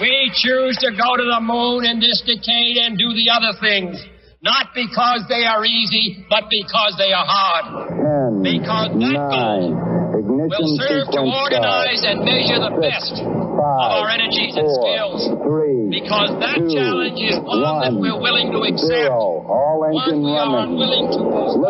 We 0.00 0.30
choose 0.34 0.74
to 0.82 0.90
go 0.90 1.14
to 1.16 1.22
the 1.22 1.40
moon 1.40 1.84
in 1.86 2.00
this 2.00 2.18
decade 2.26 2.76
and 2.82 2.98
do 2.98 3.14
the 3.14 3.30
other 3.30 3.54
things. 3.62 3.94
Not 4.42 4.74
because 4.74 5.24
they 5.30 5.46
are 5.48 5.64
easy, 5.64 6.26
but 6.28 6.44
because 6.50 6.98
they 7.00 7.14
are 7.16 7.24
hard. 7.24 7.64
Ten, 7.88 8.42
Because 8.44 8.90
that 8.92 9.16
nine, 9.16 9.72
goal 9.72 10.20
ignition 10.20 10.50
will 10.52 10.76
serve 10.76 11.06
to 11.08 11.24
sequence 11.24 11.32
organize 11.32 12.04
start. 12.04 12.12
and 12.12 12.28
measure 12.28 12.60
the 12.60 12.72
Six, 12.76 12.84
best 12.84 13.14
of 13.24 13.56
five, 13.56 13.88
our 14.04 14.08
energies 14.12 14.52
and 14.52 14.68
four, 14.68 14.84
skills. 14.84 15.20
three, 15.48 15.80
Because 15.88 16.28
that 16.44 16.60
two, 16.60 16.76
challenge 16.76 17.16
is 17.24 17.40
one 17.40 17.64
that 17.88 17.94
we're 17.96 18.20
willing 18.20 18.52
to 18.52 18.68
accept. 18.68 18.84
Zero. 19.08 19.46
All 19.48 19.80
One 19.80 19.96
engine 19.96 20.20
we 20.20 20.36
are 20.36 20.44
running. 20.44 20.76
unwilling 20.76 21.06
to 21.08 21.20
postpone. 21.24 21.64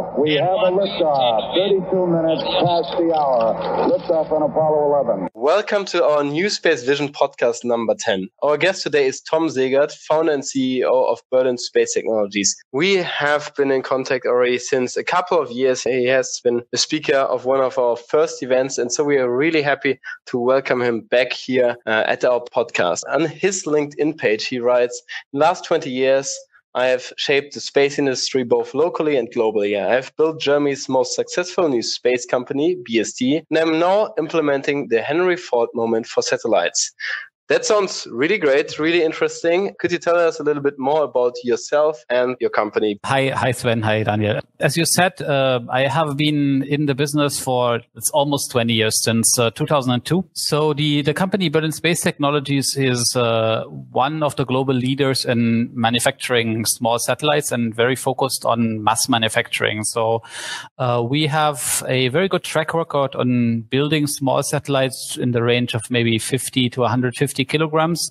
Liftoff. 0.00 0.18
We 0.18 0.34
have 0.34 0.44
a 0.44 0.70
liftoff. 0.70 1.54
32 1.54 2.06
minutes 2.06 2.42
past 2.42 2.96
the 2.98 3.14
hour. 3.14 3.88
Liftoff 3.88 4.32
on 4.32 4.42
Apollo 4.42 5.04
11. 5.04 5.28
Welcome 5.34 5.84
to 5.86 6.04
our 6.04 6.24
New 6.24 6.48
Space 6.48 6.84
Vision 6.84 7.08
podcast 7.08 7.64
number 7.64 7.94
10. 7.98 8.28
Our 8.42 8.56
guest 8.56 8.82
today 8.82 9.06
is 9.06 9.20
Tom 9.20 9.48
Segert, 9.48 9.92
founder 9.92 10.32
and 10.32 10.42
CEO 10.42 10.90
of 10.90 11.20
Berlin 11.30 11.58
Space 11.58 11.94
Technologies. 11.94 12.56
We 12.72 12.96
have 12.96 13.52
been 13.56 13.70
in 13.70 13.82
contact 13.82 14.26
already 14.26 14.58
since 14.58 14.96
a 14.96 15.04
couple 15.04 15.38
of 15.40 15.50
years. 15.50 15.82
He 15.82 16.06
has 16.06 16.40
been 16.42 16.62
a 16.72 16.78
speaker 16.78 17.16
of 17.16 17.44
one 17.44 17.60
of 17.60 17.78
our 17.78 17.96
first 17.96 18.42
events, 18.42 18.78
and 18.78 18.92
so 18.92 19.04
we 19.04 19.18
are 19.18 19.34
really 19.34 19.62
happy 19.62 20.00
to 20.26 20.38
welcome 20.38 20.82
him 20.82 21.02
back 21.02 21.32
here 21.32 21.76
uh, 21.86 22.04
at 22.06 22.24
our 22.24 22.40
podcast. 22.40 23.02
On 23.12 23.26
his 23.26 23.64
LinkedIn 23.64 24.16
page, 24.16 24.46
he 24.46 24.60
writes, 24.60 25.02
last 25.32 25.64
20 25.64 25.90
years, 25.90 26.34
I 26.74 26.86
have 26.86 27.12
shaped 27.16 27.54
the 27.54 27.60
space 27.60 27.98
industry 27.98 28.44
both 28.44 28.74
locally 28.74 29.16
and 29.16 29.28
globally. 29.32 29.76
I 29.76 29.92
have 29.94 30.14
built 30.16 30.40
Germany's 30.40 30.88
most 30.88 31.16
successful 31.16 31.68
new 31.68 31.82
space 31.82 32.24
company, 32.24 32.76
BST, 32.88 33.44
and 33.50 33.58
I'm 33.58 33.80
now 33.80 34.14
implementing 34.18 34.86
the 34.88 35.02
Henry 35.02 35.36
Ford 35.36 35.68
moment 35.74 36.06
for 36.06 36.22
satellites. 36.22 36.92
That 37.50 37.64
sounds 37.64 38.06
really 38.12 38.38
great, 38.38 38.78
really 38.78 39.02
interesting. 39.02 39.74
Could 39.80 39.90
you 39.90 39.98
tell 39.98 40.14
us 40.14 40.38
a 40.38 40.44
little 40.44 40.62
bit 40.62 40.78
more 40.78 41.02
about 41.02 41.34
yourself 41.42 42.04
and 42.08 42.36
your 42.38 42.48
company? 42.48 43.00
Hi, 43.04 43.30
hi 43.30 43.50
Sven, 43.50 43.82
hi 43.82 44.04
Daniel. 44.04 44.38
As 44.60 44.76
you 44.76 44.84
said, 44.84 45.20
uh, 45.20 45.58
I 45.68 45.88
have 45.88 46.16
been 46.16 46.62
in 46.62 46.86
the 46.86 46.94
business 46.94 47.40
for 47.40 47.80
it's 47.96 48.08
almost 48.10 48.52
20 48.52 48.72
years 48.72 49.02
since 49.02 49.36
uh, 49.36 49.50
2002. 49.50 50.24
So 50.32 50.74
the 50.74 51.02
the 51.02 51.12
company 51.12 51.48
Berlin 51.48 51.72
Space 51.72 52.02
Technologies 52.02 52.76
is 52.76 53.16
uh, 53.16 53.64
one 53.64 54.22
of 54.22 54.36
the 54.36 54.44
global 54.44 54.74
leaders 54.74 55.24
in 55.24 55.70
manufacturing 55.74 56.64
small 56.66 57.00
satellites 57.00 57.50
and 57.50 57.74
very 57.74 57.96
focused 57.96 58.44
on 58.44 58.84
mass 58.84 59.08
manufacturing. 59.08 59.82
So 59.82 60.22
uh, 60.78 61.04
we 61.04 61.26
have 61.26 61.82
a 61.88 62.08
very 62.08 62.28
good 62.28 62.44
track 62.44 62.74
record 62.74 63.16
on 63.16 63.62
building 63.62 64.06
small 64.06 64.44
satellites 64.44 65.18
in 65.20 65.32
the 65.32 65.42
range 65.42 65.74
of 65.74 65.82
maybe 65.90 66.16
50 66.16 66.70
to 66.70 66.80
150 66.82 67.39
kilograms. 67.44 68.10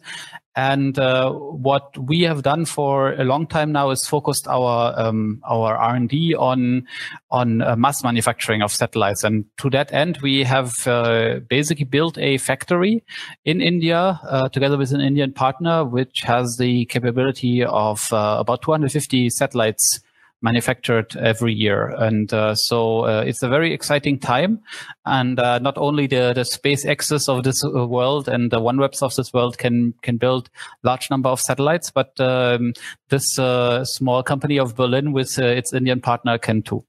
And 0.56 1.00
uh, 1.00 1.32
what 1.32 1.98
we 1.98 2.22
have 2.24 2.44
done 2.44 2.66
for 2.66 3.14
a 3.14 3.24
long 3.24 3.48
time 3.48 3.72
now 3.72 3.92
is 3.92 4.06
focused 4.06 4.46
our 4.48 4.94
um, 5.00 5.42
our 5.50 5.78
R 5.78 5.96
and 5.96 6.10
D 6.10 6.36
on 6.36 6.86
on 7.32 7.62
uh, 7.62 7.78
mass 7.78 8.04
manufacturing 8.04 8.62
of 8.62 8.72
satellites. 8.72 9.24
And 9.24 9.46
to 9.58 9.70
that 9.70 9.94
end, 9.94 10.18
we 10.22 10.44
have 10.44 10.86
uh, 10.86 11.40
basically 11.48 11.86
built 11.86 12.18
a 12.18 12.40
factory 12.40 13.04
in 13.46 13.62
India 13.62 14.20
uh, 14.28 14.50
together 14.50 14.78
with 14.78 14.92
an 14.92 15.02
Indian 15.02 15.32
partner, 15.32 15.86
which 15.86 16.22
has 16.24 16.58
the 16.58 16.86
capability 16.86 17.64
of 17.64 18.12
uh, 18.12 18.38
about 18.40 18.62
250 18.62 19.30
satellites 19.30 20.02
manufactured 20.42 21.16
every 21.18 21.54
year. 21.54 21.90
And 21.90 22.32
uh, 22.34 22.56
so 22.56 23.02
uh, 23.02 23.24
it's 23.26 23.44
a 23.44 23.50
very 23.50 23.74
exciting 23.74 24.20
time. 24.20 24.60
And 25.06 25.40
uh, 25.40 25.60
not 25.60 25.78
only 25.78 26.08
the, 26.08 26.34
the 26.34 26.46
space 26.46 26.86
of 27.28 27.44
this 27.44 27.64
uh, 27.64 27.88
world 27.88 28.30
and 28.30 28.52
the 28.52 28.60
OneWebs 28.60 29.02
of 29.02 29.16
this 29.16 29.34
world 29.34 29.58
can 29.58 29.94
can 30.02 30.18
build 30.18 30.50
large 30.84 31.10
number 31.10 31.30
of 31.30 31.40
satellites, 31.40 31.92
but 31.92 32.20
um, 32.20 32.74
this 33.10 33.38
uh, 33.40 33.84
small 33.86 34.24
company 34.24 34.60
of 34.60 34.76
Berlin 34.76 35.12
with 35.12 35.38
uh, 35.40 35.46
its 35.46 35.74
Indian 35.74 36.02
partner 36.02 36.38
can 36.38 36.62
too. 36.62 36.86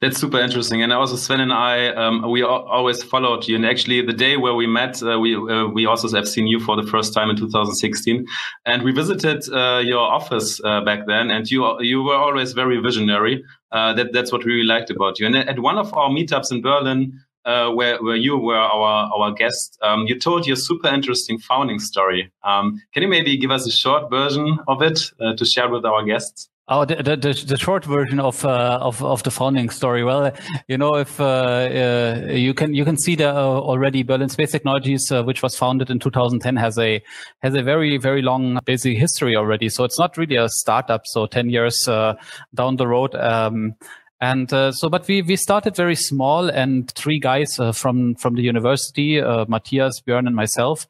That's 0.00 0.18
super 0.18 0.38
interesting. 0.38 0.82
And 0.82 0.92
also 0.92 1.16
Sven 1.16 1.40
and 1.40 1.52
I, 1.52 1.88
um, 1.88 2.30
we 2.30 2.42
always 2.42 3.02
followed 3.02 3.46
you. 3.48 3.56
And 3.56 3.66
actually, 3.66 4.02
the 4.02 4.12
day 4.12 4.36
where 4.36 4.54
we 4.54 4.66
met, 4.66 5.02
uh, 5.02 5.18
we 5.18 5.36
uh, 5.36 5.66
we 5.66 5.86
also 5.86 6.08
have 6.16 6.28
seen 6.28 6.46
you 6.46 6.60
for 6.60 6.76
the 6.76 6.88
first 6.88 7.14
time 7.14 7.30
in 7.30 7.36
2016, 7.36 8.26
and 8.64 8.82
we 8.82 8.92
visited 8.92 9.42
uh, 9.52 9.78
your 9.84 10.00
office 10.00 10.60
uh, 10.64 10.80
back 10.82 11.06
then. 11.06 11.30
And 11.30 11.50
you 11.50 11.80
you 11.82 12.02
were 12.02 12.16
always 12.16 12.52
very 12.52 12.78
visionary. 12.78 13.44
Uh, 13.72 13.92
that 13.94 14.12
that's 14.12 14.32
what 14.32 14.44
we 14.44 14.52
really 14.52 14.66
liked 14.66 14.90
about 14.90 15.18
you. 15.18 15.26
And 15.26 15.36
at 15.36 15.58
one 15.58 15.78
of 15.78 15.92
our 15.94 16.10
meetups 16.10 16.52
in 16.52 16.62
Berlin. 16.62 17.20
Uh, 17.44 17.70
where 17.70 18.02
where 18.02 18.16
you 18.16 18.36
were 18.36 18.58
our 18.58 19.08
our 19.14 19.30
guest, 19.30 19.78
um, 19.80 20.04
you 20.08 20.18
told 20.18 20.48
your 20.48 20.56
super 20.56 20.88
interesting 20.88 21.38
founding 21.38 21.78
story. 21.78 22.28
Um, 22.42 22.82
can 22.92 23.04
you 23.04 23.08
maybe 23.08 23.36
give 23.36 23.52
us 23.52 23.64
a 23.68 23.70
short 23.70 24.10
version 24.10 24.58
of 24.66 24.82
it 24.82 24.98
to 25.36 25.44
share 25.44 25.68
with 25.68 25.84
our 25.84 26.02
guests? 26.02 26.50
Oh, 26.68 26.84
the, 26.84 26.96
the, 26.96 27.44
the, 27.46 27.56
short 27.56 27.84
version 27.84 28.18
of, 28.18 28.44
uh, 28.44 28.78
of, 28.82 29.00
of 29.00 29.22
the 29.22 29.30
founding 29.30 29.70
story. 29.70 30.02
Well, 30.02 30.32
you 30.66 30.76
know, 30.76 30.96
if, 30.96 31.20
uh, 31.20 31.24
uh, 31.24 32.32
you 32.32 32.54
can, 32.54 32.74
you 32.74 32.84
can 32.84 32.98
see 32.98 33.14
that 33.14 33.36
uh, 33.36 33.60
already 33.60 34.02
Berlin 34.02 34.28
Space 34.28 34.50
Technologies, 34.50 35.12
uh, 35.12 35.22
which 35.22 35.44
was 35.44 35.54
founded 35.54 35.90
in 35.90 36.00
2010 36.00 36.56
has 36.56 36.76
a, 36.76 37.00
has 37.42 37.54
a 37.54 37.62
very, 37.62 37.98
very 37.98 38.20
long 38.20 38.58
basic 38.64 38.98
history 38.98 39.36
already. 39.36 39.68
So 39.68 39.84
it's 39.84 39.98
not 39.98 40.16
really 40.16 40.34
a 40.34 40.48
startup. 40.48 41.02
So 41.04 41.26
10 41.26 41.50
years, 41.50 41.86
uh, 41.86 42.14
down 42.52 42.74
the 42.74 42.88
road. 42.88 43.14
Um, 43.14 43.76
and 44.20 44.52
uh, 44.52 44.72
so, 44.72 44.88
but 44.88 45.06
we 45.06 45.20
we 45.20 45.36
started 45.36 45.76
very 45.76 45.94
small, 45.94 46.48
and 46.48 46.90
three 46.92 47.18
guys 47.18 47.60
uh, 47.60 47.72
from 47.72 48.14
from 48.14 48.34
the 48.34 48.40
university, 48.40 49.20
uh, 49.20 49.44
Matthias, 49.46 50.00
Björn, 50.00 50.26
and 50.26 50.34
myself, 50.34 50.86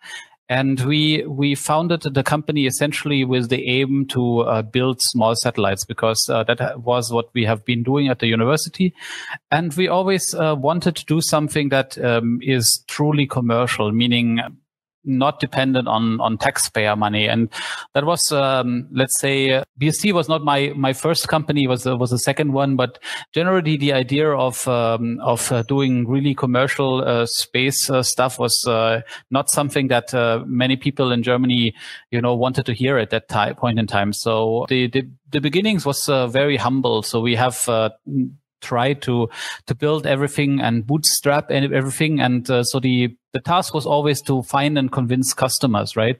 and 0.48 0.80
we 0.80 1.24
we 1.26 1.54
founded 1.54 2.02
the 2.02 2.22
company 2.22 2.66
essentially 2.66 3.24
with 3.24 3.48
the 3.48 3.68
aim 3.68 4.06
to 4.06 4.40
uh, 4.40 4.62
build 4.62 5.00
small 5.00 5.34
satellites 5.34 5.84
because 5.84 6.28
uh, 6.30 6.44
that 6.44 6.80
was 6.80 7.12
what 7.12 7.28
we 7.34 7.44
have 7.44 7.64
been 7.64 7.82
doing 7.82 8.08
at 8.08 8.20
the 8.20 8.26
university, 8.26 8.94
and 9.50 9.74
we 9.74 9.88
always 9.88 10.34
uh, 10.34 10.54
wanted 10.56 10.96
to 10.96 11.04
do 11.06 11.20
something 11.20 11.70
that 11.70 11.98
um, 11.98 12.38
is 12.42 12.84
truly 12.86 13.26
commercial, 13.26 13.92
meaning 13.92 14.40
not 15.06 15.40
dependent 15.40 15.88
on 15.88 16.20
on 16.20 16.36
taxpayer 16.36 16.96
money. 16.96 17.26
And 17.28 17.48
that 17.94 18.04
was 18.04 18.20
um, 18.32 18.88
let's 18.92 19.18
say 19.18 19.62
BST 19.80 20.12
was 20.12 20.28
not 20.28 20.42
my 20.42 20.72
my 20.76 20.92
first 20.92 21.28
company 21.28 21.66
was 21.66 21.86
uh, 21.86 21.96
was 21.96 22.10
the 22.10 22.18
second 22.18 22.52
one 22.52 22.76
but 22.76 22.98
generally 23.32 23.76
the 23.76 23.92
idea 23.92 24.30
of 24.30 24.66
um, 24.68 25.18
of 25.20 25.50
uh, 25.52 25.62
doing 25.62 26.06
really 26.06 26.34
commercial 26.34 27.02
uh, 27.06 27.26
space 27.26 27.88
uh, 27.88 28.02
stuff 28.02 28.38
was 28.38 28.64
uh, 28.66 29.00
not 29.30 29.48
something 29.48 29.88
that 29.88 30.12
uh, 30.14 30.42
many 30.46 30.76
people 30.76 31.12
in 31.12 31.22
Germany 31.22 31.74
you 32.10 32.20
know 32.20 32.34
wanted 32.34 32.66
to 32.66 32.72
hear 32.72 32.98
at 32.98 33.10
that 33.10 33.28
time, 33.28 33.54
point 33.54 33.78
in 33.78 33.86
time. 33.86 34.12
So 34.12 34.66
the 34.68 34.88
the, 34.88 35.08
the 35.30 35.40
beginnings 35.40 35.86
was 35.86 36.08
uh, 36.08 36.26
very 36.26 36.56
humble. 36.56 37.02
So 37.02 37.20
we 37.20 37.34
have 37.36 37.68
try 38.66 38.94
to 39.06 39.28
to 39.66 39.74
build 39.74 40.06
everything 40.06 40.60
and 40.60 40.86
bootstrap 40.86 41.50
and 41.50 41.72
everything. 41.72 42.20
And 42.20 42.48
uh, 42.50 42.62
so 42.64 42.80
the 42.80 43.16
the 43.32 43.40
task 43.40 43.74
was 43.74 43.86
always 43.86 44.22
to 44.22 44.42
find 44.42 44.78
and 44.78 44.90
convince 44.90 45.34
customers 45.34 45.94
right? 45.96 46.18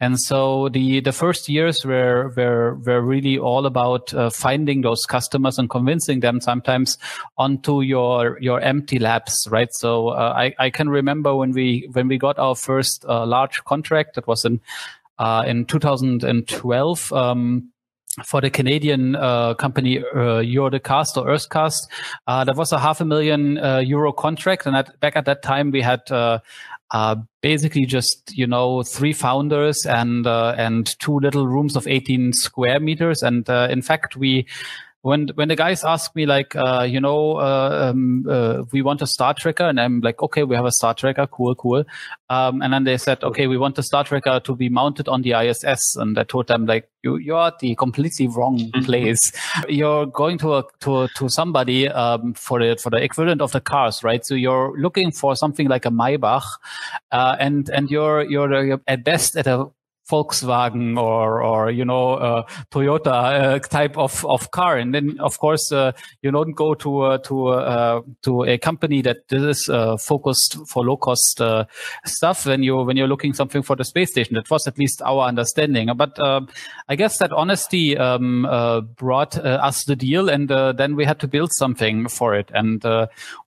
And 0.00 0.18
so 0.20 0.68
the 0.68 1.00
the 1.00 1.12
first 1.12 1.48
years 1.48 1.84
were 1.84 2.32
were 2.36 2.74
were 2.86 3.00
really 3.00 3.38
all 3.38 3.66
about 3.66 4.12
uh, 4.14 4.30
finding 4.30 4.82
those 4.82 5.06
customers 5.06 5.58
and 5.58 5.70
convincing 5.70 6.20
them 6.20 6.40
sometimes 6.40 6.98
onto 7.36 7.80
your 7.80 8.38
your 8.40 8.60
empty 8.60 8.98
labs 8.98 9.48
right? 9.50 9.72
So 9.72 10.08
uh, 10.08 10.32
i 10.36 10.54
i 10.58 10.70
can 10.70 10.88
remember 10.88 11.34
when 11.34 11.52
we 11.52 11.88
when 11.92 12.08
we 12.08 12.18
got 12.18 12.38
our 12.38 12.54
first 12.54 13.04
uh, 13.08 13.26
large 13.26 13.64
contract 13.64 14.14
that 14.14 14.26
was 14.26 14.44
in 14.44 14.60
uh, 15.18 15.42
in 15.46 15.64
2012 15.64 17.12
um, 17.12 17.70
for 18.24 18.40
the 18.40 18.50
Canadian 18.50 19.16
uh, 19.16 19.54
company 19.54 19.98
uh, 19.98 20.42
Eurocast 20.42 21.16
or 21.16 21.26
UrtheCast. 21.26 21.88
Uh, 22.26 22.44
that 22.44 22.56
was 22.56 22.72
a 22.72 22.78
half 22.78 23.00
a 23.00 23.04
million 23.04 23.58
uh, 23.58 23.78
euro 23.78 24.12
contract, 24.12 24.66
and 24.66 24.76
at, 24.76 24.98
back 25.00 25.16
at 25.16 25.24
that 25.24 25.42
time 25.42 25.70
we 25.70 25.82
had 25.82 26.00
uh, 26.10 26.38
uh, 26.90 27.16
basically 27.40 27.84
just 27.84 28.32
you 28.36 28.46
know 28.46 28.82
three 28.82 29.12
founders 29.12 29.84
and 29.86 30.26
uh, 30.26 30.54
and 30.56 30.98
two 30.98 31.18
little 31.18 31.46
rooms 31.46 31.76
of 31.76 31.86
18 31.86 32.32
square 32.32 32.80
meters, 32.80 33.22
and 33.22 33.48
in 33.48 33.82
fact 33.82 34.16
we 34.16 34.46
when 35.02 35.28
when 35.34 35.48
the 35.48 35.56
guys 35.56 35.84
ask 35.84 36.14
me 36.16 36.26
like 36.26 36.56
uh, 36.56 36.86
you 36.88 37.00
know 37.00 37.36
uh, 37.36 37.90
um, 37.90 38.26
uh, 38.28 38.64
we 38.72 38.82
want 38.82 39.00
a 39.02 39.06
star 39.06 39.32
tracker 39.32 39.64
and 39.64 39.80
i'm 39.80 40.00
like 40.00 40.22
okay 40.22 40.42
we 40.42 40.56
have 40.56 40.64
a 40.64 40.72
star 40.72 40.94
tracker. 40.94 41.26
Cool 41.26 41.54
cool. 41.54 41.84
Um, 42.30 42.62
and 42.62 42.72
then 42.72 42.84
they 42.84 42.98
said 42.98 43.22
okay 43.22 43.46
we 43.46 43.56
want 43.56 43.76
the 43.76 43.82
star 43.82 44.04
tracker 44.04 44.40
to 44.40 44.56
be 44.56 44.68
mounted 44.68 45.08
on 45.08 45.22
the 45.22 45.32
iss 45.32 45.96
and 45.96 46.18
i 46.18 46.24
told 46.24 46.48
them 46.48 46.66
like 46.66 46.88
you 47.02 47.16
you're 47.16 47.46
at 47.46 47.58
the 47.60 47.74
completely 47.76 48.26
wrong 48.26 48.70
place. 48.84 49.32
You're 49.68 50.06
going 50.06 50.38
to 50.38 50.54
a 50.54 50.64
to 50.80 51.08
to 51.16 51.28
somebody 51.28 51.88
um, 51.88 52.34
for 52.34 52.58
the 52.58 52.76
for 52.76 52.90
the 52.90 52.96
equivalent 52.96 53.40
of 53.40 53.52
the 53.52 53.60
cars 53.60 54.02
right? 54.02 54.24
So 54.24 54.34
you're 54.34 54.74
looking 54.78 55.12
for 55.12 55.36
something 55.36 55.68
like 55.68 55.86
a 55.86 55.90
maybach 55.90 56.44
uh, 57.12 57.36
and 57.38 57.68
and 57.70 57.90
you're, 57.90 58.22
you're 58.22 58.64
you're 58.64 58.80
at 58.86 59.04
best 59.04 59.36
at 59.36 59.46
a 59.46 59.70
Volkswagen 60.08 60.98
or 60.98 61.42
or 61.42 61.70
you 61.70 61.84
know 61.84 62.14
uh, 62.14 62.42
Toyota 62.70 63.56
uh, 63.56 63.58
type 63.58 63.96
of 63.98 64.24
of 64.24 64.50
car, 64.50 64.76
and 64.76 64.94
then 64.94 65.18
of 65.20 65.38
course 65.38 65.70
uh, 65.70 65.92
you 66.22 66.30
don't 66.30 66.52
go 66.52 66.74
to 66.74 67.00
uh, 67.00 67.18
to 67.18 67.48
uh, 67.48 68.00
to 68.22 68.44
a 68.44 68.58
company 68.58 69.02
that 69.02 69.18
is 69.30 69.68
uh, 69.68 69.96
focused 69.96 70.56
for 70.66 70.84
low 70.84 70.96
cost 70.96 71.40
stuff 72.04 72.46
when 72.46 72.62
you 72.62 72.76
when 72.78 72.96
you're 72.96 73.08
looking 73.08 73.32
something 73.32 73.62
for 73.62 73.76
the 73.76 73.84
space 73.84 74.10
station. 74.10 74.34
That 74.34 74.50
was 74.50 74.66
at 74.66 74.78
least 74.78 75.02
our 75.02 75.26
understanding. 75.26 75.90
But 75.96 76.18
um, 76.18 76.48
I 76.88 76.96
guess 76.96 77.18
that 77.18 77.32
honesty 77.32 77.96
um, 77.96 78.42
brought 78.96 79.36
us 79.36 79.84
the 79.84 79.96
deal, 79.96 80.28
and 80.28 80.48
then 80.48 80.96
we 80.96 81.04
had 81.04 81.20
to 81.20 81.28
build 81.28 81.52
something 81.52 82.08
for 82.08 82.34
it, 82.34 82.50
and 82.54 82.82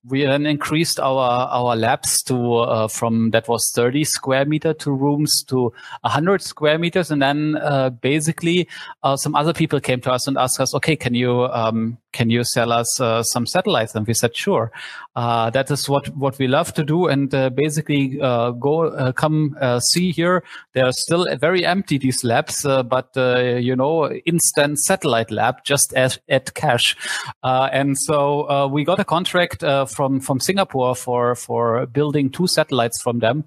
we 0.07 0.25
then 0.25 0.45
increased 0.45 0.99
our 0.99 1.47
our 1.49 1.75
labs 1.75 2.21
to 2.23 2.87
from 2.89 3.31
that 3.31 3.47
was 3.47 3.71
30 3.73 4.03
square 4.03 4.45
meter 4.45 4.73
to 4.73 4.91
rooms 4.91 5.43
to 5.47 5.73
100 6.01 6.41
square 6.51 6.77
meters. 6.77 7.11
And 7.11 7.21
then 7.21 7.57
uh, 7.57 7.89
basically 7.89 8.67
uh, 9.03 9.15
some 9.15 9.35
other 9.35 9.53
people 9.53 9.79
came 9.79 10.01
to 10.01 10.11
us 10.11 10.27
and 10.27 10.37
asked 10.37 10.59
us, 10.59 10.75
okay, 10.75 10.95
can 10.95 11.15
you 11.15 11.45
um, 11.45 11.97
can 12.11 12.29
you 12.29 12.43
sell 12.43 12.71
us 12.73 12.99
uh, 12.99 13.23
some 13.23 13.45
satellites? 13.45 13.95
And 13.95 14.05
we 14.05 14.13
said, 14.13 14.35
sure. 14.35 14.71
Uh, 15.15 15.49
that 15.51 15.71
is 15.71 15.89
what 15.89 16.09
what 16.09 16.37
we 16.39 16.47
love 16.47 16.73
to 16.73 16.83
do. 16.83 17.07
And 17.07 17.33
uh, 17.33 17.49
basically 17.49 18.19
uh, 18.21 18.51
go 18.51 19.13
come 19.13 19.55
see 19.79 20.11
here. 20.11 20.43
They 20.73 20.81
are 20.81 20.91
still 20.91 21.25
very 21.37 21.65
empty 21.65 21.97
these 21.97 22.23
labs, 22.23 22.63
but 22.63 23.09
you 23.15 23.75
know, 23.75 24.11
instant 24.25 24.79
satellite 24.79 25.31
lab 25.31 25.63
just 25.63 25.93
as 25.93 26.19
at 26.29 26.53
cash. 26.53 26.95
and 27.43 27.97
so 27.97 28.67
we 28.67 28.83
got 28.83 28.99
a 28.99 29.05
contract 29.05 29.63
from 29.95 30.19
from 30.19 30.39
Singapore 30.39 30.95
for 30.95 31.35
for 31.35 31.85
building 31.85 32.29
two 32.29 32.47
satellites 32.47 33.01
from 33.01 33.19
them 33.19 33.45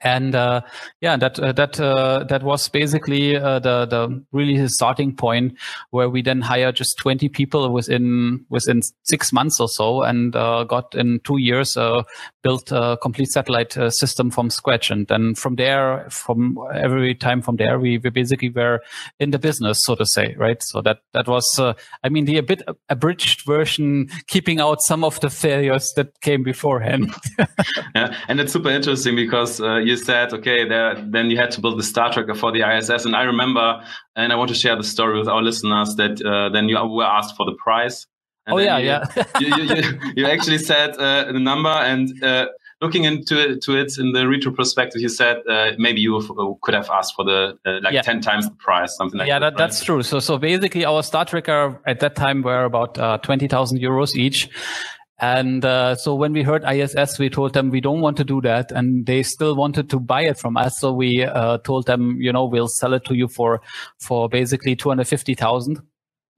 and 0.00 0.34
uh, 0.34 0.60
yeah, 1.00 1.16
that 1.16 1.38
uh, 1.38 1.52
that 1.52 1.80
uh, 1.80 2.24
that 2.24 2.42
was 2.42 2.68
basically 2.68 3.36
uh, 3.36 3.58
the 3.58 3.86
the 3.86 4.24
really 4.30 4.68
starting 4.68 5.14
point 5.14 5.56
where 5.90 6.10
we 6.10 6.20
then 6.20 6.42
hired 6.42 6.76
just 6.76 6.98
20 6.98 7.28
people 7.30 7.72
within 7.72 8.44
within 8.50 8.82
six 9.04 9.32
months 9.32 9.58
or 9.58 9.68
so, 9.68 10.02
and 10.02 10.36
uh, 10.36 10.64
got 10.64 10.94
in 10.94 11.20
two 11.24 11.38
years 11.38 11.76
uh, 11.76 12.02
built 12.42 12.70
a 12.72 12.98
complete 13.00 13.28
satellite 13.28 13.72
system 13.88 14.30
from 14.30 14.50
scratch. 14.50 14.90
And 14.90 15.06
then 15.08 15.34
from 15.34 15.56
there, 15.56 16.06
from 16.10 16.58
every 16.74 17.14
time 17.14 17.40
from 17.40 17.56
there, 17.56 17.78
we, 17.78 17.98
we 17.98 18.10
basically 18.10 18.50
were 18.50 18.82
in 19.18 19.30
the 19.30 19.38
business, 19.38 19.82
so 19.82 19.94
to 19.94 20.06
say, 20.06 20.34
right? 20.36 20.62
So 20.62 20.82
that 20.82 20.98
that 21.14 21.26
was, 21.26 21.58
I 21.58 22.08
mean, 22.10 22.26
the 22.26 22.36
a 22.36 22.42
bit 22.42 22.62
abridged 22.90 23.46
version, 23.46 24.08
keeping 24.26 24.60
out 24.60 24.82
some 24.82 25.04
of 25.04 25.18
the 25.20 25.30
failures 25.30 25.92
that 25.96 26.20
came 26.20 26.42
beforehand. 26.42 27.14
yeah, 27.94 28.16
and 28.28 28.40
it's 28.40 28.52
super 28.52 28.68
interesting 28.70 29.16
because 29.16 29.60
you 29.86 29.96
said, 29.96 30.32
okay, 30.32 30.68
there, 30.68 30.94
then 31.06 31.30
you 31.30 31.36
had 31.36 31.50
to 31.52 31.60
build 31.60 31.78
the 31.78 31.82
Star 31.82 32.12
Tracker 32.12 32.34
for 32.34 32.52
the 32.52 32.62
ISS. 32.62 33.04
And 33.04 33.14
I 33.14 33.22
remember, 33.22 33.82
and 34.16 34.32
I 34.32 34.36
want 34.36 34.48
to 34.48 34.54
share 34.54 34.76
the 34.76 34.84
story 34.84 35.18
with 35.18 35.28
our 35.28 35.42
listeners 35.42 35.94
that 35.96 36.20
uh, 36.22 36.48
then 36.50 36.68
you 36.68 36.76
were 36.76 37.04
asked 37.04 37.36
for 37.36 37.46
the 37.46 37.54
price. 37.54 38.06
oh 38.48 38.58
yeah, 38.58 38.78
you, 38.78 38.86
yeah. 38.86 39.06
you, 39.40 39.74
you, 39.74 40.00
you, 40.16 40.26
actually 40.26 40.58
said 40.58 40.96
uh, 40.98 41.32
the 41.32 41.38
number, 41.38 41.68
and 41.68 42.22
uh, 42.22 42.46
looking 42.80 43.04
into 43.04 43.34
it, 43.38 43.62
to 43.62 43.76
it 43.76 43.98
in 43.98 44.12
the 44.12 44.28
retro 44.28 44.52
perspective, 44.52 45.00
you 45.00 45.08
said 45.08 45.38
uh, 45.48 45.72
maybe 45.78 46.00
you 46.00 46.16
uh, 46.16 46.54
could 46.62 46.74
have 46.74 46.88
asked 46.90 47.14
for 47.16 47.24
the 47.24 47.58
uh, 47.66 47.80
like 47.82 47.92
yeah. 47.92 48.02
ten 48.02 48.20
times 48.20 48.48
the 48.48 48.54
price, 48.54 48.96
something 48.96 49.18
like 49.18 49.26
yeah, 49.26 49.38
that. 49.38 49.46
Yeah, 49.46 49.50
that, 49.50 49.58
that's 49.58 49.82
true. 49.82 50.02
So 50.02 50.20
so 50.20 50.38
basically, 50.38 50.84
our 50.84 51.02
Star 51.02 51.24
Tracker 51.24 51.80
at 51.86 52.00
that 52.00 52.14
time 52.14 52.42
were 52.42 52.64
about 52.64 53.22
twenty 53.22 53.48
thousand 53.48 53.78
euros 53.80 54.14
each. 54.14 54.48
And 55.18 55.64
uh, 55.64 55.94
so 55.96 56.14
when 56.14 56.32
we 56.32 56.42
heard 56.42 56.62
ISS, 56.64 57.18
we 57.18 57.30
told 57.30 57.54
them 57.54 57.70
we 57.70 57.80
don't 57.80 58.00
want 58.00 58.18
to 58.18 58.24
do 58.24 58.40
that, 58.42 58.70
and 58.70 59.06
they 59.06 59.22
still 59.22 59.56
wanted 59.56 59.88
to 59.90 59.98
buy 59.98 60.22
it 60.22 60.38
from 60.38 60.56
us. 60.58 60.78
So 60.78 60.92
we 60.92 61.24
uh, 61.24 61.58
told 61.58 61.86
them, 61.86 62.20
you 62.20 62.32
know, 62.32 62.44
we'll 62.44 62.68
sell 62.68 62.92
it 62.92 63.04
to 63.06 63.14
you 63.14 63.28
for 63.28 63.62
for 63.98 64.28
basically 64.28 64.76
two 64.76 64.90
hundred 64.90 65.08
fifty 65.08 65.34
thousand. 65.34 65.80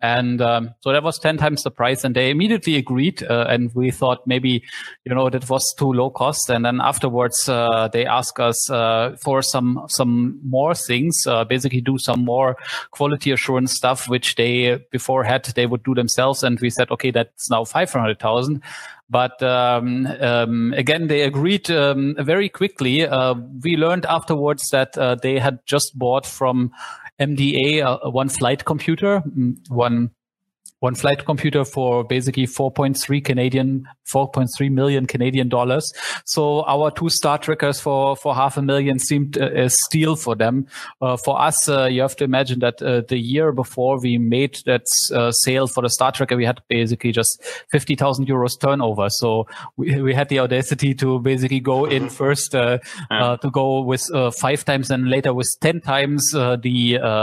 And 0.00 0.40
um, 0.40 0.74
so 0.80 0.92
that 0.92 1.02
was 1.02 1.18
10 1.18 1.38
times 1.38 1.62
the 1.64 1.70
price 1.70 2.04
and 2.04 2.14
they 2.14 2.30
immediately 2.30 2.76
agreed. 2.76 3.22
Uh, 3.22 3.46
and 3.48 3.74
we 3.74 3.90
thought 3.90 4.26
maybe, 4.26 4.62
you 5.04 5.14
know, 5.14 5.28
that 5.28 5.48
was 5.50 5.74
too 5.76 5.92
low 5.92 6.10
cost. 6.10 6.48
And 6.50 6.64
then 6.64 6.80
afterwards, 6.80 7.48
uh, 7.48 7.88
they 7.92 8.06
asked 8.06 8.38
us 8.38 8.70
uh, 8.70 9.16
for 9.20 9.42
some, 9.42 9.86
some 9.88 10.40
more 10.44 10.74
things, 10.74 11.26
uh, 11.26 11.44
basically 11.44 11.80
do 11.80 11.98
some 11.98 12.24
more 12.24 12.56
quality 12.92 13.32
assurance 13.32 13.72
stuff, 13.72 14.08
which 14.08 14.36
they 14.36 14.76
before 14.92 15.24
had, 15.24 15.44
they 15.44 15.66
would 15.66 15.82
do 15.82 15.94
themselves. 15.94 16.44
And 16.44 16.60
we 16.60 16.70
said, 16.70 16.90
okay, 16.92 17.10
that's 17.10 17.50
now 17.50 17.64
500,000. 17.64 18.62
But 19.10 19.42
um, 19.42 20.06
um, 20.20 20.74
again, 20.76 21.06
they 21.06 21.22
agreed 21.22 21.70
um, 21.70 22.14
very 22.18 22.48
quickly. 22.48 23.06
Uh, 23.06 23.34
we 23.64 23.76
learned 23.76 24.04
afterwards 24.04 24.68
that 24.70 24.98
uh, 24.98 25.14
they 25.14 25.38
had 25.38 25.60
just 25.64 25.98
bought 25.98 26.26
from 26.26 26.72
MDA, 27.20 27.82
uh, 27.84 28.10
one 28.10 28.28
flight 28.28 28.64
computer, 28.64 29.22
mm, 29.26 29.56
one 29.68 30.10
one 30.80 30.94
flight 30.94 31.24
computer 31.24 31.64
for 31.64 32.04
basically 32.04 32.46
4.3 32.46 33.24
Canadian, 33.24 33.86
4.3 34.12 34.70
million 34.70 35.06
Canadian 35.06 35.48
dollars. 35.48 35.92
So 36.24 36.64
our 36.64 36.90
two 36.90 37.08
Star 37.08 37.38
Trackers 37.38 37.80
for, 37.80 38.14
for 38.14 38.34
half 38.34 38.56
a 38.56 38.62
million 38.62 38.98
seemed 38.98 39.36
a 39.36 39.68
steal 39.70 40.14
for 40.14 40.36
them. 40.36 40.66
Uh, 41.00 41.16
for 41.16 41.40
us, 41.40 41.68
uh, 41.68 41.86
you 41.86 42.02
have 42.02 42.14
to 42.16 42.24
imagine 42.24 42.60
that 42.60 42.80
uh, 42.80 43.02
the 43.08 43.18
year 43.18 43.50
before 43.52 43.98
we 44.00 44.18
made 44.18 44.58
that 44.66 44.86
uh, 45.12 45.32
sale 45.32 45.66
for 45.66 45.82
the 45.82 45.90
Star 45.90 46.12
Tracker, 46.12 46.36
we 46.36 46.44
had 46.44 46.60
basically 46.68 47.10
just 47.10 47.42
50,000 47.70 48.26
euros 48.26 48.60
turnover. 48.60 49.08
So 49.10 49.46
we, 49.76 50.00
we 50.00 50.14
had 50.14 50.28
the 50.28 50.38
audacity 50.38 50.94
to 50.94 51.18
basically 51.18 51.60
go 51.60 51.86
in 51.86 52.04
mm-hmm. 52.04 52.14
first, 52.14 52.54
uh, 52.54 52.78
uh, 53.10 53.36
to 53.38 53.50
go 53.50 53.80
with 53.80 54.04
five 54.36 54.64
times 54.64 54.90
and 54.90 55.08
later 55.08 55.34
with 55.34 55.48
10 55.60 55.80
times 55.80 56.30
the, 56.30 56.58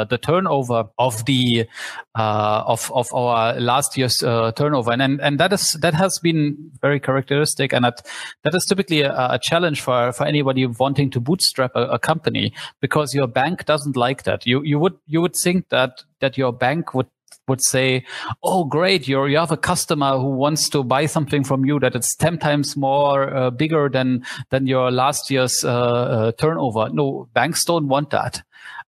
the 0.10 0.20
turnover 0.22 0.86
of 0.98 1.24
the, 1.26 1.68
of, 2.16 2.92
of 2.94 3.14
our 3.14 3.45
last 3.58 3.98
year's 3.98 4.22
uh, 4.24 4.52
turnover, 4.54 4.92
and, 4.92 5.02
and 5.02 5.22
and 5.22 5.40
that 5.40 5.54
is 5.54 5.78
that 5.82 5.94
has 5.94 6.20
been 6.20 6.72
very 6.82 7.00
characteristic, 7.00 7.74
and 7.74 7.86
that 7.86 8.06
that 8.44 8.56
is 8.56 8.66
typically 8.66 9.02
a, 9.02 9.12
a 9.14 9.40
challenge 9.42 9.82
for 9.82 10.12
for 10.12 10.26
anybody 10.26 10.66
wanting 10.66 11.10
to 11.12 11.20
bootstrap 11.20 11.72
a, 11.76 11.86
a, 11.88 12.00
company 12.00 12.54
because 12.82 13.14
your 13.14 13.28
bank 13.28 13.66
doesn't 13.66 13.96
like 13.96 14.24
that. 14.24 14.46
You 14.46 14.62
you 14.64 14.80
would 14.80 14.98
you 15.08 15.22
would 15.22 15.36
think 15.36 15.70
that 15.70 16.04
that 16.20 16.38
your 16.38 16.52
bank 16.52 16.94
would 16.94 17.08
would 17.48 17.62
say, 17.62 18.06
"Oh, 18.44 18.64
great! 18.66 19.08
You 19.08 19.26
you 19.26 19.38
have 19.38 19.52
a 19.52 19.58
customer 19.58 20.18
who 20.18 20.30
wants 20.30 20.70
to 20.70 20.84
buy 20.84 21.06
something 21.06 21.44
from 21.44 21.66
you 21.66 21.80
that 21.80 21.96
it's 21.96 22.16
ten 22.16 22.38
times 22.38 22.76
more 22.76 23.34
uh, 23.34 23.50
bigger 23.50 23.90
than 23.90 24.26
than 24.50 24.68
your 24.68 24.92
last 24.92 25.30
year's 25.30 25.64
uh, 25.64 25.70
uh, 25.70 26.32
turnover." 26.34 26.90
No, 26.92 27.30
banks 27.34 27.64
don't 27.66 27.88
want 27.88 28.10
that. 28.12 28.44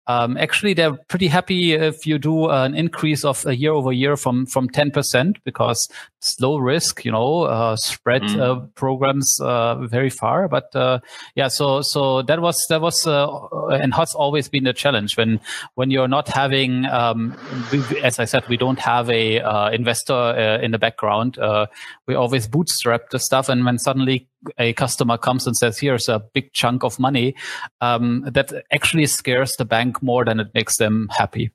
Um, 0.07 0.37
actually, 0.37 0.73
they're 0.73 0.93
pretty 1.09 1.27
happy 1.27 1.73
if 1.73 2.05
you 2.05 2.17
do 2.17 2.49
an 2.49 2.75
increase 2.75 3.25
of 3.25 3.45
a 3.45 3.55
year 3.55 3.73
over 3.73 3.91
year 3.91 4.15
from 4.15 4.45
from 4.45 4.69
10% 4.69 5.37
because 5.43 5.89
it's 6.17 6.39
low 6.39 6.57
risk, 6.57 7.03
you 7.03 7.11
know, 7.11 7.43
uh, 7.43 7.75
spread 7.75 8.21
mm. 8.21 8.39
uh, 8.39 8.65
programs 8.75 9.39
uh, 9.41 9.75
very 9.75 10.09
far. 10.09 10.47
But 10.47 10.75
uh, 10.75 10.99
yeah, 11.35 11.49
so 11.49 11.81
so 11.81 12.21
that 12.23 12.41
was 12.41 12.65
that 12.69 12.81
was 12.81 13.05
uh, 13.05 13.27
and 13.67 13.93
has 13.93 14.13
always 14.15 14.47
been 14.47 14.65
a 14.65 14.73
challenge 14.73 15.17
when 15.17 15.39
when 15.75 15.91
you're 15.91 16.07
not 16.07 16.29
having, 16.29 16.85
um, 16.85 17.37
we, 17.71 17.83
as 18.01 18.19
I 18.19 18.25
said, 18.25 18.47
we 18.47 18.57
don't 18.57 18.79
have 18.79 19.09
a 19.09 19.41
uh, 19.41 19.69
investor 19.71 20.59
in 20.61 20.71
the 20.71 20.79
background. 20.79 21.37
we 22.07 22.15
always 22.15 22.47
bootstrap 22.47 23.09
the 23.09 23.19
stuff, 23.19 23.49
and 23.49 23.65
when 23.65 23.77
suddenly 23.77 24.27
a 24.57 24.73
customer 24.73 25.17
comes 25.17 25.47
and 25.47 25.55
says, 25.55 25.79
"Here's 25.79 26.09
a 26.09 26.19
big 26.33 26.53
chunk 26.53 26.83
of 26.83 26.99
money," 26.99 27.35
um, 27.81 28.23
that 28.31 28.51
actually 28.71 29.05
scares 29.07 29.55
the 29.55 29.65
bank 29.65 30.01
more 30.01 30.25
than 30.25 30.39
it 30.39 30.47
makes 30.53 30.77
them 30.77 31.07
happy. 31.11 31.51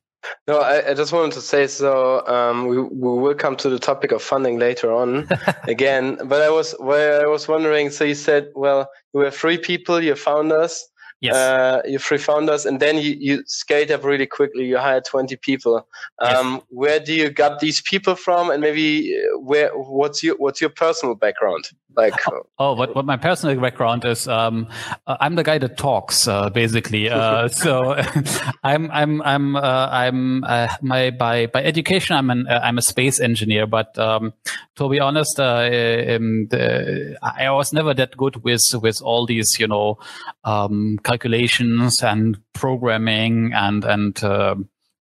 No, 0.47 0.59
I, 0.59 0.91
I 0.91 0.95
just 0.95 1.13
wanted 1.13 1.33
to 1.33 1.41
say 1.41 1.67
so. 1.67 2.27
Um, 2.27 2.67
we, 2.67 2.81
we 2.81 3.19
will 3.19 3.35
come 3.35 3.57
to 3.57 3.69
the 3.69 3.79
topic 3.79 4.13
of 4.13 4.23
funding 4.23 4.59
later 4.59 4.93
on 4.93 5.29
again. 5.65 6.19
But 6.25 6.43
I 6.43 6.51
was 6.51 6.73
where 6.79 7.23
I 7.23 7.27
was 7.27 7.49
wondering. 7.49 7.91
So 7.91 8.05
you 8.05 8.15
said, 8.15 8.49
well, 8.55 8.89
you 9.13 9.21
were 9.21 9.31
three 9.31 9.59
people, 9.59 10.01
your 10.01 10.17
founders, 10.17 10.85
Yes. 11.23 11.37
Uh, 11.37 11.83
you 11.87 12.01
three 12.01 12.19
founders, 12.19 12.67
and 12.67 12.81
then 12.81 12.97
you, 12.97 13.17
you 13.17 13.45
scaled 13.47 13.93
up 13.93 14.03
really 14.03 14.27
quickly. 14.27 14.65
You 14.65 14.79
hired 14.79 15.05
20 15.05 15.37
people. 15.37 15.87
Um, 16.19 16.55
yes. 16.55 16.63
Where 16.69 16.99
do 16.99 17.15
you 17.15 17.31
got 17.31 17.61
these 17.61 17.81
people 17.81 18.17
from, 18.17 18.51
and 18.51 18.61
maybe 18.61 19.17
uh, 19.17 19.39
where 19.39 19.71
what's 19.71 20.25
your 20.25 20.35
what's 20.39 20.61
your 20.61 20.71
personal 20.71 21.15
background? 21.15 21.71
Like, 21.97 22.15
oh, 22.59 22.75
what 22.75 22.95
what 22.95 23.05
my 23.05 23.17
personal 23.17 23.61
background 23.61 24.05
is? 24.05 24.27
Um, 24.27 24.69
uh, 25.07 25.17
I'm 25.21 25.35
the 25.35 25.43
guy 25.43 25.59
that 25.59 25.77
talks, 25.77 26.27
uh, 26.27 26.51
basically. 26.51 27.09
Uh, 27.09 27.49
so 27.65 27.95
I'm 28.65 28.91
I'm 28.91 29.23
I'm 29.23 29.57
uh, 29.57 29.89
I'm 29.91 30.41
my 30.81 31.11
by 31.11 31.47
by 31.47 31.63
education 31.63 32.17
I'm 32.17 32.31
an 32.31 32.47
I'm 32.49 32.79
a 32.79 32.83
space 32.83 33.21
engineer, 33.21 33.67
but 33.67 33.99
um, 33.99 34.33
to 34.77 34.89
be 34.89 35.01
honest, 35.01 35.39
um, 35.39 36.47
the, 36.51 37.17
I 37.23 37.51
was 37.51 37.73
never 37.73 37.95
that 37.95 38.17
good 38.17 38.43
with 38.43 38.63
with 38.75 39.03
all 39.03 39.27
these 39.27 39.59
you 39.61 39.69
know 39.69 39.99
um, 40.45 40.99
calculations 41.13 42.03
and 42.03 42.39
programming 42.55 43.53
and 43.53 43.85
and 43.85 44.25
uh, 44.25 44.55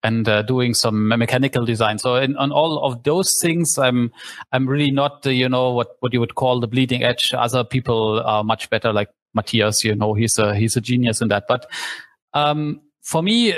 and 0.02 0.28
uh, 0.28 0.42
doing 0.42 0.72
some 0.72 1.08
mechanical 1.08 1.64
design. 1.64 1.98
So 1.98 2.14
in, 2.14 2.36
on 2.36 2.52
all 2.52 2.84
of 2.84 3.02
those 3.02 3.36
things, 3.42 3.76
I'm 3.76 4.12
I'm 4.52 4.68
really 4.68 4.92
not 4.92 5.26
uh, 5.26 5.30
you 5.30 5.48
know 5.48 5.72
what 5.72 5.96
what 6.00 6.12
you 6.12 6.20
would 6.20 6.36
call 6.36 6.60
the 6.60 6.68
bleeding 6.68 7.02
edge. 7.02 7.34
Other 7.34 7.64
people 7.64 8.22
are 8.24 8.44
much 8.44 8.70
better, 8.70 8.92
like 8.92 9.08
Matthias. 9.34 9.84
You 9.84 9.96
know, 9.96 10.14
he's 10.14 10.38
a 10.38 10.54
he's 10.54 10.76
a 10.76 10.80
genius 10.80 11.20
in 11.20 11.28
that. 11.28 11.44
But 11.48 11.66
um, 12.34 12.82
for 13.02 13.22
me, 13.22 13.54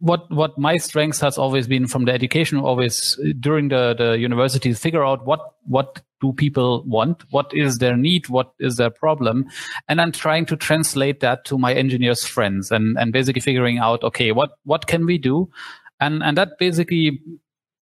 what 0.00 0.30
what 0.30 0.56
my 0.56 0.76
strength 0.76 1.20
has 1.20 1.38
always 1.38 1.66
been 1.66 1.86
from 1.86 2.04
the 2.04 2.12
education 2.12 2.58
always 2.58 3.18
uh, 3.20 3.32
during 3.40 3.68
the 3.68 3.94
the 3.98 4.18
university 4.18 4.72
figure 4.72 5.04
out 5.04 5.26
what 5.26 5.40
what 5.66 6.00
do 6.20 6.32
people 6.32 6.84
want 6.84 7.24
what 7.30 7.52
is 7.52 7.78
their 7.78 7.96
need 7.96 8.28
what 8.28 8.52
is 8.60 8.76
their 8.76 8.90
problem 8.90 9.44
and 9.88 10.00
i'm 10.00 10.12
trying 10.12 10.46
to 10.46 10.56
translate 10.56 11.20
that 11.20 11.44
to 11.44 11.58
my 11.58 11.74
engineers 11.74 12.24
friends 12.24 12.70
and 12.70 12.96
and 12.96 13.12
basically 13.12 13.40
figuring 13.40 13.78
out 13.78 14.02
okay 14.04 14.30
what 14.32 14.52
what 14.64 14.86
can 14.86 15.06
we 15.06 15.18
do? 15.18 15.50
And 16.00 16.22
and 16.22 16.36
that 16.38 16.58
basically 16.58 17.20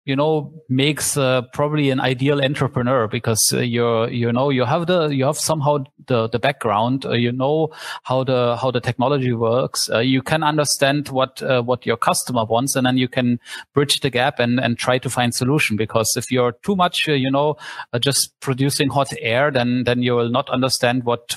you 0.06 0.14
know 0.14 0.52
makes 0.68 1.16
uh, 1.16 1.42
probably 1.52 1.90
an 1.90 2.00
ideal 2.00 2.40
entrepreneur 2.40 3.08
because 3.08 3.52
uh, 3.52 3.58
you're 3.58 4.08
you 4.08 4.32
know 4.32 4.50
you 4.50 4.64
have 4.64 4.86
the 4.86 5.08
you 5.08 5.24
have 5.24 5.36
somehow 5.36 5.78
the 6.06 6.28
the 6.28 6.38
background 6.38 7.04
uh, 7.04 7.12
you 7.12 7.32
know 7.32 7.70
how 8.04 8.22
the 8.22 8.56
how 8.56 8.70
the 8.70 8.80
technology 8.80 9.32
works. 9.32 9.90
Uh, 9.90 9.98
you 9.98 10.22
can 10.22 10.44
understand 10.44 11.08
what 11.08 11.42
uh, 11.42 11.60
what 11.60 11.84
your 11.84 11.96
customer 11.96 12.44
wants 12.44 12.76
and 12.76 12.86
then 12.86 12.96
you 12.96 13.08
can 13.08 13.40
bridge 13.74 14.00
the 14.00 14.08
gap 14.08 14.38
and 14.38 14.60
and 14.60 14.78
try 14.78 14.96
to 14.96 15.10
find 15.10 15.34
solution 15.34 15.76
because 15.76 16.16
if 16.16 16.30
you're 16.30 16.52
too 16.62 16.76
much 16.76 17.08
uh, 17.08 17.12
you 17.12 17.30
know 17.30 17.56
just 18.00 18.32
producing 18.40 18.88
hot 18.88 19.12
air 19.20 19.50
then 19.50 19.82
then 19.84 20.02
you 20.02 20.14
will 20.14 20.30
not 20.30 20.48
understand 20.50 21.02
what 21.02 21.36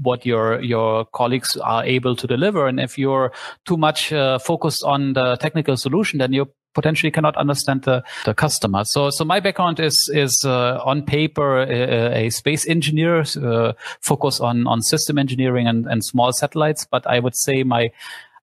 what 0.00 0.24
your 0.24 0.62
your 0.62 1.04
colleagues 1.12 1.58
are 1.58 1.84
able 1.84 2.16
to 2.16 2.26
deliver. 2.26 2.66
And 2.66 2.80
if 2.80 2.96
you're 2.96 3.32
too 3.66 3.76
much 3.76 4.08
focused 4.08 4.82
on 4.82 5.12
the 5.12 5.36
technical 5.36 5.76
solution 5.76 6.18
then 6.18 6.32
you 6.32 6.50
potentially 6.74 7.10
cannot 7.10 7.36
understand 7.36 7.82
the, 7.82 8.02
the 8.24 8.34
customer. 8.34 8.84
So, 8.84 9.10
so 9.10 9.24
my 9.24 9.40
background 9.40 9.80
is, 9.80 10.10
is, 10.12 10.44
uh, 10.44 10.80
on 10.84 11.02
paper, 11.02 11.62
a, 11.62 12.26
a 12.26 12.30
space 12.30 12.66
engineer, 12.66 13.24
uh, 13.42 13.72
focus 14.00 14.40
on, 14.40 14.66
on 14.66 14.82
system 14.82 15.18
engineering 15.18 15.66
and, 15.66 15.86
and 15.86 16.04
small 16.04 16.32
satellites. 16.32 16.86
But 16.90 17.06
I 17.06 17.18
would 17.18 17.36
say 17.36 17.62
my, 17.62 17.90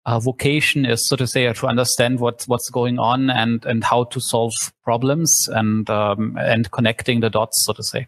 uh, 0.05 0.19
vocation 0.19 0.85
is 0.85 1.07
so 1.07 1.15
to 1.15 1.27
say 1.27 1.51
to 1.51 1.67
understand 1.67 2.19
what 2.19 2.43
what's 2.47 2.69
going 2.69 2.97
on 2.97 3.29
and 3.29 3.65
and 3.65 3.83
how 3.83 4.05
to 4.05 4.19
solve 4.19 4.53
problems 4.83 5.49
and 5.51 5.89
um, 5.89 6.37
and 6.39 6.71
connecting 6.71 7.19
the 7.19 7.29
dots 7.29 7.63
so 7.65 7.73
to 7.73 7.83
say 7.83 8.07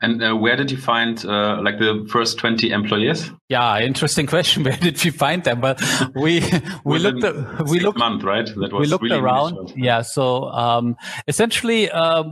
and 0.00 0.22
uh, 0.22 0.36
where 0.36 0.56
did 0.56 0.70
you 0.70 0.76
find 0.76 1.24
uh, 1.24 1.60
like 1.62 1.78
the 1.78 2.06
first 2.10 2.38
20 2.38 2.70
employees? 2.70 3.30
Yeah, 3.48 3.80
interesting 3.80 4.26
question. 4.26 4.62
Where 4.64 4.76
did 4.76 5.02
we 5.04 5.10
find 5.10 5.42
them? 5.44 5.60
But 5.60 5.82
we 6.14 6.40
we 6.84 6.98
looked 6.98 7.68
we 7.68 7.80
looked 7.80 7.98
month 7.98 8.22
right. 8.22 8.46
That 8.46 8.72
was 8.72 8.80
we 8.80 8.86
looked 8.86 9.04
really 9.04 9.18
around. 9.18 9.72
Yeah, 9.76 10.02
so 10.02 10.44
um, 10.50 10.96
essentially 11.26 11.90
uh, 11.90 12.24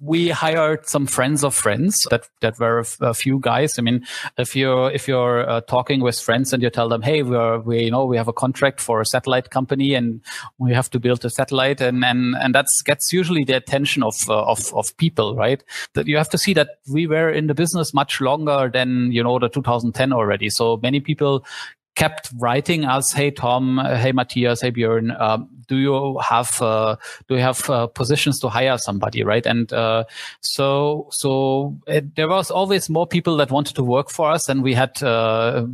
we 0.00 0.28
hired 0.30 0.86
some 0.86 1.06
friends 1.06 1.44
of 1.44 1.54
friends 1.54 2.06
that 2.10 2.28
that 2.40 2.58
were 2.58 2.84
a 3.00 3.14
few 3.14 3.38
guys. 3.38 3.78
I 3.78 3.82
mean, 3.82 4.04
if 4.38 4.54
you're 4.56 4.90
if 4.90 5.08
you're 5.08 5.48
uh, 5.48 5.60
talking 5.62 6.00
with 6.00 6.20
friends 6.20 6.52
and 6.52 6.62
you 6.62 6.70
tell 6.70 6.88
them, 6.88 7.02
hey, 7.02 7.22
we're 7.22 7.60
we 7.60 7.84
you 7.84 7.90
know 7.90 8.04
we 8.04 8.16
have 8.16 8.28
a 8.28 8.32
contract 8.32 8.80
for 8.80 9.00
a 9.00 9.06
satellite 9.06 9.50
company 9.50 9.94
and 9.94 10.20
we 10.58 10.72
have 10.72 10.90
to 10.90 11.00
build 11.00 11.24
a 11.24 11.30
satellite, 11.30 11.80
and 11.80 12.04
and 12.04 12.34
and 12.36 12.54
that's 12.54 12.82
gets 12.82 13.12
usually 13.12 13.44
the 13.44 13.56
attention 13.56 14.02
of 14.02 14.16
uh, 14.28 14.42
of 14.44 14.72
of 14.74 14.96
people, 14.96 15.36
right? 15.36 15.62
That 15.94 16.06
you 16.06 16.16
have 16.16 16.30
to 16.30 16.38
see 16.38 16.54
that 16.54 16.68
we 16.90 17.06
were 17.06 17.30
in 17.30 17.46
the 17.46 17.54
business 17.54 17.94
much 17.94 18.20
longer 18.20 18.70
than 18.72 19.12
you 19.12 19.22
know 19.22 19.38
the 19.38 19.48
2010 19.48 20.12
already. 20.12 20.50
So 20.50 20.78
many 20.82 21.00
people 21.00 21.44
kept 21.94 22.30
writing 22.38 22.84
us, 22.84 23.12
"Hey 23.12 23.30
Tom, 23.30 23.78
hey 23.78 24.12
Matthias, 24.12 24.62
hey 24.62 24.70
Björn, 24.70 25.18
um, 25.20 25.48
do 25.72 25.78
you 25.78 26.18
have 26.18 26.60
uh, 26.60 26.96
do 27.28 27.36
you 27.36 27.40
have 27.40 27.68
uh, 27.70 27.86
positions 27.86 28.38
to 28.40 28.48
hire 28.48 28.78
somebody? 28.78 29.24
Right? 29.24 29.46
And 29.46 29.72
uh, 29.72 30.04
so 30.40 31.08
so 31.10 31.76
it, 31.86 32.14
there 32.16 32.28
was 32.28 32.50
always 32.50 32.90
more 32.90 33.06
people 33.06 33.36
that 33.38 33.50
wanted 33.50 33.76
to 33.76 33.82
work 33.82 34.10
for 34.10 34.30
us 34.30 34.48
and 34.48 34.62
we 34.62 34.74
had 34.74 35.02
uh, 35.02 35.64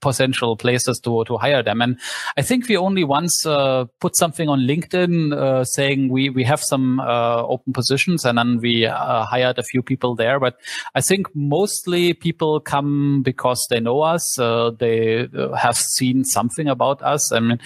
potential 0.00 0.56
places 0.56 0.98
to 1.00 1.24
to 1.24 1.36
hire 1.36 1.62
them. 1.62 1.82
And 1.82 1.98
i 2.36 2.42
think 2.42 2.68
we 2.68 2.76
only 2.76 3.04
once 3.04 3.46
uh, 3.46 3.84
put 4.00 4.16
something 4.16 4.48
on 4.48 4.60
linkedin 4.60 5.32
uh, 5.32 5.64
saying 5.64 6.08
we 6.08 6.30
we 6.30 6.44
have 6.44 6.62
some 6.62 7.00
open 7.00 7.72
positions 7.72 8.24
and 8.24 8.38
then 8.38 8.58
we 8.60 8.84
hired 8.84 9.58
a 9.58 9.62
few 9.62 9.82
people 9.82 10.14
there. 10.14 10.40
But 10.40 10.56
i 10.94 11.00
think 11.00 11.26
mostly 11.34 12.14
people 12.14 12.60
come 12.60 13.22
because 13.22 13.66
they 13.70 13.80
know 13.80 14.00
us 14.00 14.36
they 14.78 15.28
have 15.56 15.76
seen 15.76 16.24
something 16.24 16.68
about 16.68 17.02
us 17.02 17.32
i 17.32 17.40
mean 17.40 17.58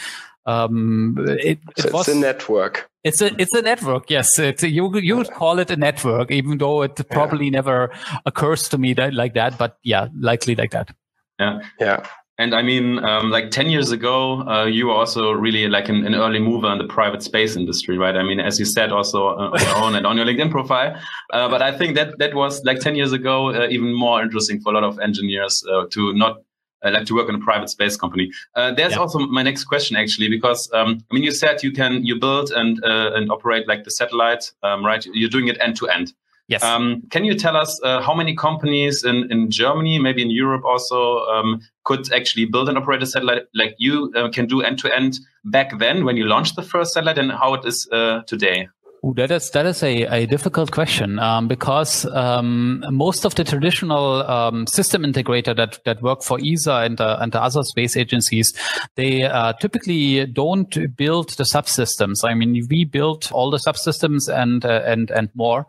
um, 0.47 1.17
it, 1.19 1.59
it 1.77 1.93
was, 1.93 2.07
it's 2.07 2.17
a 2.17 2.21
network. 2.21 2.91
It's 3.03 3.23
a 3.23 3.35
it's 3.41 3.55
a 3.55 3.63
network. 3.63 4.11
Yes, 4.11 4.39
it's 4.39 4.63
a, 4.63 4.69
you 4.69 4.95
you 4.99 5.17
would 5.17 5.31
call 5.31 5.59
it 5.59 5.71
a 5.71 5.77
network, 5.77 6.31
even 6.31 6.59
though 6.59 6.83
it 6.83 7.01
probably 7.11 7.47
yeah. 7.47 7.53
never 7.53 7.91
occurs 8.27 8.69
to 8.69 8.79
me 8.79 8.93
that 8.95 9.15
like 9.15 9.35
that. 9.35 9.57
But 9.57 9.79
yeah, 9.83 10.09
likely 10.19 10.55
like 10.55 10.73
that. 10.73 10.95
Yeah, 11.39 11.61
yeah. 11.81 12.07
And 12.37 12.53
I 12.53 12.63
mean, 12.63 12.99
um, 13.05 13.31
like 13.31 13.53
10 13.53 13.71
years 13.71 13.93
ago, 13.93 14.41
uh, 14.49 14.65
you 14.65 14.89
were 14.89 14.93
also 14.93 15.31
really 15.31 15.69
like 15.69 15.89
an, 15.89 16.05
an, 16.05 16.17
early 16.17 16.41
mover 16.41 16.67
in 16.73 16.79
the 16.79 16.85
private 16.85 17.23
space 17.23 17.55
industry, 17.55 17.97
right? 17.97 18.17
I 18.17 18.25
mean, 18.25 18.41
as 18.41 18.59
you 18.59 18.65
said, 18.65 18.91
also 18.91 19.29
uh, 19.29 19.51
on 19.53 19.61
your 19.61 19.77
own 19.77 19.95
and 19.95 20.05
on 20.05 20.17
your 20.17 20.27
LinkedIn 20.27 20.51
profile. 20.51 21.01
Uh, 21.33 21.49
but 21.49 21.63
I 21.63 21.79
think 21.79 21.95
that 21.95 22.19
that 22.19 22.35
was 22.35 22.61
like 22.65 22.81
10 22.81 22.97
years 22.97 23.13
ago, 23.13 23.55
uh, 23.55 23.69
even 23.71 23.95
more 23.95 24.21
interesting 24.21 24.61
for 24.61 24.71
a 24.71 24.75
lot 24.75 24.83
of 24.83 24.99
engineers 24.99 25.65
uh, 25.73 25.85
to 25.91 26.13
not 26.15 26.39
I 26.85 26.91
like 26.91 27.07
to 27.07 27.15
work 27.15 27.29
in 27.29 27.35
a 27.35 27.39
private 27.39 27.71
space 27.71 27.97
company. 27.97 28.31
Uh, 28.55 28.73
there's 28.73 28.93
yeah. 28.93 28.99
also 28.99 29.19
my 29.19 29.43
next 29.43 29.65
question 29.65 29.97
actually, 29.97 30.29
because 30.29 30.71
um, 30.73 30.99
I 31.11 31.15
mean, 31.15 31.25
you 31.25 31.33
said 31.33 31.63
you 31.63 31.73
can 31.73 32.05
you 32.05 32.19
build 32.19 32.51
and 32.51 32.83
uh, 32.85 33.13
and 33.15 33.31
operate 33.31 33.67
like 33.67 33.85
the 33.85 33.91
satellite, 33.91 34.53
um, 34.63 34.85
right? 34.85 35.05
You're 35.13 35.31
doing 35.31 35.49
it 35.49 35.57
end 35.61 35.77
to 35.79 35.89
end. 35.89 36.13
Yes. 36.47 36.63
Um, 36.63 37.03
can 37.11 37.25
you 37.25 37.35
tell 37.35 37.57
us 37.57 37.81
uh, 37.83 38.03
how 38.03 38.15
many 38.15 38.37
companies 38.37 39.03
in, 39.03 39.33
in 39.33 39.51
Germany, 39.51 39.99
maybe 39.99 40.21
in 40.21 40.31
Europe 40.31 40.63
also, 40.67 41.21
um, 41.25 41.63
could 41.85 42.13
actually 42.13 42.45
build 42.45 42.69
and 42.69 42.77
operate 42.77 43.03
a 43.03 43.07
satellite 43.07 43.45
like 43.55 43.75
you 43.79 44.13
uh, 44.15 44.29
can 44.29 44.47
do 44.47 44.61
end 44.61 44.79
to 44.81 44.95
end 44.95 45.21
back 45.47 45.79
then 45.79 46.05
when 46.05 46.19
you 46.19 46.27
launched 46.27 46.55
the 46.55 46.63
first 46.63 46.93
satellite, 46.93 47.19
and 47.19 47.33
how 47.33 47.55
it 47.55 47.65
is 47.65 47.89
uh, 47.93 48.21
today? 48.27 48.69
Ooh, 49.05 49.13
that 49.15 49.31
is 49.31 49.51
that 49.51 49.67
is 49.67 49.83
a, 49.83 50.05
a 50.05 50.27
difficult 50.27 50.71
question 50.71 51.19
um, 51.19 51.47
because 51.47 52.07
um, 52.07 52.83
most 52.91 53.27
of 53.27 53.35
the 53.35 53.45
traditional 53.45 54.23
um, 54.23 54.67
system 54.67 55.03
integrator 55.03 55.55
that 55.55 55.79
that 55.85 56.01
work 56.01 56.23
for 56.23 56.39
ESA 56.43 56.73
and 56.73 57.01
uh, 57.01 57.19
and 57.21 57.33
the 57.33 57.43
other 57.43 57.63
space 57.65 57.99
agencies, 57.99 58.55
they 58.95 59.25
uh, 59.25 59.53
typically 59.55 60.25
don't 60.27 60.97
build 60.97 61.31
the 61.31 61.45
subsystems. 61.45 62.25
I 62.25 62.33
mean, 62.33 62.67
we 62.71 62.85
build 62.85 63.29
all 63.33 63.51
the 63.51 63.59
subsystems 63.59 64.33
and 64.33 64.65
uh, 64.65 64.83
and 64.87 65.11
and 65.11 65.29
more. 65.35 65.67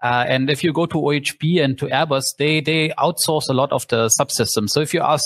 Uh, 0.00 0.24
and 0.28 0.48
if 0.48 0.62
you 0.62 0.72
go 0.72 0.86
to 0.86 0.98
OHB 0.98 1.64
and 1.64 1.76
to 1.78 1.86
Airbus, 1.86 2.36
they 2.38 2.60
they 2.60 2.90
outsource 2.90 3.48
a 3.48 3.54
lot 3.54 3.72
of 3.72 3.88
the 3.88 4.08
subsystems. 4.20 4.70
So 4.70 4.80
if 4.80 4.94
you 4.94 5.00
ask 5.00 5.24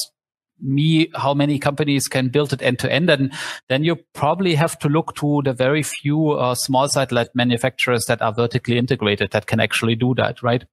me 0.62 1.10
how 1.14 1.34
many 1.34 1.58
companies 1.58 2.08
can 2.08 2.28
build 2.28 2.52
it 2.52 2.62
end 2.62 2.78
to 2.78 2.92
end 2.92 3.10
and 3.10 3.32
then 3.68 3.84
you 3.84 3.96
probably 4.14 4.54
have 4.54 4.78
to 4.78 4.88
look 4.88 5.14
to 5.16 5.42
the 5.44 5.52
very 5.52 5.82
few 5.82 6.30
uh, 6.30 6.54
small 6.54 6.88
satellite 6.88 7.28
manufacturers 7.34 8.06
that 8.06 8.22
are 8.22 8.32
vertically 8.32 8.78
integrated 8.78 9.30
that 9.32 9.46
can 9.46 9.60
actually 9.60 9.94
do 9.94 10.14
that 10.14 10.42
right 10.42 10.64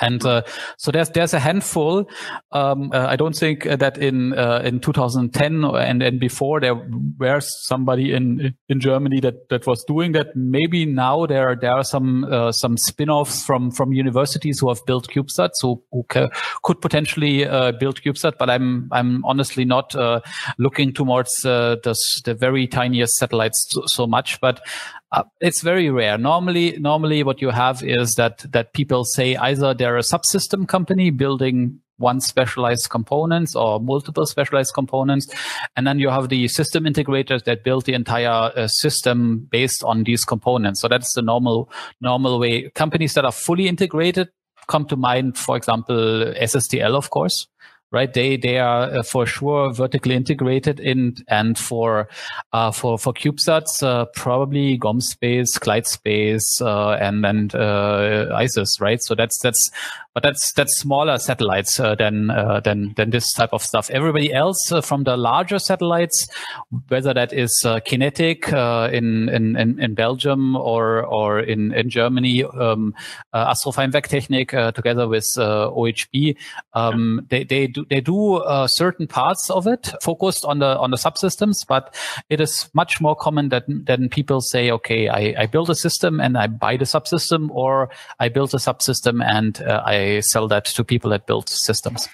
and 0.00 0.24
uh, 0.24 0.42
so 0.78 0.90
there's 0.90 1.10
there's 1.10 1.34
a 1.34 1.38
handful. 1.38 2.08
Um, 2.52 2.90
uh, 2.92 3.06
I 3.08 3.16
don't 3.16 3.36
think 3.36 3.64
that 3.64 3.98
in 3.98 4.32
uh, 4.34 4.62
in 4.64 4.80
2010 4.80 5.64
and 5.64 6.02
and 6.02 6.20
before 6.20 6.60
there 6.60 6.74
were 7.18 7.40
somebody 7.40 8.12
in 8.12 8.54
in 8.68 8.80
Germany 8.80 9.20
that 9.20 9.48
that 9.50 9.66
was 9.66 9.84
doing 9.84 10.12
that. 10.12 10.34
Maybe 10.34 10.86
now 10.86 11.26
there 11.26 11.54
there 11.54 11.72
are 11.72 11.84
some 11.84 12.24
uh, 12.24 12.52
some 12.52 12.76
spin-offs 12.76 13.44
from 13.44 13.70
from 13.70 13.92
universities 13.92 14.60
who 14.60 14.68
have 14.68 14.84
built 14.86 15.08
CubeSats 15.08 15.60
who, 15.62 15.82
who 15.92 16.04
could 16.62 16.80
potentially 16.80 17.46
uh, 17.46 17.72
build 17.72 18.00
CubeSat. 18.02 18.38
But 18.38 18.50
I'm 18.50 18.88
I'm 18.92 19.24
honestly 19.24 19.64
not 19.64 19.94
uh, 19.94 20.20
looking 20.58 20.92
towards 20.92 21.32
the 21.42 21.80
the 22.24 22.34
very 22.34 22.66
tiniest 22.66 23.16
satellites 23.16 23.66
so, 23.70 23.82
so 23.86 24.06
much. 24.06 24.40
But 24.40 24.60
uh, 25.12 25.24
it's 25.40 25.62
very 25.62 25.90
rare. 25.90 26.16
Normally, 26.16 26.78
normally 26.78 27.22
what 27.22 27.40
you 27.40 27.50
have 27.50 27.82
is 27.82 28.14
that 28.14 28.44
that 28.52 28.72
people 28.72 29.04
say 29.04 29.36
either 29.36 29.74
they're 29.74 29.96
a 29.96 30.02
subsystem 30.02 30.68
company 30.68 31.10
building 31.10 31.80
one 31.96 32.20
specialized 32.20 32.88
components 32.88 33.54
or 33.54 33.78
multiple 33.78 34.24
specialized 34.24 34.72
components, 34.72 35.26
and 35.76 35.86
then 35.86 35.98
you 35.98 36.08
have 36.08 36.28
the 36.28 36.48
system 36.48 36.84
integrators 36.84 37.44
that 37.44 37.64
build 37.64 37.84
the 37.84 37.92
entire 37.92 38.52
uh, 38.56 38.68
system 38.68 39.46
based 39.50 39.84
on 39.84 40.04
these 40.04 40.24
components. 40.24 40.80
So 40.80 40.88
that's 40.88 41.12
the 41.14 41.22
normal 41.22 41.70
normal 42.00 42.38
way. 42.38 42.70
Companies 42.70 43.14
that 43.14 43.24
are 43.24 43.32
fully 43.32 43.68
integrated 43.68 44.28
come 44.68 44.86
to 44.86 44.96
mind, 44.96 45.36
for 45.36 45.56
example, 45.56 45.96
SSTL, 45.96 46.94
of 46.94 47.10
course 47.10 47.48
right? 47.90 48.12
They 48.12 48.36
they 48.36 48.58
are 48.58 48.82
uh, 48.82 49.02
for 49.02 49.26
sure 49.26 49.72
vertically 49.72 50.14
integrated 50.14 50.80
in 50.80 51.16
and 51.28 51.58
for 51.58 52.08
uh, 52.52 52.70
for 52.70 52.98
for 52.98 53.12
CubeSats 53.12 53.82
uh, 53.82 54.06
probably 54.14 54.78
GomSpace, 54.78 55.58
ClydeSpace, 55.58 56.60
uh, 56.60 56.92
and 56.92 57.24
and 57.24 57.54
uh, 57.54 58.32
ISIS, 58.34 58.80
right? 58.80 59.02
So 59.02 59.14
that's 59.14 59.38
that's 59.42 59.70
but 60.14 60.24
that's 60.24 60.52
that's 60.52 60.76
smaller 60.78 61.18
satellites 61.18 61.78
uh, 61.78 61.94
than 61.94 62.30
uh, 62.30 62.60
than 62.60 62.94
than 62.96 63.10
this 63.10 63.32
type 63.32 63.52
of 63.52 63.62
stuff. 63.62 63.90
Everybody 63.90 64.32
else 64.32 64.72
from 64.82 65.04
the 65.04 65.16
larger 65.16 65.58
satellites, 65.58 66.26
whether 66.88 67.14
that 67.14 67.32
is 67.32 67.52
QinetiQ 67.64 68.52
uh, 68.52 68.90
in, 68.90 69.28
in 69.28 69.56
in 69.80 69.94
Belgium 69.94 70.56
or 70.56 71.04
or 71.04 71.40
in 71.40 71.72
in 71.72 71.90
Germany, 71.90 72.44
um, 72.44 72.92
uh, 73.32 73.54
Technik 73.54 74.74
together 74.74 75.06
with 75.06 75.26
OHB, 75.36 76.36
um, 76.74 77.26
they 77.30 77.44
they 77.44 77.68
do 77.68 77.79
do 77.80 77.86
they 77.88 78.00
do 78.00 78.36
uh, 78.36 78.66
certain 78.66 79.06
parts 79.06 79.50
of 79.50 79.66
it 79.66 79.92
focused 80.02 80.44
on 80.44 80.58
the 80.58 80.78
on 80.78 80.90
the 80.90 80.96
subsystems, 80.96 81.66
but 81.66 81.94
it 82.28 82.40
is 82.40 82.68
much 82.74 83.00
more 83.00 83.16
common 83.16 83.48
that 83.50 83.64
than 83.66 84.08
people 84.08 84.40
say, 84.40 84.70
okay, 84.70 85.08
I, 85.08 85.42
I 85.42 85.46
build 85.46 85.70
a 85.70 85.74
system 85.74 86.20
and 86.20 86.36
I 86.36 86.46
buy 86.46 86.76
the 86.76 86.84
subsystem, 86.84 87.50
or 87.50 87.90
I 88.18 88.28
build 88.28 88.54
a 88.54 88.58
subsystem 88.58 89.24
and 89.24 89.60
uh, 89.62 89.82
I 89.84 90.20
sell 90.20 90.48
that 90.48 90.64
to 90.66 90.84
people 90.84 91.10
that 91.10 91.26
build 91.26 91.48
systems. 91.48 92.08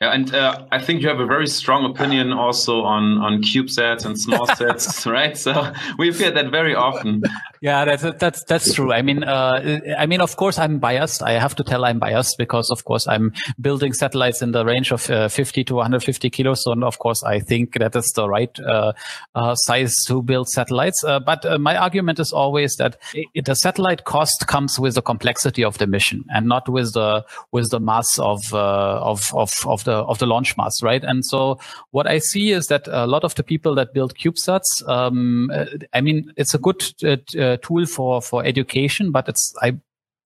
Yeah, 0.00 0.12
and 0.12 0.34
uh, 0.34 0.66
I 0.70 0.80
think 0.80 1.02
you 1.02 1.08
have 1.08 1.20
a 1.20 1.26
very 1.26 1.46
strong 1.46 1.84
opinion 1.90 2.32
also 2.32 2.82
on 2.82 3.18
on 3.18 3.42
CubeSats 3.42 4.04
and 4.04 4.18
small 4.18 4.46
sats, 4.58 5.10
right? 5.10 5.36
So 5.36 5.72
we 5.98 6.12
hear 6.12 6.30
that 6.30 6.50
very 6.50 6.74
often. 6.74 7.22
Yeah, 7.60 7.84
that's 7.84 8.02
that's 8.18 8.44
that's 8.44 8.74
true. 8.74 8.92
I 8.92 9.02
mean, 9.02 9.24
uh, 9.24 9.80
I 9.98 10.06
mean, 10.06 10.20
of 10.20 10.36
course, 10.36 10.58
I'm 10.58 10.78
biased. 10.78 11.22
I 11.22 11.32
have 11.32 11.54
to 11.56 11.64
tell 11.64 11.84
I'm 11.84 11.98
biased 11.98 12.38
because, 12.38 12.70
of 12.70 12.84
course, 12.84 13.08
I'm 13.08 13.32
building 13.60 13.92
satellites 13.92 14.42
in 14.42 14.52
the 14.52 14.64
range 14.64 14.92
of 14.92 15.08
uh, 15.10 15.28
50 15.28 15.64
to 15.64 15.74
150 15.76 16.30
kilos. 16.30 16.62
So, 16.62 16.72
of 16.72 16.98
course, 16.98 17.24
I 17.24 17.40
think 17.40 17.78
that 17.78 17.96
is 17.96 18.12
the 18.12 18.28
right 18.28 18.56
uh, 18.60 18.92
uh, 19.34 19.54
size 19.54 20.04
to 20.06 20.22
build 20.22 20.48
satellites. 20.48 21.02
Uh, 21.02 21.18
but 21.18 21.60
my 21.60 21.76
argument 21.76 22.20
is 22.20 22.32
always 22.32 22.76
that 22.76 22.98
it, 23.14 23.46
the 23.46 23.54
satellite 23.54 24.04
cost 24.04 24.46
comes 24.46 24.78
with 24.78 24.94
the 24.94 25.02
complexity 25.02 25.64
of 25.64 25.78
the 25.78 25.86
mission 25.86 26.24
and 26.34 26.46
not 26.46 26.68
with 26.68 26.92
the 26.92 27.24
with 27.52 27.70
the 27.70 27.80
mass 27.80 28.18
of 28.18 28.42
of 28.52 29.32
of 29.34 29.55
of 29.64 29.84
the 29.84 29.92
of 29.92 30.18
the 30.18 30.26
launch 30.26 30.56
mass, 30.56 30.82
right? 30.82 31.02
And 31.02 31.24
so 31.24 31.58
what 31.90 32.06
I 32.06 32.18
see 32.18 32.52
is 32.52 32.66
that 32.66 32.88
a 32.88 33.06
lot 33.06 33.24
of 33.24 33.34
the 33.34 33.42
people 33.42 33.74
that 33.76 33.94
build 33.94 34.16
CubeSats, 34.16 34.86
um, 34.88 35.50
I 35.92 36.00
mean, 36.00 36.32
it's 36.36 36.54
a 36.54 36.58
good 36.58 36.82
uh, 37.04 37.16
uh, 37.40 37.56
tool 37.62 37.86
for 37.86 38.20
for 38.20 38.44
education, 38.44 39.12
but 39.12 39.28
it's 39.28 39.54
I 39.62 39.78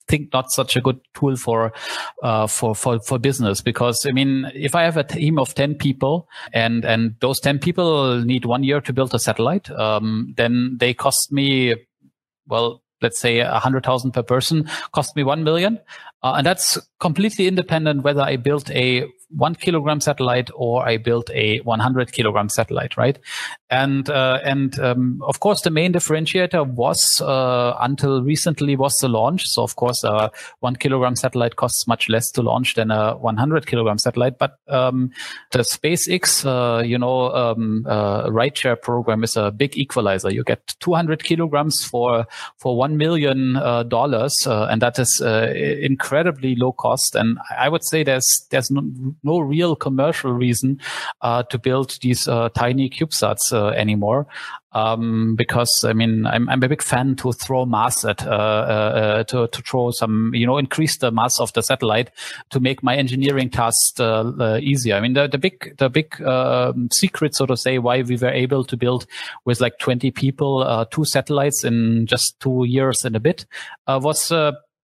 think 0.09 0.33
not 0.33 0.51
such 0.51 0.77
a 0.77 0.81
good 0.81 1.01
tool 1.15 1.37
for 1.37 1.73
uh, 2.23 2.47
for 2.47 2.75
for 2.75 2.99
for 3.07 3.19
business 3.19 3.61
because 3.61 4.05
I 4.09 4.13
mean 4.13 4.51
if 4.55 4.75
I 4.75 4.83
have 4.83 4.97
a 4.97 5.05
team 5.05 5.39
of 5.39 5.55
ten 5.55 5.75
people 5.75 6.29
and 6.53 6.85
and 6.85 7.15
those 7.21 7.41
ten 7.41 7.59
people 7.59 8.21
need 8.25 8.45
one 8.45 8.65
year 8.65 8.81
to 8.81 8.93
build 8.93 9.15
a 9.15 9.19
satellite, 9.19 9.71
um, 9.71 10.35
then 10.37 10.77
they 10.81 10.93
cost 10.93 11.33
me 11.33 11.75
well 12.49 12.83
let's 13.03 13.21
say 13.21 13.39
a 13.39 13.59
hundred 13.59 13.85
thousand 13.85 14.13
per 14.13 14.23
person 14.23 14.69
cost 14.93 15.17
me 15.17 15.23
one 15.23 15.45
million, 15.45 15.79
uh, 16.23 16.35
and 16.37 16.47
that's 16.47 16.79
completely 16.99 17.47
independent 17.49 18.03
whether 18.03 18.23
I 18.23 18.37
built 18.37 18.71
a 18.71 19.07
one 19.31 19.55
kilogram 19.55 20.01
satellite 20.01 20.51
or 20.55 20.87
I 20.87 20.97
built 20.97 21.31
a 21.31 21.59
100 21.61 22.13
kilogram 22.13 22.49
satellite, 22.49 22.97
right? 22.97 23.19
And 23.71 24.11
uh, 24.11 24.41
and 24.45 24.79
um, 24.81 25.23
of 25.25 25.39
course, 25.39 25.63
the 25.63 25.71
main 25.71 25.93
differentiator 25.93 26.67
was 26.67 27.21
uh, 27.21 27.77
until 27.81 28.23
recently 28.23 28.75
was 28.75 28.97
the 28.97 29.09
launch. 29.09 29.47
So 29.47 29.63
of 29.63 29.77
course, 29.77 30.03
a 30.03 30.33
one 30.59 30.75
kilogram 30.75 31.15
satellite 31.15 31.57
costs 31.57 31.87
much 31.87 32.09
less 32.09 32.31
to 32.33 32.43
launch 32.43 32.75
than 32.75 32.91
a 32.91 33.17
100 33.17 33.67
kilogram 33.67 33.99
satellite. 33.99 34.39
But 34.39 34.59
um, 34.67 35.13
the 35.53 35.61
SpaceX, 35.61 36.45
uh, 36.45 36.83
you 36.83 36.99
know, 36.99 37.33
um, 37.33 37.87
uh, 37.89 38.25
rideshare 38.27 38.81
program 38.81 39.23
is 39.23 39.37
a 39.37 39.53
big 39.53 39.77
equalizer. 39.77 40.33
You 40.33 40.43
get 40.43 40.75
200 40.81 41.23
kilograms 41.23 41.85
for 41.85 42.27
for 42.59 42.77
one 42.77 42.97
million 42.97 43.57
uh, 43.57 43.85
dollars, 43.85 44.47
uh, 44.47 44.65
and 44.65 44.83
that 44.83 44.99
is 44.99 45.23
incredibly 46.11 46.57
low 46.57 46.73
cost. 46.73 47.15
And 47.15 47.39
I 47.57 47.69
would 47.69 47.85
say 47.85 48.03
there's 48.03 48.47
there's 48.51 48.71
no, 48.71 48.83
no 49.23 49.39
real 49.41 49.77
commercial 49.77 50.33
reason 50.33 50.81
to 51.23 51.59
build 51.59 51.99
these 52.03 52.25
tiny 52.25 52.91
CubeSats 52.91 53.53
uh, 53.53 53.69
anymore. 53.69 54.27
Um, 54.73 55.35
because 55.35 55.85
I 55.85 55.93
mean, 55.93 56.27
I'm, 56.27 56.49
I'm 56.49 56.63
a 56.63 56.69
big 56.69 56.81
fan 56.81 57.17
to 57.17 57.33
throw 57.33 57.67
mass 57.67 58.05
at, 58.05 58.25
uh, 58.25 58.31
uh, 58.31 59.25
to, 59.25 59.49
to 59.49 59.63
throw 59.63 59.91
some, 59.91 60.33
you 60.33 60.47
know, 60.47 60.59
increase 60.59 60.99
the 60.99 61.11
mass 61.11 61.41
of 61.41 61.53
the 61.55 61.63
satellite 61.63 62.13
to 62.51 62.61
make 62.61 62.81
my 62.81 62.95
engineering 62.95 63.51
tasks 63.51 63.99
easier. 64.63 64.95
I 64.95 65.01
mean, 65.01 65.15
the, 65.15 65.27
the 65.27 65.39
big, 65.39 65.77
the 65.79 65.91
big 65.91 66.23
um, 66.23 66.89
secret, 66.93 67.35
so 67.35 67.47
to 67.47 67.57
say, 67.57 67.79
why 67.79 68.03
we 68.03 68.17
were 68.17 68.31
able 68.31 68.63
to 68.63 68.77
build 68.77 69.07
with 69.45 69.61
like 69.61 69.81
20 69.81 70.13
people, 70.13 70.87
two 70.93 71.05
satellites 71.05 71.65
in 71.65 72.07
just 72.07 72.39
two 72.39 72.65
years 72.65 73.05
and 73.05 73.17
a 73.17 73.21
bit, 73.21 73.47
was 73.89 74.31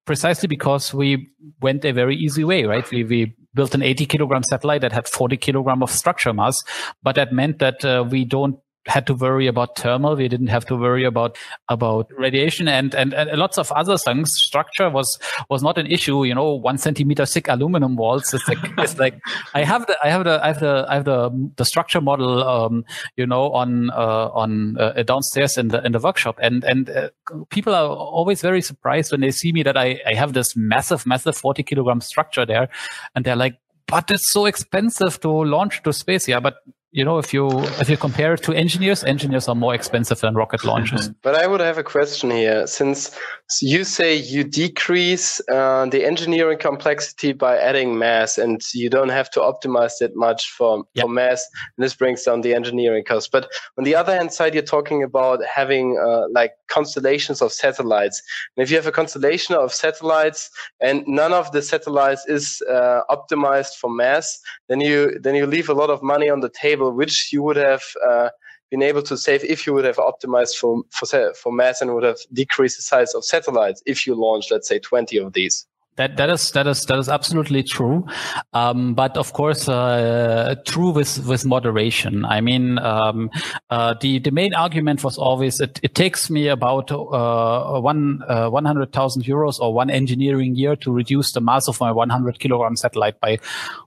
precisely 0.07 0.47
because 0.47 0.95
we 0.95 1.29
went 1.61 1.85
a 1.85 1.93
very 1.93 2.17
easy 2.17 2.45
way, 2.45 2.65
right? 2.65 2.89
We, 2.91 3.05
we 3.05 3.37
built 3.55 3.75
an 3.75 3.83
80 3.83 4.07
kilogram 4.07 4.43
satellite 4.45 4.81
that 4.83 4.93
had 4.93 5.09
40 5.09 5.37
kilogram 5.37 5.83
of 5.83 5.91
structure 5.91 6.33
mass, 6.33 6.63
but 7.03 7.17
that 7.17 7.33
meant 7.33 7.59
that 7.59 7.85
uh, 7.85 8.05
we 8.09 8.25
don't 8.25 8.59
had 8.87 9.07
to 9.07 9.15
worry 9.15 9.47
about 9.47 9.77
thermal. 9.77 10.17
We 10.17 10.29
didn't 10.29 10.49
have 10.49 10.65
to 10.67 10.77
worry 10.77 11.05
about 11.05 11.37
about 11.69 12.11
radiation 12.17 12.69
and, 12.69 12.95
and, 12.95 13.13
and 13.13 13.31
lots 13.39 13.59
of 13.59 13.71
other 13.73 13.99
things. 13.99 14.33
Structure 14.35 14.89
was 14.91 15.19
was 15.51 15.63
not 15.63 15.79
an 15.79 15.87
issue. 15.87 16.25
You 16.25 16.35
know, 16.35 16.55
one 16.55 16.79
centimeter 16.79 17.27
thick 17.27 17.49
aluminum 17.49 17.97
walls. 17.97 18.33
It's 18.33 18.47
like 18.49 18.59
it's 18.79 18.99
like 19.05 19.19
I 19.55 19.65
have 19.65 19.87
the 19.87 19.97
I 20.03 20.11
have 20.11 20.25
the 20.25 20.41
I 20.43 20.49
have 20.49 20.61
the 20.61 20.87
I 20.89 20.95
have 20.95 21.05
the 21.05 21.51
the 21.57 21.65
structure 21.65 22.01
model. 22.01 22.43
Um, 22.43 22.85
you 23.17 23.27
know, 23.27 23.53
on 23.53 23.91
uh, 23.91 24.31
on 24.33 24.77
uh, 24.79 25.03
downstairs 25.03 25.59
in 25.59 25.69
the 25.69 25.85
in 25.85 25.93
the 25.93 25.99
workshop, 25.99 26.39
and 26.41 26.65
and 26.65 26.91
uh, 26.91 27.09
people 27.51 27.75
are 27.75 27.89
always 27.89 28.41
very 28.41 28.63
surprised 28.63 29.13
when 29.13 29.21
they 29.21 29.31
see 29.31 29.53
me 29.53 29.63
that 29.63 29.77
I 29.77 30.01
I 30.07 30.15
have 30.15 30.33
this 30.33 30.57
massive 30.57 31.07
massive 31.07 31.37
forty 31.37 31.63
kilogram 31.63 32.01
structure 32.01 32.47
there, 32.47 32.69
and 33.15 33.25
they're 33.25 33.37
like, 33.37 33.57
but 33.87 34.11
it's 34.11 34.33
so 34.33 34.47
expensive 34.47 35.21
to 35.21 35.29
launch 35.29 35.83
to 35.83 35.93
space. 35.93 36.29
Yeah, 36.29 36.41
but 36.41 36.57
you 36.97 37.05
know, 37.05 37.19
if 37.19 37.35
you 37.35 37.47
if 37.79 37.91
you 37.91 37.99
compare 37.99 38.33
it 38.33 38.43
to 38.45 38.55
engineers, 38.55 39.05
engineers 39.05 39.49
are 39.49 39.55
more 39.55 39.75
expensive 39.75 40.19
than 40.21 40.35
rocket 40.35 40.65
launchers. 40.65 41.11
But 41.23 41.35
I 41.35 41.47
would 41.47 41.61
have 41.61 41.77
a 41.77 41.85
question 41.85 42.31
here, 42.31 42.67
since 42.67 43.15
you 43.61 43.85
say 43.85 44.17
you 44.17 44.43
decrease 44.45 45.43
uh, 45.51 45.85
the 45.91 46.07
engineering 46.07 46.59
complexity 46.59 47.35
by 47.35 47.59
adding 47.59 47.99
mass, 47.99 48.39
and 48.39 48.63
you 48.73 48.89
don't 48.89 49.11
have 49.11 49.29
to 49.33 49.41
optimize 49.41 49.99
that 50.01 50.17
much 50.17 50.51
for 50.57 50.85
yep. 50.95 51.05
for 51.05 51.11
mass, 51.11 51.47
and 51.77 51.85
this 51.85 51.95
brings 51.95 52.23
down 52.23 52.41
the 52.41 52.55
engineering 52.55 53.05
cost. 53.05 53.31
But 53.31 53.53
on 53.77 53.85
the 53.85 53.95
other 53.95 54.17
hand 54.17 54.33
side, 54.33 54.55
you're 54.55 54.63
talking 54.63 55.03
about 55.03 55.45
having 55.45 55.99
uh, 56.03 56.29
like 56.33 56.53
constellations 56.69 57.43
of 57.43 57.53
satellites. 57.53 58.23
And 58.57 58.65
if 58.65 58.71
you 58.71 58.77
have 58.77 58.87
a 58.87 58.93
constellation 58.93 59.55
of 59.55 59.71
satellites 59.71 60.49
and 60.81 61.05
none 61.07 61.35
of 61.35 61.53
the 61.53 61.61
satellites 61.61 62.25
is 62.27 62.63
uh, 62.71 63.03
optimized 63.11 63.75
for 63.81 63.91
mass, 63.91 64.39
then 64.71 64.81
you 64.81 65.19
then 65.21 65.35
you 65.35 65.47
leave 65.47 65.69
a 65.69 65.75
lot 65.75 65.91
of 65.91 66.03
money 66.03 66.31
on 66.31 66.41
the 66.41 66.49
table 66.49 66.86
which 66.93 67.33
you 67.33 67.43
would 67.43 67.57
have 67.57 67.83
uh, 68.07 68.29
been 68.71 68.83
able 68.83 69.03
to 69.03 69.17
save 69.17 69.45
if 69.45 69.67
you 69.67 69.73
would 69.73 69.85
have 69.85 69.97
optimized 69.97 70.57
for, 70.57 70.83
for, 70.91 71.33
for 71.35 71.53
mass 71.53 71.81
and 71.81 71.95
would 71.95 72.05
have 72.05 72.19
decreased 72.33 72.77
the 72.77 72.83
size 72.83 73.15
of 73.15 73.25
satellites 73.25 73.83
if 73.87 74.07
you 74.07 74.15
launched, 74.15 74.51
let's 74.51 74.69
say, 74.69 74.79
20 74.79 75.19
of 75.19 75.33
these. 75.33 75.67
That 75.97 76.19
that 76.19 76.29
is 76.29 76.51
that 76.51 76.67
is 76.67 76.85
that 76.85 76.99
is 76.99 77.09
absolutely 77.09 77.63
true, 77.63 78.05
um, 78.53 78.93
but 78.93 79.17
of 79.17 79.33
course 79.33 79.67
uh, 79.67 80.55
true 80.67 80.91
with 80.91 81.27
with 81.27 81.47
moderation. 81.47 82.27
I 82.27 82.43
mean, 82.43 82.79
um, 82.81 83.31
uh, 83.71 83.95
the 83.99 84.19
the 84.19 84.31
main 84.31 84.53
argument 84.53 85.03
was 85.03 85.17
always 85.17 85.59
it, 85.59 85.81
it 85.83 85.95
takes 85.95 86.29
me 86.29 86.49
about 86.49 86.93
uh, 86.93 87.81
one 87.81 88.23
uh, 88.29 88.51
one 88.51 88.67
hundred 88.67 88.93
thousand 88.93 89.25
euros 89.25 89.59
or 89.59 89.73
one 89.73 89.89
engineering 89.89 90.55
year 90.55 90.77
to 90.77 90.93
reduce 90.93 91.33
the 91.33 91.41
mass 91.41 91.67
of 91.67 91.81
my 91.81 91.91
one 91.91 92.11
hundred 92.11 92.41
kilogram 92.41 92.77
satellite 92.77 93.19
by 93.19 93.39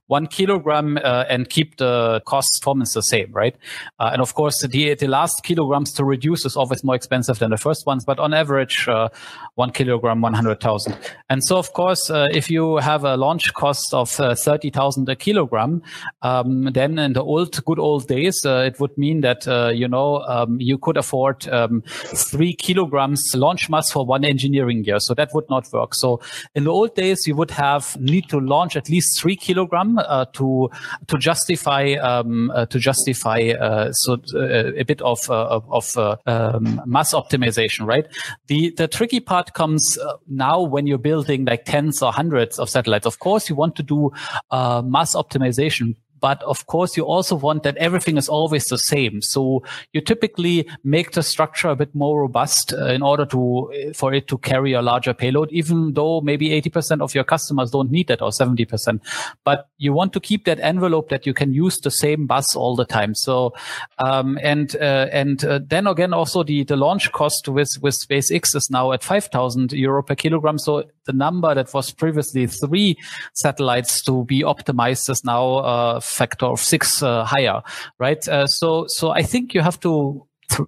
one 0.10 0.26
kilogram 0.26 0.98
uh, 0.98 1.24
and 1.30 1.50
keep 1.50 1.78
the 1.78 2.20
cost 2.26 2.50
performance 2.60 2.96
the 2.96 3.02
same, 3.04 3.32
right? 3.32 3.56
Uh, 4.00 4.10
and 4.12 4.22
of 4.22 4.34
course, 4.34 4.60
the 4.62 4.96
the 4.96 5.08
last 5.08 5.44
kilograms 5.44 5.94
to 5.94 6.04
reduce 6.04 6.46
is 6.46 6.58
always 6.58 6.84
more 6.84 6.96
expensive 6.96 7.38
than 7.38 7.52
the 7.52 7.58
first 7.58 7.86
ones, 7.86 8.04
but 8.04 8.18
on 8.18 8.34
average, 8.34 8.88
uh, 8.88 9.10
one 9.54 9.72
kilogram, 9.72 10.22
one 10.22 10.34
hundred 10.34 10.60
thousand. 10.60 10.98
And 11.30 11.44
so, 11.44 11.58
of 11.58 11.74
course, 11.74 12.10
uh, 12.10 12.28
if 12.34 12.50
you 12.50 12.78
have 12.78 13.04
a 13.06 13.16
launch 13.18 13.54
cost 13.54 13.94
of 13.94 14.20
uh, 14.20 14.34
thirty 14.34 14.72
thousand 14.72 15.08
a 15.10 15.16
kilogram, 15.16 15.84
um, 16.24 16.66
then 16.74 16.98
in 16.98 17.14
the 17.14 17.24
old 17.24 17.64
good 17.66 17.80
old 17.80 18.08
days, 18.08 18.44
uh, 18.46 18.64
it 18.66 18.80
would 18.80 18.98
mean 18.98 19.22
that 19.22 19.46
you 19.76 19.88
know 19.88 20.22
um, 20.24 20.58
you 20.60 20.80
could 20.80 20.98
afford 20.98 21.48
um, 21.50 21.84
three 21.86 22.54
kilograms 22.54 23.22
launch 23.36 23.70
mass 23.70 23.92
for 23.92 24.06
one 24.08 24.26
engineering 24.26 24.84
year. 24.86 25.00
So 25.00 25.14
that 25.14 25.30
would 25.36 25.48
not 25.52 25.72
work. 25.72 25.94
So 25.94 26.20
in 26.56 26.64
the 26.64 26.72
old 26.72 26.96
days, 26.96 27.28
you 27.28 27.36
would 27.36 27.52
have 27.52 27.96
need 28.00 28.28
to 28.30 28.40
launch 28.40 28.76
at 28.76 28.90
least 28.90 29.22
three 29.22 29.36
kilogram 29.36 29.99
uh, 30.00 30.26
to 30.34 30.70
to 31.08 31.18
justify 31.18 31.94
um, 31.94 32.52
uh, 32.52 32.66
to 32.68 32.80
justify 32.80 33.54
uh, 33.60 33.92
so 33.92 34.18
a 34.36 34.84
bit 34.84 35.02
of 35.02 35.30
of 35.30 35.98
um, 36.26 36.82
mass 36.86 37.14
optimization, 37.14 37.86
right? 37.86 38.08
The 38.48 38.72
the 38.72 38.88
tricky 38.88 39.20
part 39.20 39.54
comes 39.54 39.98
now 40.28 40.62
when 40.62 40.88
you're 40.88 40.98
building 40.98 41.46
like 41.46 41.66
tens 41.66 42.02
or 42.02 42.12
hundreds 42.12 42.60
of 42.60 42.70
satellites. 42.70 43.06
Of 43.06 43.20
course, 43.20 43.50
you 43.50 43.56
want 43.56 43.76
to 43.78 43.84
do 43.84 44.12
mass 44.52 45.16
optimization, 45.16 45.96
but 46.20 46.42
of 46.44 46.66
course, 46.68 46.98
you 46.98 47.06
also 47.06 47.36
want 47.36 47.64
that 47.64 47.78
everything 47.78 48.18
is 48.18 48.30
always 48.30 48.66
the 48.66 48.78
same. 48.78 49.22
So 49.22 49.64
you 49.94 50.02
typically 50.02 50.68
make 50.84 51.12
the 51.12 51.24
structure 51.24 51.70
a 51.70 51.76
bit 51.76 51.94
more 51.94 52.22
robust 52.22 52.74
uh, 52.74 52.86
in 52.86 53.02
order 53.02 53.26
to, 53.28 53.72
uh, 53.72 53.94
for 53.94 54.14
it 54.14 54.28
to 54.28 54.38
carry 54.38 54.74
a 54.74 54.82
larger 54.82 55.14
payload, 55.14 55.52
even 55.52 55.94
though 55.94 56.22
maybe 56.22 56.50
80% 56.50 57.02
of 57.02 57.16
your 57.16 57.24
customers 57.24 57.72
don't 57.72 57.92
need 57.92 58.08
that 58.08 58.22
or 58.22 58.30
70%. 58.30 59.00
But 59.44 59.70
you 59.78 59.94
want 59.94 60.14
to 60.14 60.20
keep 60.20 60.46
that 60.46 60.60
envelope 60.60 61.10
that 61.10 61.26
you 61.26 61.34
can 61.34 61.54
use 61.54 61.80
the 61.80 61.92
same 61.92 62.26
bus 62.26 62.56
all 62.56 62.76
the 62.76 62.86
time. 62.86 63.16
So, 63.16 63.54
um, 63.98 64.38
and, 64.42 64.76
uh, 64.76 65.08
and 65.12 65.44
uh, 65.44 65.60
then 65.66 65.88
again, 65.88 66.14
also 66.14 66.44
the, 66.44 66.64
the 66.64 66.76
launch 66.76 67.12
cost 67.12 67.48
with, 67.48 67.70
with 67.82 67.96
SpaceX 67.96 68.56
is 68.56 68.70
now 68.70 68.92
at 68.92 69.04
5,000 69.04 69.72
euro 69.74 70.04
per 70.04 70.16
kilogram. 70.16 70.58
So 70.58 70.84
the 71.10 71.14
number 71.14 71.56
that 71.56 71.74
was 71.74 71.92
previously 71.92 72.46
three 72.46 72.96
satellites 73.34 74.04
to 74.04 74.26
be 74.26 74.44
optimized 74.44 75.10
is 75.10 75.24
now 75.26 75.58
a 75.58 76.00
factor 76.02 76.46
of 76.46 76.60
six 76.60 77.02
uh, 77.02 77.26
higher, 77.26 77.64
right? 77.98 78.28
Uh, 78.28 78.46
so, 78.46 78.86
so 78.88 79.10
I 79.10 79.24
think 79.24 79.56
you 79.56 79.62
have 79.62 79.80
to 79.80 80.24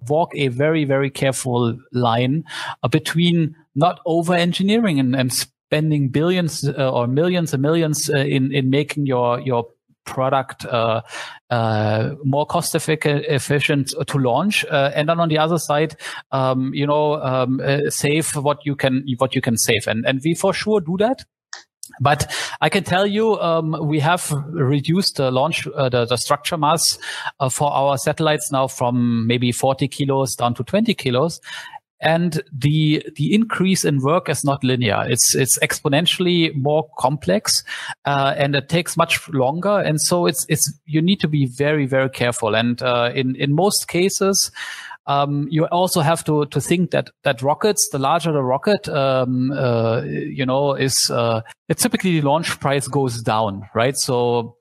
walk 0.08 0.32
a 0.34 0.48
very, 0.48 0.84
very 0.84 1.10
careful 1.10 1.78
line 1.92 2.42
uh, 2.82 2.88
between 2.88 3.54
not 3.76 4.00
over 4.04 4.34
engineering 4.34 4.98
and, 4.98 5.14
and 5.14 5.32
spending 5.32 6.08
billions 6.08 6.68
uh, 6.68 6.90
or 6.90 7.06
millions 7.06 7.54
and 7.54 7.62
millions 7.62 8.10
uh, 8.10 8.18
in 8.18 8.52
in 8.52 8.68
making 8.68 9.06
your 9.06 9.40
your 9.40 9.66
product 10.04 10.64
uh, 10.66 11.02
uh, 11.50 12.14
more 12.24 12.46
cost 12.46 12.74
efficient 12.74 13.94
to 14.06 14.18
launch, 14.18 14.64
uh, 14.66 14.90
and 14.94 15.08
then 15.08 15.20
on 15.20 15.28
the 15.28 15.38
other 15.38 15.58
side, 15.58 15.96
um, 16.30 16.72
you 16.74 16.86
know, 16.86 17.20
um, 17.22 17.60
uh, 17.64 17.90
save 17.90 18.34
what 18.36 18.58
you 18.64 18.74
can 18.76 19.04
what 19.18 19.34
you 19.34 19.40
can 19.40 19.56
save, 19.56 19.86
and 19.86 20.04
and 20.06 20.20
we 20.24 20.34
for 20.34 20.52
sure 20.52 20.80
do 20.80 20.96
that. 20.98 21.24
But 22.00 22.32
I 22.60 22.68
can 22.68 22.84
tell 22.84 23.06
you, 23.06 23.38
um, 23.40 23.76
we 23.82 23.98
have 24.00 24.30
reduced 24.48 25.16
the 25.16 25.30
launch, 25.30 25.66
uh, 25.66 25.88
the, 25.88 26.06
the, 26.06 26.16
structure 26.16 26.56
mass 26.56 26.98
uh, 27.40 27.48
for 27.48 27.70
our 27.72 27.98
satellites 27.98 28.50
now 28.50 28.66
from 28.68 29.26
maybe 29.26 29.52
40 29.52 29.88
kilos 29.88 30.34
down 30.34 30.54
to 30.54 30.64
20 30.64 30.94
kilos 30.94 31.40
and 32.02 32.42
the 32.52 33.04
the 33.16 33.34
increase 33.34 33.84
in 33.84 34.02
work 34.02 34.28
is 34.28 34.44
not 34.44 34.62
linear. 34.62 35.04
It's 35.08 35.34
it's 35.34 35.58
exponentially 35.60 36.54
more 36.54 36.88
complex 36.98 37.64
uh, 38.04 38.34
and 38.36 38.54
it 38.54 38.68
takes 38.68 38.96
much 38.96 39.28
longer. 39.30 39.80
And 39.80 40.00
so 40.00 40.26
it's 40.26 40.44
it's 40.48 40.72
you 40.84 41.00
need 41.00 41.20
to 41.20 41.28
be 41.28 41.46
very 41.46 41.86
very 41.86 42.10
careful. 42.10 42.54
And 42.54 42.82
uh, 42.82 43.12
in 43.14 43.36
in 43.36 43.54
most 43.54 43.88
cases 43.88 44.50
um, 45.06 45.48
you 45.50 45.66
also 45.66 46.00
have 46.00 46.24
to 46.24 46.46
to 46.46 46.60
think 46.60 46.92
that 46.92 47.10
that 47.24 47.42
rockets, 47.42 47.88
the 47.90 47.98
larger 47.98 48.32
the 48.32 48.42
rocket, 48.42 48.88
um, 48.88 49.50
uh, 49.50 50.02
you 50.02 50.46
know, 50.46 50.74
is 50.74 51.10
uh, 51.10 51.42
typically 51.76 52.20
the 52.20 52.26
launch 52.26 52.60
price 52.60 52.86
goes 52.86 53.20
down, 53.20 53.68
right? 53.74 53.96
So 53.96 54.56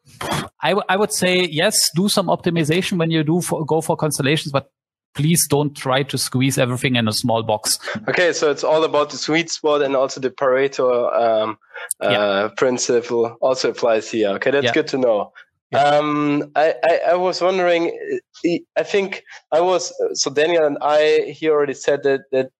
I, 0.62 0.70
w- 0.70 0.86
I 0.90 0.98
would 0.98 1.14
say 1.14 1.44
yes, 1.44 1.90
do 1.96 2.10
some 2.10 2.28
optimization 2.28 2.98
when 2.98 3.12
you 3.12 3.24
do 3.24 3.42
for, 3.42 3.66
go 3.66 3.82
for 3.82 3.96
constellations, 3.96 4.52
but 4.52 4.72
please 5.14 5.48
don't 5.48 5.76
try 5.76 6.04
to 6.04 6.18
squeeze 6.18 6.58
everything 6.58 6.96
in 6.96 7.08
a 7.08 7.14
small 7.14 7.44
box. 7.44 7.80
Okay, 8.08 8.34
so 8.34 8.50
it's 8.50 8.64
all 8.64 8.84
about 8.84 9.10
the 9.10 9.18
sweet 9.18 9.50
spot 9.50 9.82
and 9.82 9.96
also 9.96 10.22
the 10.22 10.30
Pareto 10.30 11.14
um, 11.14 11.58
uh, 12.02 12.10
yeah. 12.10 12.50
principle 12.58 13.38
also 13.42 13.72
applies 13.72 14.10
here. 14.10 14.30
Okay, 14.30 14.52
that's 14.52 14.66
yeah. 14.66 14.74
good 14.74 14.88
to 14.88 14.98
know. 14.98 15.34
Yeah. 15.72 15.84
Um, 15.84 16.52
I, 16.56 16.76
I, 16.84 17.00
I, 17.12 17.16
was 17.16 17.42
wondering, 17.42 17.98
I 18.78 18.84
think 18.84 19.24
I 19.54 19.62
was, 19.62 19.94
so 20.14 20.30
Daniel 20.30 20.66
and 20.66 20.78
I, 20.82 21.34
he 21.34 21.50
already 21.50 21.76
said 21.76 22.04
that, 22.04 22.24
that 22.34 22.52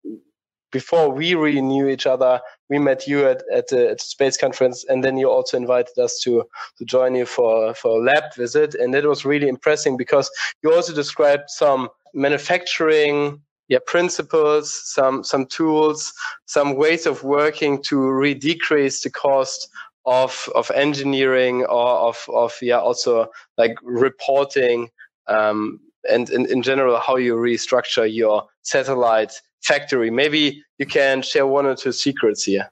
before 0.72 1.12
we 1.12 1.36
really 1.36 1.62
knew 1.62 1.90
each 1.90 2.08
other, 2.08 2.40
we 2.70 2.80
met 2.80 3.08
you 3.08 3.28
at, 3.28 3.44
at, 3.54 3.68
the, 3.68 3.90
at 3.90 3.98
the 3.98 4.04
space 4.04 4.38
conference, 4.38 4.86
and 4.88 5.04
then 5.04 5.18
you 5.18 5.30
also 5.30 5.58
invited 5.58 5.98
us 6.00 6.20
to, 6.24 6.44
to 6.78 6.86
join 6.86 7.14
you 7.16 7.26
for, 7.26 7.74
for 7.74 8.00
a 8.00 8.04
lab 8.04 8.34
visit. 8.36 8.76
And 8.76 8.96
it 8.96 9.06
was 9.06 9.26
really 9.26 9.50
impressive 9.50 9.98
because 9.98 10.32
you 10.64 10.74
also 10.74 10.94
described 10.94 11.50
some 11.50 11.90
manufacturing 12.14 13.42
yeah, 13.68 13.80
principles, 13.86 14.70
some 14.84 15.24
some 15.24 15.46
tools, 15.46 16.14
some 16.46 16.76
ways 16.76 17.06
of 17.06 17.24
working 17.24 17.82
to 17.84 18.12
re-decrease 18.12 19.02
the 19.02 19.10
cost 19.10 19.70
of 20.06 20.50
of 20.56 20.70
engineering 20.72 21.64
or 21.66 21.88
of 22.10 22.26
of 22.34 22.54
yeah 22.62 22.80
also 22.80 23.28
like 23.58 23.76
reporting 23.82 24.90
um, 25.28 25.80
and 26.10 26.30
in, 26.32 26.46
in 26.48 26.62
general 26.62 27.00
how 27.00 27.16
you 27.16 27.36
restructure 27.36 28.14
your 28.14 28.46
satellite 28.64 29.34
factory. 29.62 30.10
Maybe 30.10 30.64
you 30.78 30.86
can 30.86 31.22
share 31.22 31.48
one 31.48 31.66
or 31.66 31.76
two 31.76 31.94
secrets 31.94 32.44
here. 32.44 32.70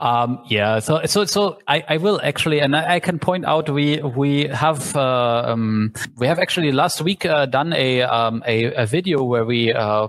Um, 0.00 0.44
yeah, 0.46 0.78
so 0.78 1.04
so 1.06 1.24
so 1.24 1.58
I, 1.66 1.84
I 1.88 1.96
will 1.96 2.20
actually, 2.22 2.60
and 2.60 2.76
I, 2.76 2.94
I 2.94 3.00
can 3.00 3.18
point 3.18 3.44
out 3.44 3.68
we 3.68 4.00
we 4.00 4.46
have 4.46 4.94
uh, 4.94 5.42
um, 5.46 5.92
we 6.16 6.28
have 6.28 6.38
actually 6.38 6.70
last 6.70 7.02
week 7.02 7.26
uh, 7.26 7.46
done 7.46 7.72
a, 7.72 8.02
um, 8.02 8.44
a, 8.46 8.72
a 8.74 8.86
video 8.86 9.24
where 9.24 9.44
we 9.44 9.72
uh, 9.72 10.06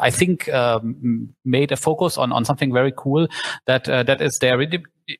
I 0.00 0.10
think 0.10 0.48
um, 0.48 1.34
made 1.44 1.70
a 1.70 1.76
focus 1.76 2.18
on 2.18 2.32
on 2.32 2.44
something 2.44 2.72
very 2.72 2.92
cool 2.96 3.28
that 3.66 3.88
uh, 3.88 4.02
that 4.02 4.20
is 4.20 4.38
there. 4.40 4.60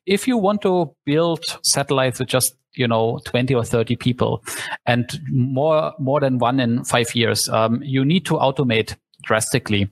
If 0.05 0.27
you 0.27 0.37
want 0.37 0.61
to 0.63 0.93
build 1.05 1.43
satellites 1.63 2.19
with 2.19 2.27
just 2.27 2.55
you 2.75 2.89
know 2.89 3.19
20 3.23 3.55
or 3.55 3.63
30 3.63 3.95
people 3.95 4.43
and 4.85 5.09
more 5.29 5.93
more 5.97 6.19
than 6.19 6.39
one 6.39 6.59
in 6.59 6.83
five 6.83 7.15
years, 7.15 7.47
um, 7.47 7.81
you 7.83 8.03
need 8.03 8.25
to 8.25 8.33
automate 8.33 8.97
drastically. 9.23 9.89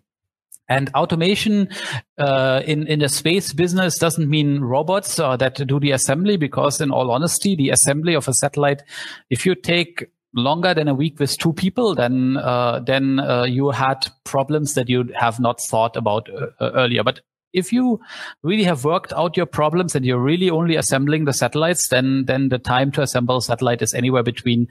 And 0.69 0.89
automation 0.95 1.69
uh, 2.17 2.61
in 2.65 2.87
in 2.87 2.99
the 2.99 3.09
space 3.09 3.53
business 3.53 3.97
doesn't 3.97 4.29
mean 4.29 4.59
robots 4.59 5.17
uh, 5.19 5.37
that 5.37 5.55
do 5.65 5.79
the 5.79 5.91
assembly, 5.91 6.37
because 6.37 6.81
in 6.81 6.91
all 6.91 7.09
honesty, 7.11 7.55
the 7.55 7.69
assembly 7.69 8.15
of 8.15 8.27
a 8.27 8.33
satellite, 8.33 8.83
if 9.29 9.45
you 9.45 9.55
take 9.55 10.07
longer 10.33 10.73
than 10.73 10.87
a 10.87 10.93
week 10.93 11.19
with 11.19 11.37
two 11.37 11.53
people, 11.53 11.95
then 11.95 12.37
uh, 12.37 12.79
then 12.85 13.19
uh, 13.19 13.43
you 13.43 13.71
had 13.71 14.07
problems 14.25 14.73
that 14.73 14.89
you 14.89 15.09
have 15.15 15.39
not 15.39 15.59
thought 15.69 15.95
about 15.95 16.29
uh, 16.29 16.71
earlier. 16.75 17.03
But 17.03 17.21
if 17.57 17.73
you 17.73 17.99
really 18.43 18.63
have 18.63 18.85
worked 18.85 19.11
out 19.13 19.35
your 19.35 19.45
problems 19.45 19.95
and 19.95 20.05
you're 20.05 20.21
really 20.21 20.49
only 20.49 20.75
assembling 20.75 21.25
the 21.25 21.33
satellites, 21.33 21.89
then 21.89 22.25
then 22.25 22.49
the 22.49 22.59
time 22.59 22.91
to 22.91 23.01
assemble 23.01 23.37
a 23.37 23.41
satellite 23.41 23.81
is 23.81 23.93
anywhere 23.93 24.23
between 24.23 24.67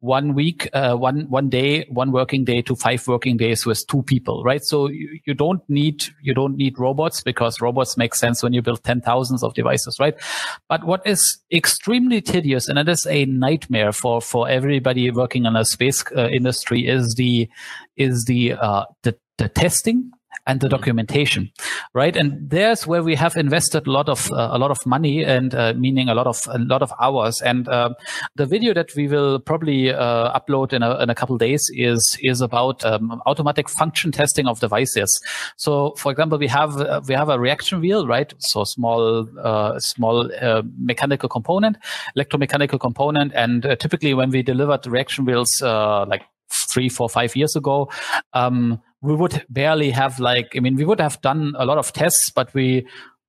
one 0.00 0.34
week, 0.34 0.68
uh, 0.72 0.94
one 0.94 1.28
one 1.28 1.48
day, 1.48 1.86
one 1.88 2.12
working 2.12 2.44
day 2.44 2.62
to 2.62 2.76
five 2.76 3.06
working 3.08 3.36
days 3.36 3.64
with 3.64 3.86
two 3.86 4.02
people, 4.02 4.44
right? 4.44 4.62
So 4.62 4.88
you, 4.88 5.18
you 5.24 5.34
don't 5.34 5.62
need 5.68 6.04
you 6.22 6.34
don't 6.34 6.56
need 6.56 6.78
robots 6.78 7.22
because 7.22 7.60
robots 7.60 7.96
make 7.96 8.14
sense 8.14 8.42
when 8.42 8.52
you 8.52 8.62
build 8.62 8.84
ten 8.84 9.00
thousands 9.00 9.42
of 9.42 9.54
devices, 9.54 9.98
right? 9.98 10.14
But 10.68 10.84
what 10.84 11.06
is 11.06 11.38
extremely 11.50 12.20
tedious 12.20 12.68
and 12.68 12.78
it 12.78 12.88
is 12.88 13.06
a 13.06 13.24
nightmare 13.24 13.92
for 13.92 14.20
for 14.20 14.48
everybody 14.48 15.10
working 15.10 15.46
in 15.46 15.56
a 15.56 15.64
space 15.64 16.04
uh, 16.16 16.28
industry 16.28 16.86
is 16.86 17.14
the 17.14 17.48
is 17.96 18.24
the 18.26 18.52
uh, 18.52 18.84
the 19.02 19.16
the 19.38 19.48
testing 19.48 20.10
and 20.46 20.60
the 20.60 20.68
documentation, 20.68 21.50
right? 21.92 22.16
And 22.16 22.50
there's 22.50 22.86
where 22.86 23.02
we 23.02 23.16
have 23.16 23.36
invested 23.36 23.86
a 23.86 23.90
lot 23.90 24.08
of 24.08 24.30
uh, 24.30 24.50
a 24.52 24.58
lot 24.58 24.70
of 24.70 24.78
money 24.86 25.24
and 25.24 25.54
uh, 25.54 25.74
meaning 25.76 26.08
a 26.08 26.14
lot 26.14 26.26
of 26.26 26.40
a 26.48 26.58
lot 26.58 26.82
of 26.82 26.92
hours. 27.00 27.42
And 27.42 27.68
uh, 27.68 27.90
the 28.36 28.46
video 28.46 28.72
that 28.74 28.94
we 28.94 29.08
will 29.08 29.40
probably 29.40 29.92
uh, 29.92 30.38
upload 30.38 30.72
in 30.72 30.82
a, 30.82 31.02
in 31.02 31.10
a 31.10 31.14
couple 31.14 31.36
days 31.36 31.68
is 31.74 32.16
is 32.22 32.40
about 32.40 32.84
um, 32.84 33.20
automatic 33.26 33.68
function 33.68 34.12
testing 34.12 34.46
of 34.46 34.60
devices. 34.60 35.20
So, 35.56 35.94
for 35.96 36.12
example, 36.12 36.38
we 36.38 36.46
have 36.48 36.80
uh, 36.80 37.00
we 37.06 37.14
have 37.14 37.28
a 37.28 37.38
reaction 37.38 37.80
wheel, 37.80 38.06
right? 38.06 38.32
So 38.38 38.64
small 38.64 39.28
uh, 39.42 39.80
small 39.80 40.30
mechanical 40.78 41.28
component, 41.28 41.76
electromechanical 42.16 42.78
component, 42.78 43.32
and 43.34 43.62
typically 43.80 44.14
when 44.14 44.30
we 44.30 44.42
delivered 44.42 44.86
reaction 44.86 45.24
wheels 45.24 45.60
like 45.62 46.22
three, 46.48 46.88
four, 46.88 47.08
five 47.08 47.34
years 47.34 47.56
ago, 47.56 47.90
um, 48.32 48.80
we 49.06 49.14
would 49.14 49.44
barely 49.48 49.90
have 49.90 50.18
like, 50.18 50.52
I 50.56 50.60
mean, 50.60 50.76
we 50.76 50.84
would 50.84 51.00
have 51.00 51.20
done 51.22 51.54
a 51.58 51.64
lot 51.64 51.78
of 51.78 51.92
tests, 51.92 52.30
but 52.34 52.52
we 52.54 52.86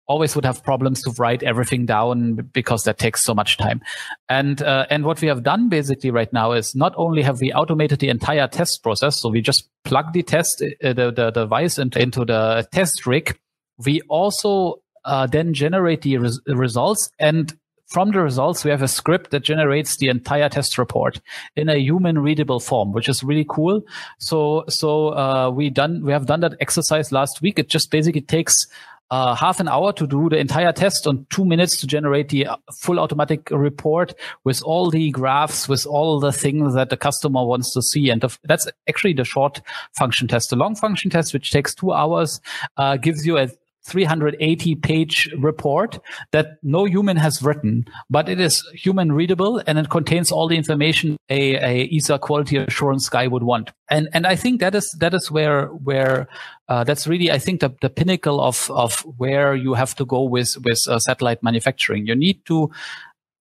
always 0.07 0.35
would 0.35 0.45
have 0.45 0.63
problems 0.63 1.01
to 1.03 1.11
write 1.19 1.43
everything 1.43 1.85
down 1.85 2.35
because 2.53 2.83
that 2.83 2.97
takes 2.97 3.23
so 3.23 3.33
much 3.33 3.57
time. 3.57 3.81
And 4.29 4.61
uh, 4.61 4.85
and 4.89 5.03
what 5.03 5.21
we 5.21 5.27
have 5.27 5.43
done 5.43 5.69
basically 5.69 6.11
right 6.11 6.31
now 6.31 6.53
is 6.53 6.73
not 6.75 6.93
only 6.95 7.21
have 7.21 7.41
we 7.41 7.51
automated 7.51 7.99
the 7.99 8.09
entire 8.09 8.47
test 8.47 8.81
process, 8.83 9.19
so 9.19 9.29
we 9.29 9.41
just 9.41 9.69
plug 9.83 10.13
the 10.13 10.23
test 10.23 10.63
uh, 10.83 10.93
the, 10.93 11.11
the 11.11 11.31
device 11.31 11.77
into, 11.77 12.01
into 12.01 12.25
the 12.25 12.67
test 12.71 13.05
rig. 13.05 13.37
We 13.85 14.01
also 14.09 14.81
uh, 15.05 15.27
then 15.27 15.53
generate 15.53 16.01
the 16.01 16.17
res- 16.17 16.41
results 16.47 17.09
and 17.19 17.55
from 17.87 18.11
the 18.11 18.19
results, 18.19 18.63
we 18.63 18.71
have 18.71 18.81
a 18.81 18.87
script 18.87 19.31
that 19.31 19.43
generates 19.43 19.97
the 19.97 20.09
entire 20.09 20.49
test 20.49 20.77
report 20.77 21.21
in 21.55 21.69
a 21.69 21.77
human 21.77 22.19
readable 22.19 22.59
form, 22.59 22.91
which 22.91 23.07
is 23.07 23.23
really 23.23 23.45
cool. 23.47 23.81
So, 24.19 24.65
so, 24.67 25.09
uh, 25.09 25.49
we 25.49 25.69
done, 25.69 26.03
we 26.03 26.11
have 26.11 26.25
done 26.25 26.41
that 26.41 26.55
exercise 26.59 27.11
last 27.11 27.41
week. 27.41 27.57
It 27.57 27.69
just 27.69 27.89
basically 27.89 28.21
takes 28.21 28.67
uh, 29.09 29.35
half 29.35 29.59
an 29.59 29.67
hour 29.67 29.93
to 29.93 30.05
do 30.05 30.29
the 30.29 30.37
entire 30.37 30.71
test 30.73 31.07
and 31.07 31.29
two 31.29 31.45
minutes 31.45 31.79
to 31.79 31.87
generate 31.87 32.29
the 32.29 32.45
uh, 32.47 32.57
full 32.81 32.99
automatic 32.99 33.49
report 33.51 34.13
with 34.43 34.61
all 34.63 34.89
the 34.89 35.09
graphs, 35.11 35.69
with 35.69 35.85
all 35.85 36.19
the 36.19 36.33
things 36.33 36.73
that 36.73 36.89
the 36.89 36.97
customer 36.97 37.45
wants 37.45 37.73
to 37.73 37.81
see. 37.81 38.09
And 38.09 38.23
that's 38.43 38.67
actually 38.89 39.13
the 39.13 39.23
short 39.23 39.61
function 39.93 40.27
test. 40.27 40.49
The 40.49 40.57
long 40.57 40.75
function 40.75 41.09
test, 41.09 41.33
which 41.33 41.51
takes 41.51 41.73
two 41.73 41.93
hours, 41.93 42.41
uh, 42.75 42.97
gives 42.97 43.25
you 43.25 43.37
a 43.37 43.47
380 43.87 44.75
page 44.75 45.29
report 45.37 45.99
that 46.31 46.57
no 46.61 46.85
human 46.85 47.17
has 47.17 47.41
written, 47.41 47.85
but 48.09 48.27
it 48.27 48.39
is 48.39 48.63
human 48.73 49.11
readable 49.11 49.61
and 49.65 49.79
it 49.79 49.89
contains 49.89 50.31
all 50.31 50.47
the 50.47 50.57
information 50.57 51.17
a, 51.29 51.55
a 51.55 51.89
ESA 51.95 52.19
quality 52.19 52.57
assurance 52.57 53.07
guy 53.09 53.27
would 53.27 53.43
want. 53.43 53.71
And, 53.89 54.09
and 54.13 54.27
I 54.27 54.35
think 54.35 54.59
that 54.59 54.75
is, 54.75 54.93
that 54.99 55.13
is 55.13 55.31
where, 55.31 55.67
where, 55.67 56.27
uh, 56.67 56.83
that's 56.83 57.07
really, 57.07 57.31
I 57.31 57.39
think 57.39 57.61
the, 57.61 57.73
the 57.81 57.89
pinnacle 57.89 58.41
of, 58.41 58.69
of 58.71 59.01
where 59.17 59.55
you 59.55 59.73
have 59.73 59.95
to 59.95 60.05
go 60.05 60.23
with, 60.23 60.57
with 60.63 60.79
uh, 60.87 60.99
satellite 60.99 61.41
manufacturing. 61.41 62.05
You 62.05 62.15
need 62.15 62.45
to 62.45 62.69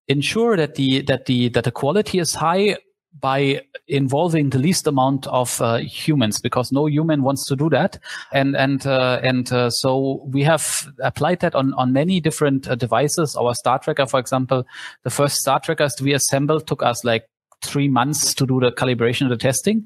ensure 0.07 0.55
that 0.55 0.75
the, 0.75 1.01
that 1.01 1.25
the, 1.25 1.49
that 1.49 1.65
the 1.65 1.71
quality 1.71 2.19
is 2.19 2.35
high 2.35 2.77
by 3.19 3.61
involving 3.87 4.49
the 4.49 4.59
least 4.59 4.87
amount 4.87 5.27
of 5.27 5.61
uh, 5.61 5.77
humans 5.77 6.39
because 6.39 6.71
no 6.71 6.85
human 6.85 7.23
wants 7.23 7.45
to 7.45 7.55
do 7.55 7.69
that 7.69 7.99
and 8.33 8.55
and 8.55 8.85
uh, 8.85 9.19
and 9.23 9.51
uh, 9.51 9.69
so 9.69 10.21
we 10.25 10.43
have 10.43 10.87
applied 11.01 11.39
that 11.39 11.55
on 11.55 11.73
on 11.75 11.93
many 11.93 12.19
different 12.19 12.67
uh, 12.67 12.75
devices 12.75 13.35
our 13.35 13.55
star 13.55 13.79
tracker 13.79 14.05
for 14.05 14.19
example 14.19 14.65
the 15.03 15.09
first 15.09 15.37
star 15.37 15.59
trackers 15.59 15.95
we 16.01 16.13
assembled 16.13 16.67
took 16.67 16.83
us 16.83 17.03
like 17.03 17.27
three 17.63 17.87
months 17.87 18.33
to 18.35 18.45
do 18.45 18.59
the 18.59 18.71
calibration 18.71 19.21
and 19.21 19.31
the 19.31 19.37
testing. 19.37 19.83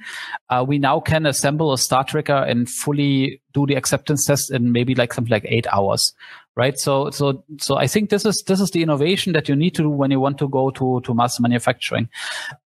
Uh, 0.50 0.64
we 0.68 0.78
now 0.78 1.00
can 1.00 1.26
assemble 1.26 1.72
a 1.72 1.78
star 1.78 2.04
tracker 2.04 2.36
and 2.36 2.70
fully 2.70 3.42
do 3.54 3.66
the 3.66 3.76
acceptance 3.76 4.26
test 4.26 4.52
in 4.52 4.72
maybe 4.72 4.96
like 4.96 5.14
something 5.14 5.32
like 5.32 5.46
eight 5.48 5.68
hours. 5.72 6.14
Right. 6.58 6.78
So, 6.78 7.10
so, 7.12 7.46
so 7.60 7.78
I 7.78 7.88
think 7.88 8.10
this 8.10 8.26
is, 8.26 8.44
this 8.46 8.60
is 8.60 8.72
the 8.72 8.84
innovation 8.84 9.32
that 9.32 9.48
you 9.48 9.56
need 9.56 9.74
to 9.76 9.84
do 9.84 9.90
when 9.90 10.12
you 10.12 10.20
want 10.20 10.38
to 10.40 10.50
go 10.50 10.70
to, 10.72 11.00
to 11.06 11.14
mass 11.14 11.40
manufacturing. 11.40 12.10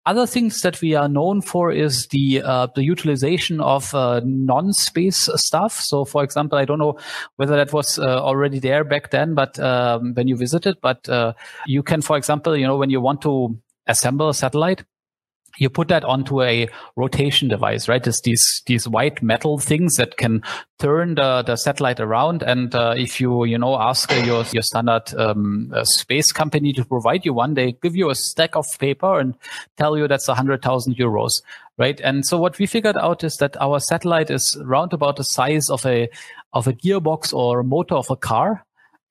Other 0.07 0.25
things 0.25 0.61
that 0.61 0.81
we 0.81 0.95
are 0.95 1.07
known 1.07 1.41
for 1.41 1.71
is 1.71 2.07
the, 2.07 2.41
uh, 2.41 2.67
the 2.73 2.83
utilization 2.83 3.61
of, 3.61 3.93
uh, 3.93 4.21
non-space 4.25 5.29
stuff. 5.35 5.73
So, 5.73 6.03
for 6.03 6.23
example, 6.23 6.57
I 6.57 6.65
don't 6.65 6.79
know 6.79 6.97
whether 7.35 7.55
that 7.55 7.73
was 7.73 7.99
uh, 7.99 8.23
already 8.23 8.57
there 8.57 8.83
back 8.83 9.11
then, 9.11 9.35
but, 9.35 9.59
um, 9.59 10.15
when 10.15 10.27
you 10.27 10.35
visited, 10.35 10.77
but, 10.81 11.07
uh, 11.07 11.33
you 11.67 11.83
can, 11.83 12.01
for 12.01 12.17
example, 12.17 12.57
you 12.57 12.65
know, 12.65 12.77
when 12.77 12.89
you 12.89 13.01
want 13.01 13.21
to 13.21 13.55
assemble 13.85 14.29
a 14.29 14.33
satellite, 14.33 14.83
you 15.57 15.69
put 15.69 15.87
that 15.87 16.03
onto 16.03 16.41
a 16.41 16.67
rotation 16.95 17.47
device, 17.47 17.87
right? 17.87 18.05
It's 18.05 18.21
these 18.21 18.61
these 18.65 18.87
white 18.87 19.21
metal 19.21 19.57
things 19.57 19.95
that 19.95 20.17
can 20.17 20.43
turn 20.79 21.15
the, 21.15 21.43
the 21.43 21.55
satellite 21.55 21.99
around. 21.99 22.43
And 22.43 22.73
uh, 22.75 22.93
if 22.97 23.19
you 23.21 23.45
you 23.45 23.57
know 23.57 23.79
ask 23.79 24.11
your 24.11 24.45
your 24.51 24.63
standard 24.63 25.13
um, 25.17 25.71
uh, 25.73 25.83
space 25.85 26.31
company 26.31 26.73
to 26.73 26.85
provide 26.85 27.25
you 27.25 27.33
one, 27.33 27.53
they 27.53 27.73
give 27.73 27.95
you 27.95 28.09
a 28.09 28.15
stack 28.15 28.55
of 28.55 28.65
paper 28.79 29.19
and 29.19 29.35
tell 29.77 29.97
you 29.97 30.07
that's 30.07 30.27
a 30.27 30.35
hundred 30.35 30.61
thousand 30.61 30.95
euros, 30.97 31.41
right? 31.77 31.99
And 32.01 32.25
so 32.25 32.37
what 32.37 32.59
we 32.59 32.65
figured 32.65 32.97
out 32.97 33.23
is 33.23 33.37
that 33.37 33.55
our 33.61 33.79
satellite 33.79 34.29
is 34.29 34.57
round 34.61 34.93
about 34.93 35.17
the 35.17 35.23
size 35.23 35.69
of 35.69 35.85
a 35.85 36.09
of 36.53 36.67
a 36.67 36.73
gearbox 36.73 37.33
or 37.33 37.59
a 37.59 37.63
motor 37.63 37.95
of 37.95 38.09
a 38.09 38.15
car 38.15 38.65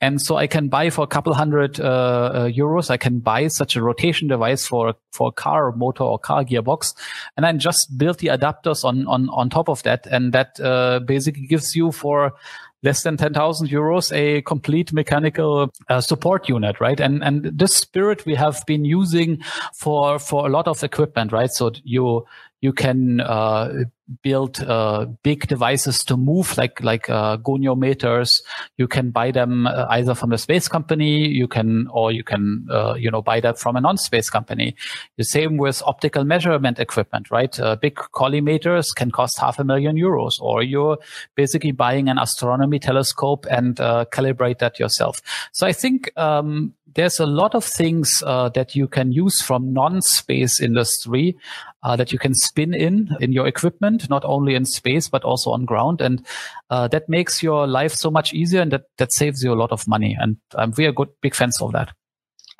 and 0.04 0.20
so 0.20 0.36
I 0.36 0.46
can 0.46 0.68
buy 0.68 0.90
for 0.90 1.02
a 1.02 1.06
couple 1.06 1.32
hundred 1.32 1.80
uh, 1.80 1.84
uh, 1.84 2.48
euros. 2.48 2.90
I 2.90 2.98
can 2.98 3.20
buy 3.20 3.48
such 3.48 3.74
a 3.74 3.82
rotation 3.82 4.28
device 4.28 4.66
for 4.66 4.94
for 5.12 5.28
a 5.28 5.32
car 5.32 5.72
motor 5.72 6.04
or 6.04 6.18
car 6.18 6.44
gearbox, 6.44 6.94
and 7.36 7.44
then 7.44 7.58
just 7.58 7.96
build 7.96 8.18
the 8.18 8.28
adapters 8.28 8.84
on 8.84 9.06
on 9.06 9.30
on 9.30 9.48
top 9.48 9.70
of 9.70 9.82
that, 9.84 10.06
and 10.06 10.34
that 10.34 10.60
uh, 10.60 11.00
basically 11.00 11.46
gives 11.46 11.74
you 11.74 11.90
for 11.90 12.34
less 12.82 13.02
than 13.02 13.16
10,000 13.16 13.68
euros 13.70 14.12
a 14.14 14.42
complete 14.42 14.92
mechanical 14.92 15.72
uh, 15.88 16.02
support 16.02 16.50
unit, 16.50 16.80
right? 16.80 17.00
And 17.00 17.24
and 17.24 17.44
this 17.44 17.74
spirit 17.74 18.26
we 18.26 18.34
have 18.34 18.62
been 18.66 18.84
using 18.84 19.42
for 19.72 20.18
for 20.18 20.46
a 20.46 20.50
lot 20.50 20.68
of 20.68 20.84
equipment, 20.84 21.32
right? 21.32 21.50
So 21.50 21.72
you 21.82 22.26
you 22.64 22.72
can 22.72 23.20
uh, 23.20 23.84
build 24.22 24.58
uh, 24.62 25.04
big 25.22 25.46
devices 25.48 26.02
to 26.02 26.16
move, 26.16 26.56
like 26.56 26.82
like 26.82 27.10
uh, 27.10 27.36
goniometers. 27.36 28.40
You 28.78 28.88
can 28.88 29.10
buy 29.10 29.32
them 29.32 29.66
uh, 29.66 29.84
either 29.90 30.14
from 30.14 30.32
a 30.32 30.38
space 30.38 30.66
company, 30.66 31.28
you 31.28 31.46
can, 31.46 31.88
or 31.90 32.10
you 32.10 32.24
can, 32.24 32.66
uh, 32.70 32.94
you 32.94 33.10
know, 33.10 33.20
buy 33.20 33.40
that 33.40 33.58
from 33.58 33.76
a 33.76 33.82
non-space 33.82 34.30
company. 34.30 34.76
The 35.18 35.24
same 35.24 35.58
with 35.58 35.82
optical 35.84 36.24
measurement 36.24 36.78
equipment, 36.78 37.30
right? 37.30 37.60
Uh, 37.60 37.76
big 37.76 37.96
collimators 37.96 38.94
can 38.94 39.10
cost 39.10 39.38
half 39.38 39.58
a 39.58 39.64
million 39.64 39.96
euros, 39.96 40.40
or 40.40 40.62
you're 40.62 40.96
basically 41.34 41.72
buying 41.72 42.08
an 42.08 42.16
astronomy 42.16 42.78
telescope 42.78 43.44
and 43.50 43.76
calibrate 43.76 44.58
that 44.60 44.78
yourself. 44.78 45.20
So 45.52 45.66
I 45.66 45.74
think 45.74 46.10
um, 46.16 46.72
there's 46.94 47.20
a 47.20 47.26
lot 47.26 47.54
of 47.54 47.64
things 47.64 48.22
uh, 48.26 48.48
that 48.50 48.74
you 48.74 48.88
can 48.88 49.12
use 49.12 49.42
from 49.42 49.72
non-space 49.72 50.60
industry 50.60 51.36
uh, 51.82 51.96
that 51.96 52.12
you 52.12 52.18
can 52.18 52.34
spin 52.34 52.74
in 52.74 53.16
in 53.20 53.32
your 53.32 53.46
equipment, 53.46 54.08
not 54.08 54.24
only 54.24 54.54
in 54.54 54.64
space 54.64 55.08
but 55.08 55.24
also 55.24 55.50
on 55.50 55.64
ground, 55.64 56.00
and 56.00 56.24
uh, 56.70 56.88
that 56.88 57.08
makes 57.08 57.42
your 57.42 57.66
life 57.66 57.92
so 57.92 58.10
much 58.10 58.32
easier, 58.32 58.60
and 58.60 58.72
that 58.72 58.84
that 58.98 59.12
saves 59.12 59.42
you 59.42 59.52
a 59.52 59.60
lot 59.62 59.72
of 59.72 59.86
money. 59.86 60.16
And 60.18 60.36
um, 60.54 60.72
we 60.76 60.86
are 60.86 60.92
good 60.92 61.08
big 61.20 61.34
fans 61.34 61.60
of 61.60 61.72
that. 61.72 61.92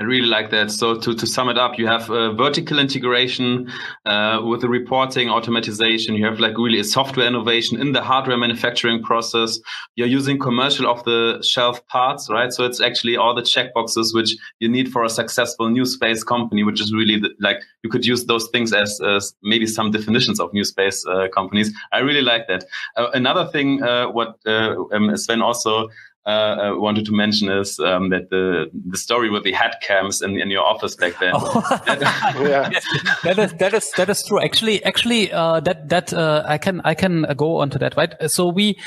I 0.01 0.05
really 0.05 0.27
like 0.27 0.51
that. 0.51 0.73
So 0.73 0.97
to, 0.97 1.15
to 1.15 1.27
sum 1.27 1.49
it 1.49 1.57
up, 1.57 1.79
you 1.79 1.87
have 1.87 2.11
a 2.11 2.33
vertical 2.33 2.81
integration 2.81 3.71
uh, 4.05 4.41
with 4.45 4.61
the 4.61 4.69
reporting 4.69 5.29
automatization. 5.29 6.19
You 6.19 6.25
have 6.25 6.41
like 6.41 6.59
really 6.59 6.81
a 6.81 6.85
software 6.85 7.27
innovation 7.27 7.81
in 7.81 7.93
the 7.93 8.03
hardware 8.03 8.37
manufacturing 8.37 9.05
process. 9.05 9.61
You're 9.95 10.09
using 10.09 10.41
commercial 10.41 10.89
off 10.89 11.05
the 11.05 11.41
shelf 11.43 11.87
parts, 11.87 12.29
right? 12.29 12.53
So 12.53 12.65
it's 12.65 12.81
actually 12.81 13.17
all 13.17 13.37
the 13.37 13.43
checkboxes 13.43 14.13
which 14.13 14.37
you 14.59 14.69
need 14.69 14.91
for 14.91 15.05
a 15.05 15.09
successful 15.09 15.71
new 15.71 15.85
space 15.85 16.25
company, 16.25 16.65
which 16.65 16.81
is 16.81 16.93
really 16.93 17.21
the, 17.21 17.31
like 17.39 17.59
you 17.85 17.91
could 17.91 18.05
use 18.05 18.27
those 18.27 18.49
things 18.49 18.73
as, 18.73 19.01
as 19.01 19.33
maybe 19.45 19.67
some 19.67 19.93
definitions 19.93 20.41
of 20.41 20.53
new 20.53 20.65
space 20.65 21.07
uh, 21.07 21.29
companies. 21.33 21.73
I 21.93 21.99
really 22.01 22.23
like 22.23 22.49
that. 22.49 22.65
Uh, 22.97 23.11
another 23.15 23.47
thing, 23.47 23.81
uh, 23.81 24.09
what 24.09 24.39
uh, 24.45 24.75
um, 24.93 25.17
Sven 25.17 25.41
also 25.41 25.89
uh, 26.27 26.31
uh, 26.31 26.79
wanted 26.79 27.05
to 27.05 27.13
mention 27.13 27.51
is 27.51 27.79
um, 27.81 28.09
that 28.09 28.31
the 28.31 28.71
the 28.89 28.97
story 28.97 29.29
with 29.29 29.45
the 29.45 29.53
head 29.53 29.75
cams 29.83 30.23
in, 30.23 30.41
in 30.41 30.51
your 30.51 30.65
office 30.65 30.97
back 30.97 31.19
then. 31.21 31.35
Oh. 31.47 31.63
yeah. 31.87 32.71
that 33.25 33.39
is 33.39 33.53
that 33.55 33.75
is 33.75 33.91
that 33.93 34.09
is 34.09 34.23
true. 34.23 34.41
Actually, 34.41 34.83
actually, 34.85 35.33
uh, 35.33 35.61
that 35.61 35.89
that 35.89 36.13
uh, 36.15 36.43
I 36.47 36.59
can 36.59 36.81
I 36.85 36.95
can 36.95 37.27
go 37.37 37.59
onto 37.59 37.79
that. 37.79 37.97
Right. 37.97 38.15
So 38.27 38.49
we 38.49 38.79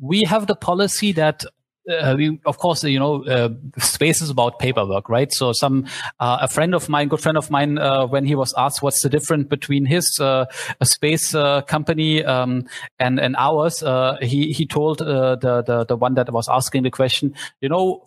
we 0.00 0.24
have 0.24 0.46
the 0.46 0.54
policy 0.54 1.12
that 1.12 1.44
uh, 1.88 2.14
we, 2.16 2.40
of 2.46 2.58
course, 2.58 2.82
you 2.84 2.98
know, 2.98 3.24
uh, 3.24 3.48
space 3.78 4.20
is 4.20 4.30
about 4.30 4.58
paperwork, 4.58 5.08
right? 5.08 5.32
So 5.32 5.52
some, 5.52 5.86
uh, 6.20 6.38
a 6.42 6.48
friend 6.48 6.74
of 6.74 6.88
mine, 6.88 7.08
good 7.08 7.20
friend 7.20 7.38
of 7.38 7.50
mine, 7.50 7.78
uh, 7.78 8.06
when 8.06 8.24
he 8.24 8.34
was 8.34 8.52
asked 8.56 8.82
what's 8.82 9.02
the 9.02 9.08
difference 9.08 9.46
between 9.48 9.86
his, 9.86 10.18
uh, 10.20 10.46
space, 10.82 11.34
uh, 11.34 11.62
company, 11.62 12.24
um, 12.24 12.64
and, 12.98 13.20
and 13.20 13.36
ours, 13.36 13.80
he, 14.20 14.52
he 14.52 14.66
told, 14.66 14.98
the, 14.98 15.62
the, 15.66 15.84
the 15.84 15.96
one 15.96 16.14
that 16.14 16.32
was 16.32 16.48
asking 16.48 16.82
the 16.82 16.90
question, 16.90 17.34
you 17.60 17.68
know, 17.68 18.04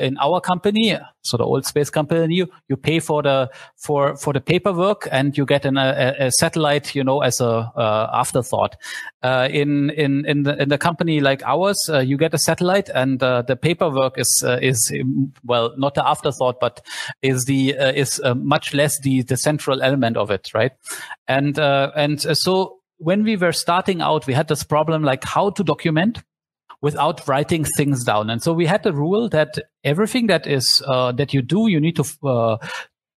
in 0.00 0.16
our 0.18 0.40
company, 0.40 0.96
so 1.22 1.36
the 1.36 1.44
old 1.44 1.64
space 1.64 1.90
company, 1.90 2.34
you, 2.34 2.48
you 2.68 2.76
pay 2.76 3.00
for 3.00 3.22
the, 3.22 3.50
for, 3.76 4.16
for 4.16 4.32
the 4.32 4.40
paperwork 4.40 5.08
and 5.10 5.36
you 5.38 5.46
get 5.46 5.64
an, 5.64 5.78
a, 5.78 6.14
a 6.18 6.30
satellite, 6.30 6.94
you 6.94 7.02
know, 7.02 7.22
as 7.22 7.40
a, 7.40 7.72
afterthought. 8.12 8.76
In, 9.24 9.90
in, 9.90 10.26
in 10.26 10.42
the, 10.42 10.60
in 10.60 10.68
the 10.68 10.78
company 10.78 11.20
like 11.20 11.42
ours, 11.44 11.90
you 12.04 12.16
get 12.16 12.34
a 12.34 12.38
satellite 12.38 12.90
and 12.94 13.22
uh, 13.22 13.42
the 13.42 13.56
paperwork 13.56 14.18
is 14.18 14.42
uh, 14.44 14.58
is 14.62 14.92
well 15.44 15.74
not 15.76 15.94
the 15.94 16.06
afterthought, 16.06 16.60
but 16.60 16.80
is 17.22 17.44
the 17.44 17.76
uh, 17.76 17.92
is 17.92 18.20
uh, 18.24 18.34
much 18.34 18.74
less 18.74 18.98
the 19.00 19.22
the 19.22 19.36
central 19.36 19.82
element 19.82 20.16
of 20.16 20.30
it, 20.30 20.48
right? 20.54 20.72
And 21.28 21.58
uh, 21.58 21.90
and 21.96 22.20
so 22.20 22.78
when 22.98 23.24
we 23.24 23.36
were 23.36 23.52
starting 23.52 24.00
out, 24.00 24.26
we 24.26 24.34
had 24.34 24.48
this 24.48 24.64
problem 24.64 25.02
like 25.02 25.24
how 25.24 25.50
to 25.50 25.64
document 25.64 26.22
without 26.80 27.26
writing 27.26 27.64
things 27.64 28.04
down. 28.04 28.30
And 28.30 28.42
so 28.42 28.52
we 28.52 28.66
had 28.66 28.82
the 28.82 28.92
rule 28.92 29.28
that 29.30 29.58
everything 29.84 30.26
that 30.26 30.46
is 30.46 30.82
uh, 30.86 31.12
that 31.12 31.32
you 31.32 31.42
do, 31.42 31.68
you 31.68 31.80
need 31.80 31.96
to 31.96 32.04
uh, 32.28 32.56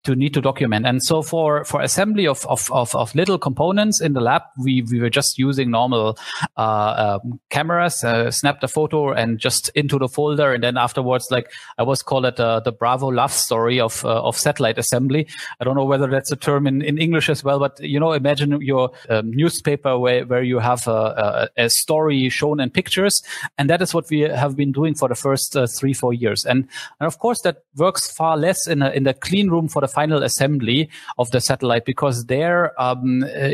to 0.05 0.15
need 0.15 0.33
to 0.33 0.41
document. 0.41 0.85
And 0.85 1.03
so 1.03 1.21
for, 1.21 1.63
for 1.65 1.81
assembly 1.81 2.27
of, 2.27 2.45
of, 2.47 2.71
of, 2.71 2.95
of 2.95 3.13
little 3.15 3.37
components 3.37 4.01
in 4.01 4.13
the 4.13 4.21
lab, 4.21 4.43
we, 4.57 4.83
we 4.89 4.99
were 4.99 5.09
just 5.09 5.37
using 5.37 5.71
normal, 5.71 6.17
uh, 6.57 7.19
um, 7.23 7.39
cameras, 7.49 8.03
uh, 8.03 8.31
snapped 8.31 8.63
a 8.63 8.67
photo 8.67 9.11
and 9.11 9.39
just 9.39 9.69
into 9.69 9.99
the 9.99 10.07
folder. 10.07 10.53
And 10.53 10.63
then 10.63 10.77
afterwards, 10.77 11.27
like 11.31 11.51
I 11.77 11.83
was 11.83 12.01
call 12.01 12.25
it, 12.25 12.39
uh, 12.39 12.59
the 12.61 12.71
Bravo 12.71 13.07
love 13.07 13.31
story 13.31 13.79
of, 13.79 14.05
uh, 14.05 14.23
of 14.23 14.37
satellite 14.37 14.77
assembly. 14.77 15.27
I 15.59 15.63
don't 15.63 15.75
know 15.75 15.85
whether 15.85 16.07
that's 16.07 16.31
a 16.31 16.35
term 16.35 16.67
in, 16.67 16.81
in 16.81 16.97
English 16.97 17.29
as 17.29 17.43
well, 17.43 17.59
but 17.59 17.79
you 17.79 17.99
know, 17.99 18.13
imagine 18.13 18.61
your 18.61 18.91
um, 19.09 19.31
newspaper 19.31 19.97
where, 19.97 20.25
where 20.25 20.43
you 20.43 20.59
have 20.59 20.87
a, 20.87 21.49
a, 21.57 21.63
a, 21.65 21.69
story 21.69 22.29
shown 22.29 22.59
in 22.59 22.69
pictures. 22.69 23.21
And 23.57 23.69
that 23.69 23.81
is 23.81 23.93
what 23.93 24.09
we 24.09 24.21
have 24.21 24.55
been 24.55 24.71
doing 24.71 24.95
for 24.95 25.09
the 25.09 25.15
first 25.15 25.57
uh, 25.57 25.67
three, 25.67 25.93
four 25.93 26.13
years. 26.13 26.45
And, 26.45 26.67
and 26.99 27.07
of 27.07 27.19
course 27.19 27.41
that 27.41 27.63
works 27.75 28.11
far 28.11 28.37
less 28.37 28.67
in 28.67 28.81
a, 28.81 28.91
in 28.91 29.03
the 29.03 29.13
clean 29.13 29.49
room 29.49 29.67
for 29.67 29.81
the 29.81 29.87
final 29.95 30.23
assembly 30.23 30.89
of 31.17 31.31
the 31.31 31.39
satellite 31.39 31.85
because 31.85 32.25
there 32.25 32.79
um, 32.81 33.23
uh, 33.23 33.49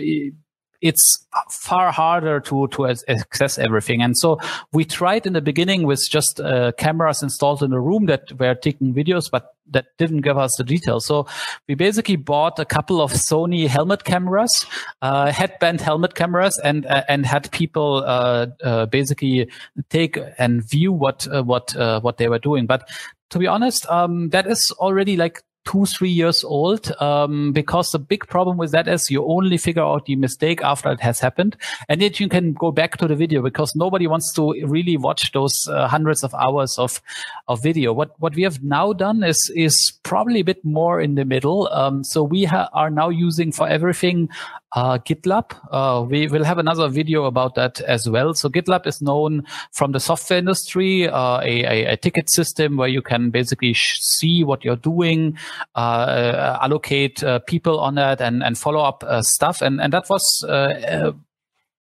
it's 0.81 1.27
far 1.49 1.91
harder 1.91 2.39
to 2.39 2.67
to 2.69 2.87
access 2.87 3.59
everything. 3.59 4.01
And 4.01 4.17
so 4.17 4.39
we 4.73 4.83
tried 4.83 5.25
in 5.27 5.33
the 5.33 5.41
beginning 5.41 5.85
with 5.85 6.01
just 6.09 6.39
uh, 6.39 6.71
cameras 6.77 7.21
installed 7.21 7.61
in 7.63 7.69
the 7.69 7.79
room 7.79 8.07
that 8.07 8.31
were 8.39 8.55
taking 8.55 8.93
videos, 8.93 9.29
but 9.29 9.53
that 9.69 9.85
didn't 9.97 10.21
give 10.21 10.37
us 10.37 10.55
the 10.57 10.63
details. 10.63 11.05
So 11.05 11.27
we 11.67 11.75
basically 11.75 12.15
bought 12.15 12.59
a 12.59 12.65
couple 12.65 12.99
of 12.99 13.13
Sony 13.13 13.67
helmet 13.67 14.03
cameras, 14.03 14.65
uh, 15.01 15.31
headband 15.31 15.81
helmet 15.81 16.15
cameras, 16.15 16.59
and 16.63 16.85
uh, 16.87 17.03
and 17.07 17.25
had 17.25 17.51
people 17.51 18.03
uh, 18.05 18.47
uh 18.63 18.85
basically 18.87 19.49
take 19.89 20.17
and 20.37 20.67
view 20.67 20.91
what 20.91 21.27
uh, 21.27 21.43
what 21.43 21.73
what 22.03 22.17
they 22.17 22.27
were 22.27 22.39
doing. 22.39 22.65
But 22.65 22.89
to 23.29 23.39
be 23.39 23.47
honest, 23.47 23.85
um, 23.89 24.29
that 24.29 24.47
is 24.47 24.73
already 24.77 25.15
like 25.15 25.41
two, 25.65 25.85
three 25.85 26.09
years 26.09 26.43
old, 26.43 26.91
um, 27.01 27.51
because 27.51 27.91
the 27.91 27.99
big 27.99 28.27
problem 28.27 28.57
with 28.57 28.71
that 28.71 28.87
is 28.87 29.09
you 29.09 29.25
only 29.25 29.57
figure 29.57 29.83
out 29.83 30.05
the 30.05 30.15
mistake 30.15 30.61
after 30.61 30.91
it 30.91 30.99
has 30.99 31.19
happened. 31.19 31.55
And 31.87 32.01
then 32.01 32.11
you 32.15 32.29
can 32.29 32.53
go 32.53 32.71
back 32.71 32.97
to 32.97 33.07
the 33.07 33.15
video 33.15 33.41
because 33.41 33.75
nobody 33.75 34.07
wants 34.07 34.33
to 34.33 34.53
really 34.65 34.97
watch 34.97 35.31
those 35.31 35.67
uh, 35.67 35.87
hundreds 35.87 36.23
of 36.23 36.33
hours 36.35 36.77
of, 36.77 37.01
of 37.47 37.61
video. 37.61 37.93
What, 37.93 38.15
what 38.19 38.35
we 38.35 38.43
have 38.43 38.63
now 38.63 38.93
done 38.93 39.23
is, 39.23 39.51
is 39.55 39.93
probably 40.03 40.39
a 40.41 40.45
bit 40.45 40.63
more 40.65 40.99
in 40.99 41.15
the 41.15 41.25
middle. 41.25 41.67
Um, 41.71 42.03
so 42.03 42.23
we 42.23 42.45
ha- 42.45 42.69
are 42.73 42.89
now 42.89 43.09
using 43.09 43.51
for 43.51 43.67
everything 43.67 44.29
uh, 44.73 44.97
GitLab. 44.99 45.51
Uh, 45.71 46.03
we 46.03 46.27
will 46.27 46.43
have 46.43 46.57
another 46.57 46.87
video 46.87 47.25
about 47.25 47.55
that 47.55 47.81
as 47.81 48.09
well. 48.09 48.33
So 48.33 48.49
GitLab 48.49 48.87
is 48.87 49.01
known 49.01 49.43
from 49.71 49.91
the 49.91 49.99
software 49.99 50.39
industry, 50.39 51.07
uh, 51.07 51.39
a, 51.41 51.63
a, 51.63 51.85
a, 51.93 51.97
ticket 51.97 52.29
system 52.29 52.77
where 52.77 52.87
you 52.87 53.01
can 53.01 53.31
basically 53.31 53.73
sh- 53.73 53.99
see 53.99 54.43
what 54.43 54.63
you're 54.63 54.77
doing, 54.77 55.37
Uh, 55.75 56.57
allocate 56.61 57.23
uh, 57.23 57.39
people 57.47 57.79
on 57.79 57.95
that, 57.95 58.21
and, 58.21 58.43
and 58.43 58.57
follow 58.57 58.81
up 58.81 59.03
uh, 59.03 59.21
stuff. 59.21 59.61
And 59.61 59.81
and 59.81 59.93
that 59.93 60.09
was. 60.09 60.43
Uh, 60.47 61.13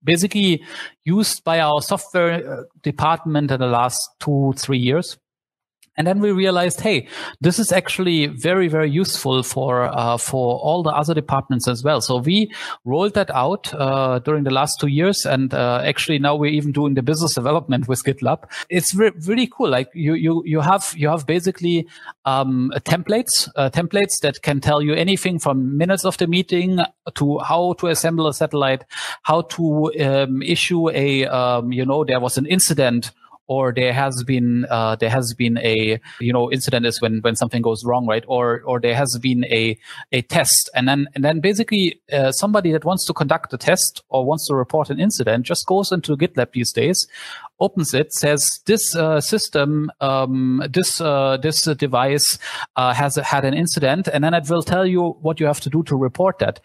basically 0.04 0.62
used 1.04 1.42
by 1.42 1.58
our 1.58 1.82
software 1.82 2.66
department 2.82 3.50
in 3.50 3.58
the 3.58 3.66
last 3.66 3.98
two, 4.20 4.54
three 4.56 4.78
years. 4.78 5.18
And 5.98 6.06
then 6.06 6.20
we 6.20 6.30
realized, 6.30 6.80
hey, 6.80 7.08
this 7.40 7.58
is 7.58 7.72
actually 7.72 8.26
very, 8.26 8.68
very 8.68 8.88
useful 8.88 9.42
for 9.42 9.82
uh, 9.82 10.16
for 10.16 10.58
all 10.60 10.84
the 10.84 10.90
other 10.90 11.12
departments 11.12 11.66
as 11.66 11.82
well. 11.82 12.00
So 12.00 12.18
we 12.18 12.52
rolled 12.84 13.14
that 13.14 13.30
out 13.32 13.74
uh, 13.74 14.20
during 14.20 14.44
the 14.44 14.52
last 14.52 14.78
two 14.80 14.86
years, 14.86 15.26
and 15.26 15.52
uh, 15.52 15.82
actually 15.84 16.20
now 16.20 16.36
we're 16.36 16.52
even 16.52 16.70
doing 16.70 16.94
the 16.94 17.02
business 17.02 17.34
development 17.34 17.88
with 17.88 18.04
GitLab. 18.04 18.44
It's 18.70 18.94
re- 18.94 19.10
really 19.26 19.48
cool. 19.48 19.68
Like 19.68 19.90
you 19.92 20.14
you 20.14 20.42
you 20.46 20.60
have 20.60 20.94
you 20.96 21.08
have 21.08 21.26
basically 21.26 21.88
um, 22.24 22.72
templates 22.84 23.48
uh, 23.56 23.68
templates 23.70 24.20
that 24.20 24.42
can 24.42 24.60
tell 24.60 24.80
you 24.80 24.94
anything 24.94 25.40
from 25.40 25.76
minutes 25.76 26.04
of 26.04 26.16
the 26.18 26.28
meeting 26.28 26.78
to 27.16 27.38
how 27.40 27.72
to 27.74 27.88
assemble 27.88 28.28
a 28.28 28.34
satellite, 28.34 28.84
how 29.24 29.42
to 29.42 29.92
um, 30.00 30.42
issue 30.42 30.90
a 30.90 31.26
um, 31.26 31.72
you 31.72 31.84
know 31.84 32.04
there 32.04 32.20
was 32.20 32.38
an 32.38 32.46
incident 32.46 33.10
or 33.48 33.72
there 33.72 33.92
has 33.92 34.22
been 34.24 34.66
uh, 34.70 34.94
there 34.96 35.10
has 35.10 35.34
been 35.34 35.58
a 35.58 36.00
you 36.20 36.32
know 36.32 36.52
incident 36.52 36.86
is 36.86 37.00
when 37.00 37.18
when 37.22 37.34
something 37.34 37.62
goes 37.62 37.84
wrong 37.84 38.06
right? 38.06 38.24
Or 38.28 38.62
or 38.64 38.78
there 38.78 38.94
has 38.94 39.18
been 39.20 39.44
a 39.46 39.76
a 40.12 40.22
test. 40.22 40.70
And 40.74 40.86
then 40.86 41.08
and 41.14 41.24
then 41.24 41.40
basically 41.40 42.00
uh, 42.12 42.30
somebody 42.32 42.72
that 42.72 42.84
wants 42.84 43.06
to 43.06 43.12
conduct 43.12 43.52
a 43.52 43.58
test 43.58 44.02
or 44.10 44.24
wants 44.24 44.46
to 44.48 44.54
report 44.54 44.90
an 44.90 45.00
incident 45.00 45.46
just 45.46 45.66
goes 45.66 45.90
into 45.90 46.16
gitlab 46.16 46.52
these 46.52 46.72
days 46.72 47.06
opens 47.60 47.92
it 47.92 48.12
says 48.12 48.60
this 48.66 48.94
uh, 48.94 49.20
system 49.20 49.90
um, 50.00 50.62
this 50.70 51.00
uh, 51.00 51.36
this 51.38 51.64
device 51.76 52.38
uh, 52.76 52.92
has 52.94 53.16
had 53.16 53.44
an 53.44 53.54
incident 53.54 54.08
and 54.08 54.22
then 54.22 54.34
it 54.34 54.48
will 54.48 54.62
tell 54.62 54.86
you 54.86 55.16
what 55.20 55.40
you 55.40 55.46
have 55.46 55.60
to 55.60 55.70
do 55.70 55.82
to 55.82 55.96
report 55.96 56.38
that 56.38 56.60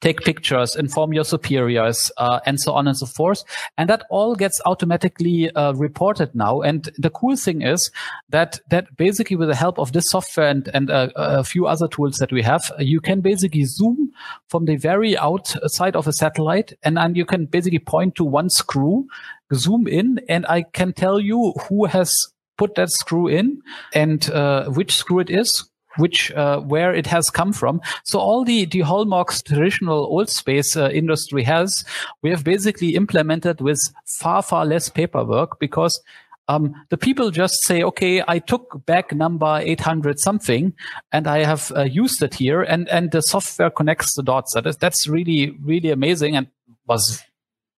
take 0.00 0.20
pictures, 0.20 0.76
inform 0.76 1.12
your 1.12 1.24
superiors, 1.24 2.12
uh, 2.18 2.40
and 2.44 2.60
so 2.60 2.72
on 2.72 2.86
and 2.86 2.96
so 2.96 3.06
forth. 3.06 3.42
And 3.78 3.88
that 3.88 4.04
all 4.10 4.34
gets 4.34 4.60
automatically 4.66 5.50
uh, 5.54 5.72
reported 5.72 6.34
now. 6.34 6.60
And 6.60 6.90
the 6.98 7.10
cool 7.10 7.36
thing 7.36 7.62
is 7.62 7.90
that 8.28 8.60
that 8.70 8.96
basically 8.96 9.36
with 9.36 9.48
the 9.48 9.54
help 9.54 9.78
of 9.78 9.92
this 9.92 10.10
software 10.10 10.48
and, 10.48 10.68
and 10.74 10.90
uh, 10.90 11.08
a 11.16 11.44
few 11.44 11.66
other 11.66 11.88
tools 11.88 12.18
that 12.18 12.32
we 12.32 12.42
have, 12.42 12.70
you 12.78 13.00
can 13.00 13.20
basically 13.20 13.64
zoom 13.64 14.12
from 14.48 14.66
the 14.66 14.76
very 14.76 15.16
outside 15.16 15.96
of 15.96 16.06
a 16.06 16.12
satellite 16.12 16.74
and 16.82 16.96
then 16.96 17.14
you 17.14 17.24
can 17.24 17.46
basically 17.46 17.78
point 17.78 18.14
to 18.16 18.24
one 18.24 18.50
screw, 18.50 19.06
zoom 19.54 19.86
in, 19.86 20.20
and 20.28 20.44
I 20.46 20.62
can 20.62 20.92
tell 20.92 21.18
you 21.18 21.54
who 21.68 21.86
has 21.86 22.14
put 22.56 22.74
that 22.74 22.90
screw 22.90 23.26
in 23.26 23.62
and 23.94 24.30
uh, 24.30 24.68
which 24.68 24.94
screw 24.94 25.18
it 25.18 25.30
is 25.30 25.68
which 25.96 26.32
uh, 26.32 26.60
where 26.60 26.94
it 26.94 27.06
has 27.06 27.30
come 27.30 27.52
from. 27.52 27.80
So 28.04 28.18
all 28.18 28.44
the 28.44 28.64
the 28.64 28.80
hallmarks 28.80 29.42
traditional 29.42 30.06
old 30.06 30.28
space 30.28 30.76
uh, 30.76 30.90
industry 30.90 31.42
has, 31.44 31.84
we 32.22 32.30
have 32.30 32.44
basically 32.44 32.94
implemented 32.94 33.60
with 33.60 33.80
far 34.06 34.42
far 34.42 34.64
less 34.64 34.88
paperwork 34.88 35.58
because. 35.58 36.00
Um, 36.46 36.74
the 36.90 36.98
people 36.98 37.30
just 37.30 37.62
say, 37.64 37.82
okay, 37.82 38.22
I 38.28 38.38
took 38.38 38.84
back 38.84 39.14
number 39.14 39.60
800 39.62 40.20
something 40.20 40.74
and 41.10 41.26
I 41.26 41.38
have 41.38 41.72
uh, 41.74 41.84
used 41.84 42.22
it 42.22 42.34
here 42.34 42.60
and, 42.60 42.86
and 42.90 43.12
the 43.12 43.22
software 43.22 43.70
connects 43.70 44.14
the 44.14 44.22
dots. 44.22 44.52
That 44.52 44.66
is, 44.66 44.76
that's 44.76 45.08
really, 45.08 45.56
really 45.62 45.88
amazing 45.88 46.36
and 46.36 46.46
was 46.86 47.22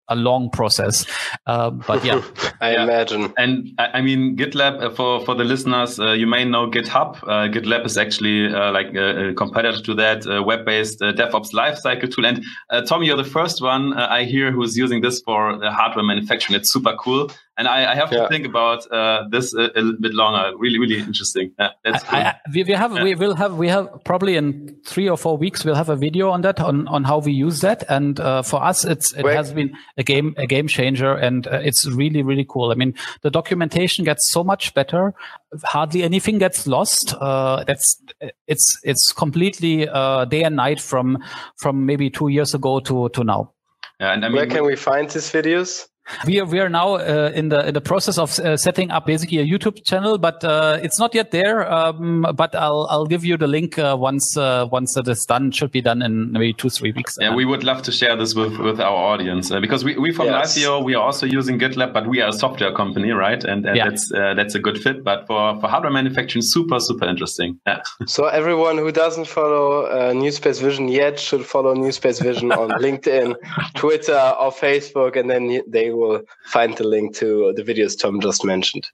a 0.09 0.17
long 0.17 0.51
process. 0.51 1.07
Uh, 1.47 1.71
but 1.71 2.05
yeah, 2.05 2.23
I 2.61 2.73
yeah. 2.73 2.85
imagine. 2.85 3.33
And 3.37 3.75
I 3.79 4.01
mean, 4.01 4.37
GitLab 4.37 4.83
uh, 4.83 4.91
for 4.91 5.25
for 5.25 5.35
the 5.35 5.45
listeners, 5.45 5.99
uh, 5.99 6.13
you 6.13 6.27
may 6.27 6.45
know 6.45 6.71
GitHub. 6.71 7.17
Uh, 7.23 7.49
GitLab 7.53 7.85
is 7.87 7.97
actually 7.97 8.55
uh, 8.55 8.73
like 8.73 8.95
a, 8.95 9.29
a, 9.29 9.35
competitor 9.35 9.81
to 9.83 9.95
that 9.95 10.27
web-based 10.47 11.01
DevOps 11.01 11.53
lifecycle 11.53 12.13
tool. 12.13 12.27
And 12.27 12.45
Tom, 12.87 13.03
you're 13.03 13.17
the 13.17 13.25
first 13.25 13.61
one 13.61 13.95
I 13.95 14.25
hear 14.25 14.53
who's 14.53 14.77
using 14.77 15.01
this 15.01 15.21
for 15.21 15.59
hardware 15.63 16.05
manufacturing. 16.05 16.59
It's 16.59 16.73
super 16.73 16.95
cool. 16.97 17.31
And 17.57 17.69
I, 17.69 17.93
I 17.93 17.95
have 17.95 18.13
yeah. 18.13 18.23
to 18.23 18.29
think 18.29 18.47
about 18.47 18.91
uh, 18.91 19.29
this 19.31 19.55
a, 19.55 19.71
a, 19.77 19.81
little 19.81 20.01
bit 20.01 20.13
longer. 20.13 20.57
Really, 20.59 20.79
really 20.81 20.99
interesting. 20.99 21.53
Yeah, 21.57 21.71
that's 21.85 22.03
cool. 22.03 22.19
I, 22.19 22.23
I, 22.23 22.35
we, 22.53 22.65
we 22.65 22.73
have 22.73 22.93
yeah. 22.97 23.05
we 23.05 23.15
will 23.15 23.37
have 23.37 23.55
we 23.55 23.69
have 23.69 23.89
probably 24.05 24.37
in 24.37 24.77
three 24.85 25.09
or 25.09 25.17
four 25.17 25.37
weeks 25.37 25.65
we'll 25.65 25.77
have 25.77 25.89
a 25.89 25.95
video 25.95 26.31
on 26.31 26.41
that 26.41 26.59
on, 26.59 26.89
on 26.89 27.05
how 27.05 27.19
we 27.19 27.33
use 27.33 27.61
that. 27.61 27.85
And 27.89 28.19
uh, 28.19 28.43
for 28.43 28.61
us, 28.61 28.85
it's 28.85 29.13
it 29.13 29.25
Wait. 29.25 29.37
has 29.37 29.53
been 29.53 29.73
a 29.97 30.03
game 30.03 30.35
a 30.37 30.47
game 30.47 30.67
changer, 30.67 31.13
and 31.15 31.47
uh, 31.47 31.61
it's 31.63 31.87
really 31.87 32.23
really 32.23 32.45
cool. 32.49 32.73
I 32.73 32.75
mean, 32.75 32.95
the 33.23 33.31
documentation 33.31 34.05
gets 34.05 34.33
so 34.33 34.43
much 34.43 34.75
better. 34.75 35.15
Hardly 35.63 36.03
anything 36.03 36.39
gets 36.39 36.67
lost. 36.67 37.15
Uh, 37.21 37.63
that's 37.65 38.03
it's 38.49 38.81
it's 38.83 39.13
completely 39.13 39.89
uh, 39.89 40.25
day 40.25 40.43
and 40.43 40.57
night 40.57 40.81
from 40.81 41.19
from 41.57 41.87
maybe 41.87 42.11
two 42.11 42.29
years 42.29 42.53
ago 42.53 42.81
to 42.81 43.11
to 43.11 43.23
now. 43.23 43.53
Yeah, 44.01 44.13
and 44.13 44.25
I 44.25 44.29
mean, 44.29 44.37
where 44.39 44.47
can 44.47 44.65
we 44.65 44.75
find 44.75 45.09
these 45.09 45.31
videos? 45.31 45.87
We 46.27 46.41
are 46.41 46.45
we 46.45 46.61
are 46.61 46.69
now 46.69 46.97
uh, 46.97 47.33
in 47.35 47.49
the 47.49 47.69
in 47.69 47.75
the 47.75 47.81
process 47.81 48.19
of 48.19 48.39
uh, 48.39 48.57
setting 48.59 48.91
up 48.91 49.07
basically 49.07 49.39
a 49.39 49.47
YouTube 49.47 49.85
channel, 49.85 50.19
but 50.19 50.45
uh, 50.45 50.79
it's 50.83 50.99
not 50.99 51.15
yet 51.15 51.31
there. 51.31 51.71
Um, 51.71 52.27
but 52.35 52.55
I'll 52.55 52.87
I'll 52.91 53.07
give 53.07 53.25
you 53.25 53.39
the 53.39 53.47
link 53.47 53.79
uh, 53.79 53.97
once 53.99 54.37
uh, 54.37 54.69
once 54.71 54.97
it 54.99 55.09
is 55.09 55.25
done. 55.25 55.49
It 55.49 55.55
should 55.55 55.71
be 55.71 55.81
done 55.81 56.03
in 56.03 56.33
maybe 56.33 56.53
two 56.53 56.69
three 56.69 56.93
weeks. 56.93 57.17
Yeah, 57.19 57.35
we 57.35 57.47
would 57.47 57.65
love 57.65 57.83
to 57.83 57.93
share 57.93 58.17
this 58.17 58.35
with 58.35 58.59
with 58.59 58.81
our 58.81 58.95
audience 58.95 59.51
uh, 59.51 59.61
because 59.61 59.83
we 59.83 59.97
we 59.97 60.13
from 60.13 60.27
yes. 60.27 60.59
Liveo 60.59 60.85
we 60.85 60.95
are 60.95 61.03
also 61.03 61.25
using 61.25 61.59
GitLab, 61.59 61.95
but 61.95 62.07
we 62.07 62.21
are 62.21 62.29
a 62.29 62.33
software 62.33 62.75
company, 62.75 63.13
right? 63.13 63.43
And, 63.43 63.65
and 63.65 63.77
yeah. 63.77 63.89
that's 63.89 64.11
that's 64.13 64.55
a 64.55 64.61
good 64.61 64.79
fit. 64.79 65.05
But 65.05 65.27
for 65.27 65.59
for 65.61 65.69
hardware 65.69 65.93
manufacturing, 65.93 66.43
super 66.43 66.81
super 66.81 67.07
interesting. 67.07 67.59
Yeah. 67.67 67.81
So 68.07 68.27
everyone 68.27 68.79
who 68.79 68.93
doesn't 68.93 69.27
follow 69.27 70.13
New 70.13 70.31
Space 70.31 70.61
Vision 70.61 70.89
yet 70.89 71.19
should 71.19 71.45
follow 71.45 71.75
New 71.75 71.91
Space 71.91 72.21
Vision 72.21 72.53
on 72.53 72.69
LinkedIn, 72.85 73.35
Twitter, 73.75 74.35
or 74.39 74.53
Facebook, 74.53 75.17
and 75.17 75.29
then 75.29 75.63
they 75.67 75.91
will 75.95 76.23
find 76.47 76.77
the 76.77 76.85
link 76.85 77.15
to 77.17 77.53
the 77.57 77.63
videos 77.63 77.99
Tom 77.99 78.21
just 78.21 78.45
mentioned. 78.45 78.89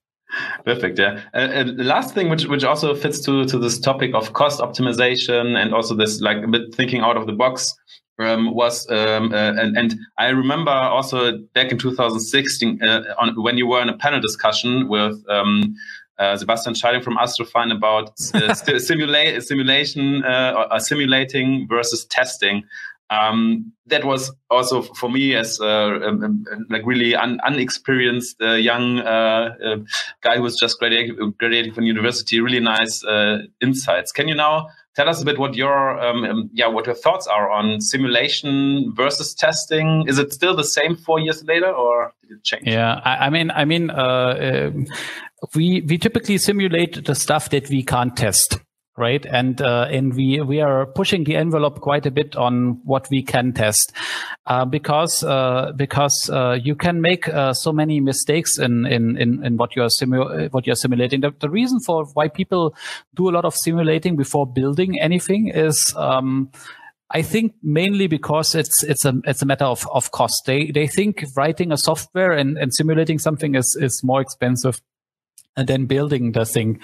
Perfect. 0.64 0.98
Yeah. 0.98 1.20
Uh, 1.34 1.38
uh, 1.38 1.64
last 1.76 2.14
thing, 2.14 2.28
which 2.28 2.46
which 2.46 2.64
also 2.64 2.94
fits 2.94 3.20
to 3.22 3.44
to 3.46 3.58
this 3.58 3.78
topic 3.78 4.14
of 4.14 4.32
cost 4.32 4.60
optimization 4.60 5.60
and 5.60 5.74
also 5.74 5.94
this 5.94 6.20
like 6.20 6.42
a 6.42 6.46
bit 6.46 6.74
thinking 6.74 7.00
out 7.00 7.16
of 7.16 7.26
the 7.26 7.32
box. 7.32 7.74
Um, 8.18 8.54
was 8.54 8.86
um, 8.90 9.32
uh, 9.32 9.54
and, 9.54 9.78
and, 9.78 9.94
I 10.18 10.28
remember 10.28 10.70
also 10.70 11.38
back 11.54 11.72
in 11.72 11.78
2016 11.78 12.82
uh, 12.82 13.14
on, 13.18 13.42
when 13.42 13.56
you 13.56 13.66
were 13.66 13.80
in 13.80 13.88
a 13.88 13.96
panel 13.96 14.20
discussion 14.20 14.88
with 14.88 15.24
um, 15.30 15.74
uh, 16.18 16.36
Sebastian 16.36 16.74
Scheiding 16.74 17.02
from 17.02 17.16
Astrofein 17.16 17.74
about 17.74 18.10
uh, 18.34 18.52
simula- 18.78 19.42
simulation 19.42 20.22
or 20.22 20.78
simulating 20.80 21.66
versus 21.66 22.04
testing. 22.04 22.62
Um, 23.10 23.72
that 23.86 24.04
was 24.04 24.32
also 24.50 24.82
for 24.82 25.10
me 25.10 25.34
as 25.34 25.60
uh, 25.60 25.66
um, 25.66 26.22
um, 26.22 26.66
like 26.70 26.82
really 26.86 27.16
un- 27.16 27.40
unexperienced 27.44 28.40
uh, 28.40 28.52
young 28.52 29.00
uh, 29.00 29.78
guy 30.22 30.36
who 30.36 30.42
was 30.42 30.56
just 30.56 30.78
graduating, 30.78 31.34
graduating 31.38 31.74
from 31.74 31.84
university. 31.84 32.40
Really 32.40 32.60
nice 32.60 33.04
insights. 33.60 34.12
Can 34.12 34.28
you 34.28 34.36
now 34.36 34.68
tell 34.94 35.08
us 35.08 35.22
a 35.22 35.24
bit 35.24 35.38
what 35.38 35.54
your 35.54 36.00
um, 36.00 36.24
um, 36.24 36.50
yeah 36.52 36.66
what 36.66 36.86
your 36.86 36.94
thoughts 36.94 37.26
are 37.26 37.50
on 37.50 37.80
simulation 37.80 38.92
versus 38.94 39.34
testing? 39.34 40.04
Is 40.06 40.18
it 40.18 40.32
still 40.32 40.54
the 40.54 40.64
same 40.64 40.96
four 40.96 41.18
years 41.18 41.42
later, 41.44 41.72
or 41.72 42.12
did 42.22 42.38
it 42.38 42.44
change? 42.44 42.66
Yeah, 42.66 43.00
I, 43.04 43.26
I 43.26 43.30
mean, 43.30 43.50
I 43.50 43.64
mean, 43.64 43.90
uh, 43.90 44.70
we 45.54 45.80
we 45.82 45.98
typically 45.98 46.38
simulate 46.38 47.04
the 47.04 47.14
stuff 47.14 47.50
that 47.50 47.68
we 47.68 47.82
can't 47.82 48.16
test 48.16 48.60
right? 49.00 49.24
And 49.26 49.60
uh, 49.60 49.88
and 49.90 50.14
we 50.14 50.40
we 50.40 50.60
are 50.60 50.86
pushing 50.86 51.24
the 51.24 51.34
envelope 51.36 51.80
quite 51.80 52.06
a 52.06 52.10
bit 52.10 52.36
on 52.36 52.80
what 52.84 53.08
we 53.10 53.22
can 53.22 53.52
test 53.52 53.92
uh, 54.46 54.64
because 54.64 55.24
uh, 55.24 55.72
because 55.74 56.30
uh, 56.30 56.58
you 56.62 56.76
can 56.76 57.00
make 57.00 57.26
uh, 57.28 57.54
so 57.54 57.72
many 57.72 57.98
mistakes 58.00 58.58
in 58.58 58.86
in 58.86 59.16
in, 59.16 59.44
in 59.44 59.56
what 59.56 59.74
you're 59.74 59.88
simu- 59.88 60.52
what 60.52 60.66
you're 60.66 60.76
simulating. 60.76 61.22
The, 61.22 61.32
the, 61.40 61.50
reason 61.50 61.80
for 61.80 62.04
why 62.14 62.28
people 62.28 62.76
do 63.14 63.28
a 63.28 63.32
lot 63.32 63.44
of 63.44 63.56
simulating 63.56 64.16
before 64.16 64.46
building 64.46 65.00
anything 65.00 65.48
is. 65.48 65.92
Um, 65.96 66.50
I 67.12 67.22
think 67.22 67.54
mainly 67.60 68.06
because 68.06 68.54
it's 68.54 68.84
it's 68.84 69.04
a 69.04 69.14
it's 69.24 69.42
a 69.42 69.46
matter 69.46 69.64
of, 69.64 69.84
of 69.92 70.12
cost. 70.12 70.44
They 70.46 70.70
they 70.70 70.86
think 70.86 71.24
writing 71.36 71.72
a 71.72 71.76
software 71.76 72.30
and, 72.30 72.56
and 72.56 72.72
simulating 72.72 73.18
something 73.18 73.56
is 73.56 73.76
is 73.80 74.00
more 74.04 74.20
expensive 74.20 74.80
than 75.64 75.86
building 75.86 76.32
the 76.32 76.44
thing 76.44 76.80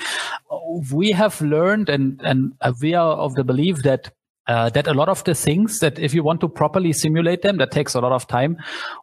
we 0.92 1.12
have 1.12 1.40
learned 1.40 1.88
and, 1.88 2.20
and 2.22 2.52
we 2.80 2.94
are 2.94 3.16
of 3.16 3.34
the 3.34 3.44
belief 3.44 3.82
that 3.82 4.12
uh, 4.48 4.70
that 4.70 4.86
a 4.86 4.94
lot 4.94 5.08
of 5.08 5.24
the 5.24 5.34
things 5.34 5.80
that 5.80 5.98
if 5.98 6.14
you 6.14 6.22
want 6.22 6.40
to 6.40 6.48
properly 6.48 6.92
simulate 6.92 7.42
them, 7.42 7.56
that 7.56 7.72
takes 7.72 7.94
a 7.94 8.00
lot 8.00 8.12
of 8.12 8.28
time 8.28 8.56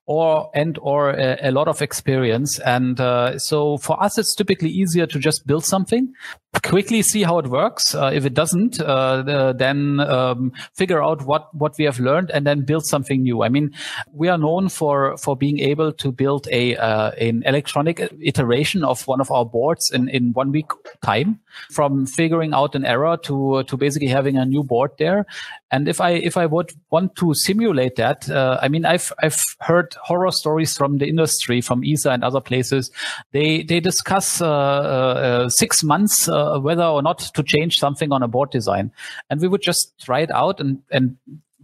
or 0.05 0.49
and 0.55 0.79
or 0.81 1.09
a, 1.09 1.37
a 1.49 1.51
lot 1.51 1.67
of 1.67 1.81
experience. 1.81 2.59
And 2.59 2.99
uh, 2.99 3.37
so 3.39 3.77
for 3.77 4.01
us, 4.01 4.17
it's 4.17 4.35
typically 4.35 4.69
easier 4.69 5.05
to 5.05 5.19
just 5.19 5.45
build 5.45 5.65
something, 5.65 6.13
quickly 6.61 7.01
see 7.01 7.23
how 7.23 7.39
it 7.39 7.47
works. 7.47 7.95
Uh, 7.95 8.11
if 8.13 8.25
it 8.25 8.33
doesn't, 8.33 8.79
uh, 8.79 9.53
then 9.53 9.99
um, 9.99 10.51
figure 10.73 11.01
out 11.01 11.25
what 11.25 11.53
what 11.55 11.75
we 11.77 11.85
have 11.85 11.99
learned 11.99 12.29
and 12.31 12.45
then 12.45 12.61
build 12.61 12.85
something 12.85 13.23
new. 13.23 13.43
I 13.43 13.49
mean, 13.49 13.71
we 14.13 14.29
are 14.29 14.37
known 14.37 14.69
for 14.69 15.17
for 15.17 15.35
being 15.35 15.59
able 15.59 15.91
to 15.93 16.11
build 16.11 16.47
a 16.51 16.75
uh, 16.77 17.11
an 17.11 17.43
electronic 17.45 18.13
iteration 18.21 18.83
of 18.83 19.07
one 19.07 19.21
of 19.21 19.31
our 19.31 19.45
boards 19.45 19.91
in 19.91 20.09
in 20.09 20.33
one 20.33 20.51
week 20.51 20.69
time, 21.01 21.39
from 21.71 22.05
figuring 22.05 22.53
out 22.53 22.75
an 22.75 22.85
error 22.85 23.17
to 23.23 23.63
to 23.63 23.77
basically 23.77 24.07
having 24.09 24.37
a 24.37 24.45
new 24.45 24.63
board 24.63 24.91
there. 24.99 25.25
And 25.71 25.87
if 25.87 25.99
I 25.99 26.11
if 26.11 26.37
I 26.37 26.45
would 26.45 26.71
want 26.91 27.15
to 27.15 27.33
simulate 27.33 27.95
that, 27.95 28.29
uh, 28.29 28.59
I 28.61 28.67
mean, 28.67 28.85
I've 28.85 29.11
I've 29.23 29.43
heard 29.59 29.95
horror 30.03 30.31
stories 30.31 30.77
from 30.77 30.99
the 30.99 31.07
industry, 31.07 31.61
from 31.61 31.83
ESA 31.83 32.11
and 32.11 32.23
other 32.23 32.41
places. 32.41 32.91
They 33.31 33.63
they 33.63 33.79
discuss 33.79 34.39
uh, 34.39 35.49
six 35.49 35.83
months 35.83 36.29
whether 36.59 36.83
or 36.83 37.01
not 37.01 37.19
to 37.19 37.43
change 37.43 37.79
something 37.79 38.11
on 38.11 38.23
a 38.23 38.27
board 38.27 38.51
design, 38.51 38.91
and 39.29 39.41
we 39.41 39.47
would 39.47 39.61
just 39.61 39.97
try 39.99 40.21
it 40.21 40.31
out 40.31 40.59
and 40.59 40.81
and 40.91 41.17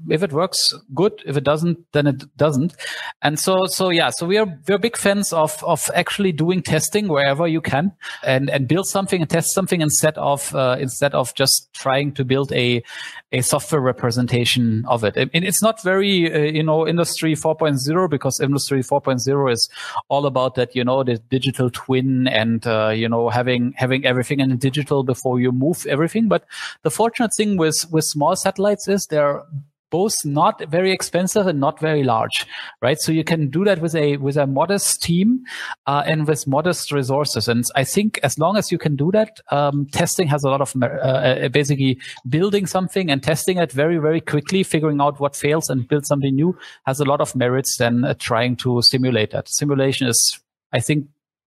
if 0.10 0.24
it 0.24 0.32
works, 0.32 0.74
good. 0.94 1.22
If 1.26 1.38
it 1.38 1.44
doesn't, 1.44 1.80
then 1.92 2.08
it 2.08 2.38
doesn't. 2.38 2.76
And 3.22 3.40
so, 3.40 3.66
so 3.68 3.90
yeah, 3.90 4.10
so 4.10 4.26
we 4.26 4.38
are 4.38 4.48
we're 4.68 4.78
big 4.78 4.98
fans 4.98 5.34
of 5.34 5.64
of 5.64 5.90
actually 5.94 6.32
doing 6.32 6.62
testing 6.62 7.08
wherever 7.08 7.48
you 7.48 7.62
can 7.62 7.92
and 8.24 8.50
and 8.50 8.68
build 8.68 8.88
something 8.88 9.22
and 9.22 9.30
test 9.30 9.54
something 9.54 9.82
instead 9.82 10.18
of 10.18 10.54
uh, 10.56 10.78
instead 10.80 11.14
of 11.14 11.34
just 11.36 11.70
trying 11.74 12.14
to 12.14 12.26
build 12.26 12.52
a 12.54 12.84
a 13.32 13.42
software 13.42 13.82
representation 13.82 14.84
of 14.88 15.04
it. 15.04 15.16
And 15.16 15.30
it's 15.34 15.62
not 15.62 15.84
very 15.84 16.34
uh, 16.34 16.52
you 16.52 16.64
know 16.64 16.88
industry 16.88 17.36
4.0 17.36 18.10
because 18.10 18.40
industry 18.40 18.82
4.0 18.82 19.52
is 19.52 19.70
all 20.08 20.26
about 20.26 20.56
that 20.56 20.76
you 20.76 20.84
know 20.84 21.04
the 21.04 21.18
digital 21.30 21.70
twin 21.70 22.28
and 22.28 22.66
uh, 22.66 22.90
you 22.90 23.10
know 23.10 23.30
having 23.30 23.74
having 23.76 24.06
everything 24.06 24.40
in 24.40 24.58
digital 24.58 25.04
before 25.04 25.40
you 25.40 25.52
move 25.52 25.86
everything. 25.88 26.28
But 26.28 26.46
the 26.84 26.92
fortunate 26.92 27.32
thing 27.36 27.58
with 27.58 27.86
with 27.92 28.06
small 28.06 28.36
satellites 28.36 28.88
is 28.88 29.06
they're 29.08 29.44
both 29.90 30.26
not 30.26 30.62
very 30.70 30.92
expensive 30.92 31.48
and 31.48 31.60
not 31.60 31.80
very 31.80 32.04
large, 32.04 32.46
right? 32.82 33.00
So 33.00 33.12
you 33.12 33.24
can 33.24 33.50
do 33.50 33.64
that 33.66 33.82
with 33.82 33.96
a 33.96 34.18
with 34.18 34.38
a 34.38 34.46
modest 34.46 35.02
team 35.02 35.44
uh, 35.88 36.04
and 36.06 36.28
with 36.28 36.48
modest 36.48 36.92
resources. 36.92 37.48
And 37.48 37.64
I 37.76 37.84
think 37.84 38.20
as 38.24 38.38
long 38.38 38.58
as 38.58 38.72
you 38.72 38.78
can 38.78 38.96
do 38.96 39.12
that, 39.12 39.40
um, 39.52 39.88
testing 39.92 40.28
has 40.28 40.44
a 40.44 40.50
lot 40.50 40.62
of 40.62 40.74
uh, 40.82 40.86
uh, 40.86 41.50
basically 41.50 42.00
building 42.28 42.66
something 42.68 43.10
and 43.10 43.24
testing 43.24 43.58
it 43.58 43.72
very 43.72 43.98
very 43.98 44.22
quickly, 44.22 44.64
figuring 44.64 45.02
out 45.02 45.20
what 45.20 45.36
fails 45.36 45.70
and 45.70 45.88
build 45.88 46.06
something 46.06 46.36
new 46.36 46.58
has 46.86 47.00
a 47.00 47.06
lot 47.06 47.22
of 47.22 47.36
merits 47.36 47.78
than 47.78 48.04
uh, 48.04 48.14
trying 48.20 48.56
to 48.58 48.82
simulate 48.82 49.32
that. 49.32 49.50
Simulation 49.50 50.08
is, 50.08 50.40
I 50.72 50.80
think, 50.80 51.08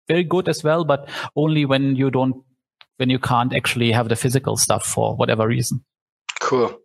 very 0.07 0.23
good 0.23 0.49
as 0.49 0.63
well, 0.63 0.83
but 0.83 1.07
only 1.35 1.65
when 1.65 1.95
you 1.95 2.09
don't 2.09 2.43
when 2.97 3.09
you 3.09 3.19
can't 3.19 3.53
actually 3.53 3.91
have 3.91 4.09
the 4.09 4.15
physical 4.15 4.57
stuff 4.57 4.85
for 4.85 5.15
whatever 5.15 5.47
reason. 5.47 5.83
Cool. 6.39 6.79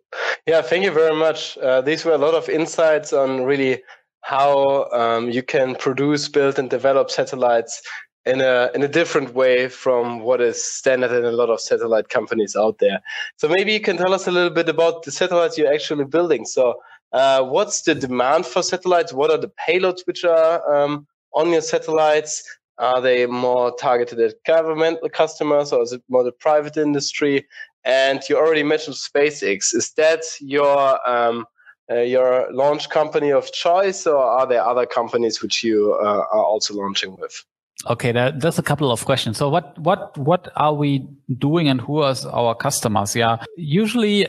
Yeah, 0.45 0.61
thank 0.61 0.83
you 0.83 0.91
very 0.91 1.15
much. 1.15 1.57
Uh, 1.57 1.81
these 1.81 2.05
were 2.05 2.13
a 2.13 2.17
lot 2.17 2.33
of 2.33 2.49
insights 2.49 3.13
on 3.13 3.43
really 3.43 3.83
how 4.21 4.89
um, 4.91 5.29
you 5.29 5.43
can 5.43 5.75
produce, 5.75 6.27
build, 6.27 6.57
and 6.59 6.69
develop 6.69 7.09
satellites 7.11 7.81
in 8.25 8.41
a 8.41 8.71
in 8.73 8.81
a 8.81 8.87
different 8.87 9.35
way 9.35 9.69
from 9.69 10.19
what 10.19 10.41
is 10.41 10.63
standard 10.63 11.11
in 11.11 11.25
a 11.25 11.31
lot 11.31 11.49
of 11.49 11.61
satellite 11.61 12.09
companies 12.09 12.55
out 12.55 12.79
there. 12.79 12.99
So 13.37 13.47
maybe 13.47 13.71
you 13.71 13.79
can 13.79 13.97
tell 13.97 14.13
us 14.13 14.27
a 14.27 14.31
little 14.31 14.49
bit 14.49 14.67
about 14.67 15.03
the 15.03 15.11
satellites 15.11 15.57
you're 15.57 15.71
actually 15.71 16.05
building. 16.05 16.45
So, 16.45 16.81
uh, 17.13 17.43
what's 17.43 17.83
the 17.83 17.95
demand 17.95 18.45
for 18.45 18.63
satellites? 18.63 19.13
What 19.13 19.31
are 19.31 19.37
the 19.37 19.51
payloads 19.67 20.01
which 20.05 20.25
are 20.25 20.75
um, 20.75 21.07
on 21.33 21.51
your 21.51 21.61
satellites? 21.61 22.43
Are 22.77 22.99
they 22.99 23.25
more 23.25 23.73
targeted 23.77 24.19
at 24.19 24.43
governmental 24.45 25.07
customers, 25.09 25.71
or 25.71 25.81
is 25.83 25.93
it 25.93 26.01
more 26.09 26.23
the 26.23 26.33
private 26.33 26.75
industry? 26.77 27.47
And 27.85 28.21
you 28.27 28.37
already 28.37 28.63
mentioned 28.63 28.95
SpaceX. 28.95 29.73
Is 29.75 29.91
that 29.97 30.23
your 30.41 31.09
um, 31.09 31.45
uh, 31.91 31.99
your 31.99 32.51
launch 32.51 32.89
company 32.89 33.31
of 33.31 33.51
choice, 33.51 34.07
or 34.07 34.17
are 34.17 34.47
there 34.47 34.65
other 34.65 34.87
companies 34.87 35.41
which 35.41 35.63
you 35.63 35.93
uh, 36.01 36.23
are 36.31 36.43
also 36.43 36.73
launching 36.73 37.15
with? 37.19 37.43
Okay, 37.87 38.11
that, 38.11 38.39
that's 38.39 38.57
a 38.57 38.63
couple 38.63 38.91
of 38.91 39.05
questions. 39.05 39.37
So, 39.37 39.49
what 39.49 39.77
what 39.77 40.17
what 40.17 40.51
are 40.55 40.73
we 40.73 41.07
doing, 41.37 41.67
and 41.67 41.79
who 41.79 42.01
are 42.01 42.15
our 42.31 42.55
customers? 42.55 43.15
Yeah, 43.15 43.43
usually 43.55 44.27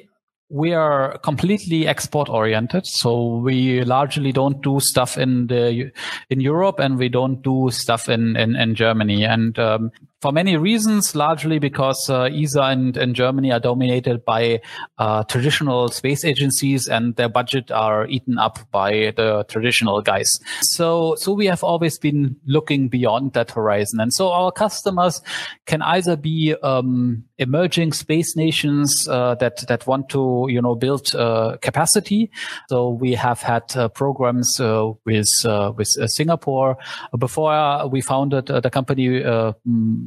we 0.49 0.73
are 0.73 1.19
completely 1.19 1.89
export 1.89 2.29
oriented 2.29 2.87
so 2.87 3.39
we 3.39 3.83
largely 3.83 4.31
don't 4.31 4.63
do 4.63 4.79
stuff 4.79 5.19
in 5.19 5.49
the 5.49 5.91
in 6.31 6.41
europe 6.41 6.79
and 6.79 6.99
we 6.99 7.09
don't 7.09 7.43
do 7.43 7.69
stuff 7.73 8.09
in 8.09 8.37
in, 8.37 8.55
in 8.55 8.75
germany 8.75 9.25
and 9.25 9.59
um, 9.59 9.91
for 10.27 10.33
many 10.33 10.57
reasons, 10.57 11.14
largely 11.14 11.61
because 11.61 12.11
uh, 12.11 12.22
ESA 12.24 12.62
and, 12.62 12.97
and, 12.97 13.14
Germany 13.14 13.53
are 13.53 13.61
dominated 13.61 14.24
by 14.24 14.61
uh, 14.99 15.22
traditional 15.22 15.87
space 15.87 16.24
agencies 16.24 16.89
and 16.89 17.14
their 17.14 17.29
budget 17.29 17.70
are 17.70 18.09
eaten 18.09 18.37
up 18.37 18.59
by 18.72 19.12
the 19.16 19.45
traditional 19.49 20.03
guys. 20.03 20.29
So, 20.62 21.14
so 21.14 21.33
we 21.33 21.47
have 21.47 21.62
always 21.62 21.97
been 21.97 22.35
looking 22.45 22.89
beyond 22.89 23.35
that 23.35 23.53
horizon. 23.53 24.01
And 24.01 24.12
so 24.12 24.33
our 24.33 24.51
customers 24.51 25.22
can 25.64 25.81
either 25.81 26.16
be 26.16 26.57
um, 26.61 27.22
emerging 27.39 27.93
space 27.93 28.35
nations 28.35 29.07
uh, 29.09 29.37
that, 29.37 29.64
that 29.68 29.87
want 29.87 30.09
to, 30.09 30.49
you 30.51 30.61
know, 30.61 30.74
build 30.74 31.14
uh, 31.14 31.57
capacity. 31.62 32.33
So 32.68 32.91
we 32.91 33.14
have 33.14 33.43
had 33.43 33.77
uh, 33.77 33.91
programs 33.91 34.59
uh, 34.59 34.91
with, 35.05 35.29
with 35.77 35.89
Singapore. 36.07 36.79
Before 37.16 37.89
we 37.89 38.01
founded 38.01 38.47
the 38.47 38.70
company, 38.70 39.22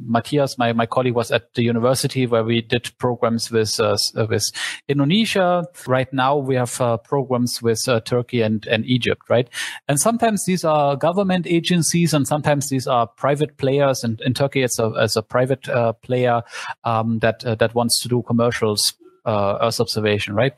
Matthias, 0.09 0.57
my, 0.57 0.73
my 0.73 0.85
colleague, 0.85 1.13
was 1.13 1.31
at 1.31 1.53
the 1.53 1.63
university 1.63 2.25
where 2.25 2.43
we 2.43 2.61
did 2.61 2.91
programs 2.97 3.51
with 3.51 3.79
uh, 3.79 3.97
uh, 4.15 4.25
with 4.29 4.51
Indonesia. 4.87 5.65
Right 5.87 6.11
now, 6.11 6.37
we 6.37 6.55
have 6.55 6.81
uh, 6.81 6.97
programs 6.97 7.61
with 7.61 7.87
uh, 7.87 8.01
Turkey 8.01 8.41
and, 8.41 8.65
and 8.67 8.85
Egypt, 8.85 9.29
right? 9.29 9.47
And 9.87 9.99
sometimes 9.99 10.45
these 10.45 10.65
are 10.65 10.95
government 10.95 11.47
agencies, 11.47 12.13
and 12.13 12.27
sometimes 12.27 12.69
these 12.69 12.87
are 12.87 13.07
private 13.07 13.57
players. 13.57 14.03
And 14.03 14.19
in 14.21 14.33
Turkey, 14.33 14.63
it's 14.63 14.79
a, 14.79 14.91
it's 14.97 15.15
a 15.15 15.21
private 15.21 15.69
uh, 15.69 15.93
player 15.93 16.41
um, 16.83 17.19
that 17.19 17.45
uh, 17.45 17.55
that 17.55 17.75
wants 17.75 18.01
to 18.01 18.09
do 18.09 18.23
commercials 18.23 18.93
uh, 19.25 19.57
Earth 19.61 19.79
observation, 19.79 20.33
right? 20.33 20.53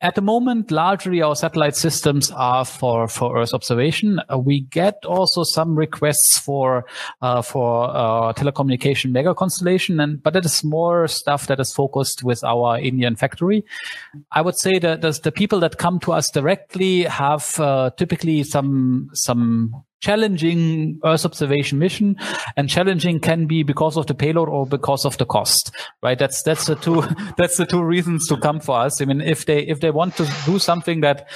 At 0.00 0.14
the 0.14 0.20
moment, 0.20 0.70
largely 0.70 1.22
our 1.22 1.34
satellite 1.34 1.76
systems 1.76 2.30
are 2.30 2.64
for 2.64 3.08
for 3.08 3.38
Earth 3.38 3.54
observation. 3.54 4.20
Uh, 4.30 4.38
we 4.38 4.60
get 4.60 5.04
also 5.04 5.42
some 5.42 5.76
requests 5.76 6.38
for 6.38 6.86
uh, 7.22 7.42
for 7.42 7.90
uh, 7.90 8.32
telecommunication 8.32 9.12
mega 9.12 9.34
constellation, 9.34 10.00
and 10.00 10.22
but 10.22 10.32
that 10.34 10.44
is 10.44 10.64
more 10.64 11.08
stuff 11.08 11.46
that 11.46 11.60
is 11.60 11.72
focused 11.72 12.22
with 12.22 12.42
our 12.44 12.78
Indian 12.78 13.16
factory. 13.16 13.64
I 14.32 14.42
would 14.42 14.56
say 14.56 14.78
that 14.78 15.02
the 15.02 15.32
people 15.32 15.60
that 15.60 15.78
come 15.78 15.98
to 16.00 16.12
us 16.12 16.30
directly 16.30 17.04
have 17.04 17.58
uh, 17.58 17.90
typically 17.96 18.42
some 18.42 19.10
some 19.12 19.84
challenging 20.04 21.00
Earth 21.02 21.24
observation 21.24 21.78
mission, 21.78 22.16
and 22.56 22.68
challenging 22.68 23.20
can 23.20 23.46
be 23.46 23.62
because 23.62 23.96
of 23.96 24.06
the 24.06 24.14
payload 24.14 24.50
or 24.50 24.66
because 24.66 25.06
of 25.06 25.16
the 25.16 25.24
cost, 25.24 25.74
right? 26.02 26.18
That's 26.18 26.42
that's 26.42 26.66
the 26.66 26.76
two 26.76 27.02
that's 27.38 27.56
the 27.56 27.64
two 27.64 27.82
reasons 27.82 28.28
to 28.28 28.36
come 28.36 28.60
for 28.60 28.78
us. 28.80 29.00
I 29.00 29.06
mean, 29.06 29.22
if 29.22 29.46
they 29.46 29.60
if 29.60 29.80
they 29.80 29.90
want 29.90 30.16
to 30.16 30.30
do 30.44 30.58
something 30.58 31.00
that 31.00 31.26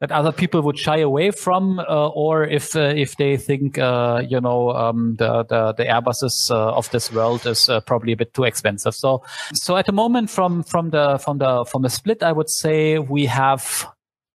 that 0.00 0.10
other 0.10 0.32
people 0.32 0.60
would 0.62 0.78
shy 0.78 0.98
away 0.98 1.30
from, 1.30 1.78
uh, 1.78 2.08
or 2.08 2.44
if 2.44 2.74
uh, 2.74 2.92
if 2.96 3.16
they 3.16 3.36
think 3.36 3.78
uh, 3.78 4.22
you 4.28 4.40
know 4.40 4.70
um, 4.70 5.14
the, 5.18 5.44
the, 5.44 5.72
the 5.74 5.84
Airbuses 5.84 6.50
uh, 6.50 6.74
of 6.74 6.90
this 6.90 7.12
world 7.12 7.46
is 7.46 7.68
uh, 7.68 7.80
probably 7.80 8.12
a 8.12 8.16
bit 8.16 8.34
too 8.34 8.44
expensive. 8.44 8.94
So 8.94 9.22
so 9.54 9.76
at 9.76 9.86
the 9.86 9.92
moment, 9.92 10.30
from 10.30 10.64
from 10.64 10.90
the 10.90 11.18
from 11.18 11.38
the 11.38 11.64
from 11.64 11.82
the 11.82 11.90
split, 11.90 12.22
I 12.22 12.32
would 12.32 12.50
say 12.50 12.98
we 12.98 13.26
have. 13.26 13.86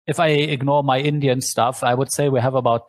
If 0.07 0.21
I 0.21 0.29
ignore 0.29 0.83
my 0.83 0.99
Indian 0.99 1.41
stuff, 1.41 1.83
I 1.83 1.93
would 1.93 2.13
say 2.13 2.29
we 2.29 2.39
have 2.39 2.55
about 2.55 2.83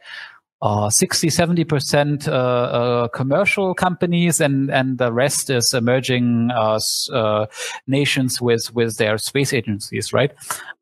uh, 0.61 0.91
60, 0.91 1.29
70% 1.29 2.27
uh, 2.27 2.33
uh, 2.33 3.09
commercial 3.09 3.75
companies 3.75 4.41
and, 4.41 4.71
and 4.71 4.99
the 4.99 5.13
rest 5.13 5.51
is 5.51 5.73
emerging 5.73 6.51
uh, 6.51 6.81
uh, 7.13 7.47
nations 7.87 8.41
with, 8.41 8.75
with 8.75 8.97
their 8.97 9.19
space 9.19 9.53
agencies, 9.53 10.13
right? 10.13 10.33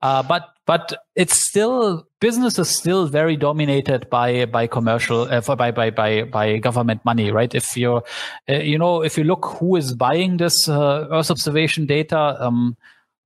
Uh, 0.00 0.22
but, 0.22 0.54
but 0.64 0.94
it's 1.14 1.46
still, 1.46 2.06
business 2.20 2.58
is 2.58 2.70
still 2.70 3.06
very 3.06 3.36
dominated 3.36 4.08
by, 4.08 4.46
by 4.46 4.66
commercial, 4.66 5.26
by, 5.26 5.70
by, 5.70 5.90
by, 5.90 6.22
by 6.22 6.56
government 6.56 7.04
money, 7.04 7.30
right? 7.30 7.54
If 7.54 7.76
you're, 7.76 8.02
you 8.48 8.78
know, 8.78 9.02
if 9.02 9.18
you 9.18 9.24
look 9.24 9.44
who 9.58 9.76
is 9.76 9.92
buying 9.92 10.38
this 10.38 10.68
Earth 10.68 11.30
observation 11.30 11.86
data, 11.86 12.36
um, 12.40 12.76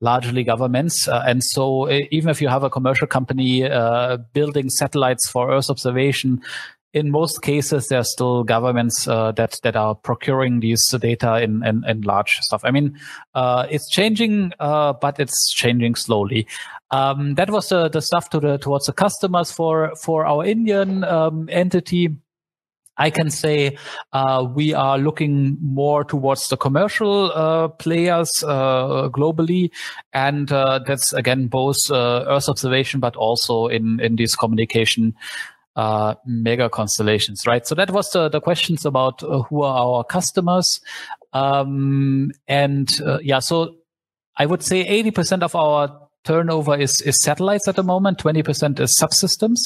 largely 0.00 0.44
governments. 0.44 1.06
Uh, 1.08 1.22
and 1.26 1.42
so 1.44 1.90
even 1.90 2.30
if 2.30 2.40
you 2.40 2.48
have 2.48 2.62
a 2.62 2.70
commercial 2.70 3.06
company 3.06 3.64
uh, 3.64 4.16
building 4.32 4.70
satellites 4.70 5.28
for 5.28 5.50
Earth 5.50 5.70
observation, 5.70 6.40
in 6.92 7.10
most 7.10 7.42
cases, 7.42 7.86
there 7.86 8.00
are 8.00 8.04
still 8.04 8.42
governments 8.42 9.06
uh, 9.06 9.30
that 9.32 9.58
that 9.62 9.76
are 9.76 9.94
procuring 9.94 10.60
these 10.60 10.82
data 11.00 11.40
in 11.40 11.64
in, 11.64 11.84
in 11.86 12.00
large 12.00 12.38
stuff. 12.40 12.62
I 12.64 12.72
mean, 12.72 12.98
uh, 13.34 13.66
it's 13.70 13.88
changing, 13.88 14.52
uh, 14.58 14.94
but 14.94 15.20
it's 15.20 15.52
changing 15.52 15.94
slowly. 15.94 16.48
Um, 16.90 17.34
that 17.34 17.50
was 17.50 17.68
the, 17.68 17.88
the 17.88 18.02
stuff 18.02 18.30
to 18.30 18.40
the 18.40 18.58
towards 18.58 18.86
the 18.86 18.92
customers 18.92 19.52
for 19.52 19.94
for 20.02 20.26
our 20.26 20.44
Indian 20.44 21.04
um, 21.04 21.48
entity. 21.50 22.16
I 23.00 23.10
can 23.10 23.30
say 23.30 23.78
uh, 24.12 24.46
we 24.54 24.74
are 24.74 24.98
looking 24.98 25.56
more 25.60 26.04
towards 26.04 26.48
the 26.48 26.56
commercial 26.56 27.32
uh, 27.32 27.68
players 27.68 28.44
uh, 28.46 29.08
globally, 29.08 29.70
and 30.12 30.52
uh, 30.52 30.80
that's 30.86 31.12
again 31.14 31.46
both 31.46 31.90
uh, 31.90 32.24
Earth 32.28 32.48
observation, 32.48 33.00
but 33.00 33.16
also 33.16 33.68
in 33.68 34.00
in 34.00 34.16
these 34.16 34.36
communication 34.36 35.14
uh, 35.76 36.14
mega 36.26 36.68
constellations, 36.68 37.46
right? 37.46 37.66
So 37.66 37.74
that 37.74 37.90
was 37.90 38.10
the, 38.10 38.28
the 38.28 38.40
questions 38.40 38.84
about 38.84 39.22
uh, 39.22 39.42
who 39.42 39.62
are 39.62 39.78
our 39.78 40.04
customers. 40.04 40.80
Um, 41.32 42.32
and 42.48 42.90
uh, 43.06 43.18
yeah, 43.22 43.38
so 43.38 43.76
I 44.36 44.46
would 44.46 44.62
say 44.62 44.84
80% 45.02 45.42
of 45.42 45.54
our 45.54 46.09
turnover 46.24 46.76
is, 46.78 47.00
is 47.02 47.22
satellites 47.22 47.68
at 47.68 47.76
the 47.76 47.82
moment. 47.82 48.18
20% 48.18 48.80
is 48.80 48.98
subsystems. 49.00 49.58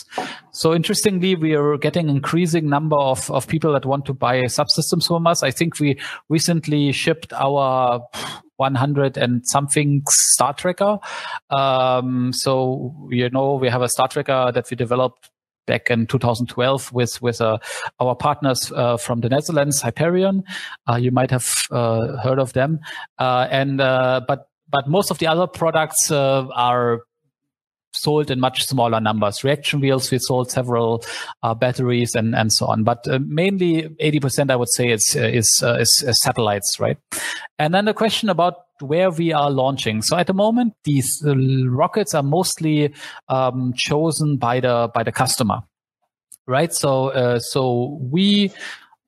So 0.53 0.75
interestingly, 0.75 1.35
we 1.35 1.55
are 1.55 1.77
getting 1.77 2.09
increasing 2.09 2.69
number 2.69 2.97
of, 2.97 3.31
of 3.31 3.47
people 3.49 3.73
that 3.73 3.87
want 3.87 4.05
to 4.07 4.15
buy 4.15 4.43
subsystems 4.43 5.07
from 5.07 5.27
us. 5.27 5.43
I 5.43 5.51
think 5.51 5.81
we 5.81 5.99
recently 6.29 6.93
shipped 6.93 7.33
our 7.33 8.01
100 8.57 9.17
and 9.17 9.47
something 9.47 10.03
Star 10.09 10.55
Tracker 10.55 10.99
Um, 11.51 12.33
so, 12.33 13.09
you 13.11 13.29
know, 13.31 13.55
we 13.55 13.69
have 13.69 13.83
a 13.83 13.89
Star 13.89 14.09
Tracker 14.09 14.53
that 14.53 14.71
we 14.71 14.77
developed 14.77 15.31
back 15.67 15.91
in 15.91 16.07
2012 16.07 16.93
with 16.93 17.21
with 17.23 17.41
uh, 17.41 17.59
our 17.99 18.15
partners 18.15 18.71
uh, 18.75 18.97
from 18.97 19.21
the 19.21 19.29
Netherlands, 19.29 19.81
Hyperion. 19.81 20.43
Uh, 20.89 20.97
you 20.97 21.11
might 21.11 21.31
have 21.31 21.51
uh, 21.71 22.19
heard 22.19 22.39
of 22.39 22.53
them, 22.53 22.81
uh, 23.19 23.49
and 23.51 23.81
uh, 23.81 24.21
but 24.27 24.49
but 24.75 24.89
most 24.89 25.13
of 25.13 25.19
the 25.19 25.29
other 25.29 25.47
products 25.47 26.11
are 26.11 27.03
sold 27.93 28.29
in 28.29 28.41
much 28.41 28.67
smaller 28.67 29.01
numbers. 29.01 29.45
Reaction 29.45 29.79
wheels, 29.79 30.11
we 30.11 30.19
sold 30.19 30.51
several 30.51 31.05
uh, 31.45 31.55
batteries 31.55 32.17
and, 32.17 32.35
and 32.35 32.53
so 32.53 32.67
on. 32.67 32.83
But 32.83 33.07
uh, 33.07 33.21
mainly 33.25 33.83
80%, 34.03 34.51
I 34.51 34.57
would 34.57 34.69
say, 34.69 34.91
is, 34.91 35.15
is, 35.15 35.63
uh, 35.65 35.75
is, 35.75 36.03
is, 36.05 36.21
satellites, 36.21 36.81
right? 36.81 36.99
And 37.61 37.73
then 37.73 37.85
the 37.85 37.95
question 37.95 38.29
about 38.29 38.57
where 38.81 39.13
we 39.13 39.33
are 39.33 39.49
launching. 39.49 40.03
So 40.03 40.17
at 40.17 40.27
the 40.27 40.35
moment, 40.35 40.75
these 40.83 41.23
uh, 41.25 41.37
rockets 41.69 42.13
are 42.13 42.25
mostly 42.25 42.93
um, 43.29 43.75
chosen 43.77 44.39
by 44.39 44.59
the 44.59 44.91
by 44.93 45.05
the 45.05 45.13
customer, 45.13 45.61
right? 46.49 46.75
So 46.75 47.11
uh, 47.11 47.39
so 47.39 48.01
we 48.03 48.51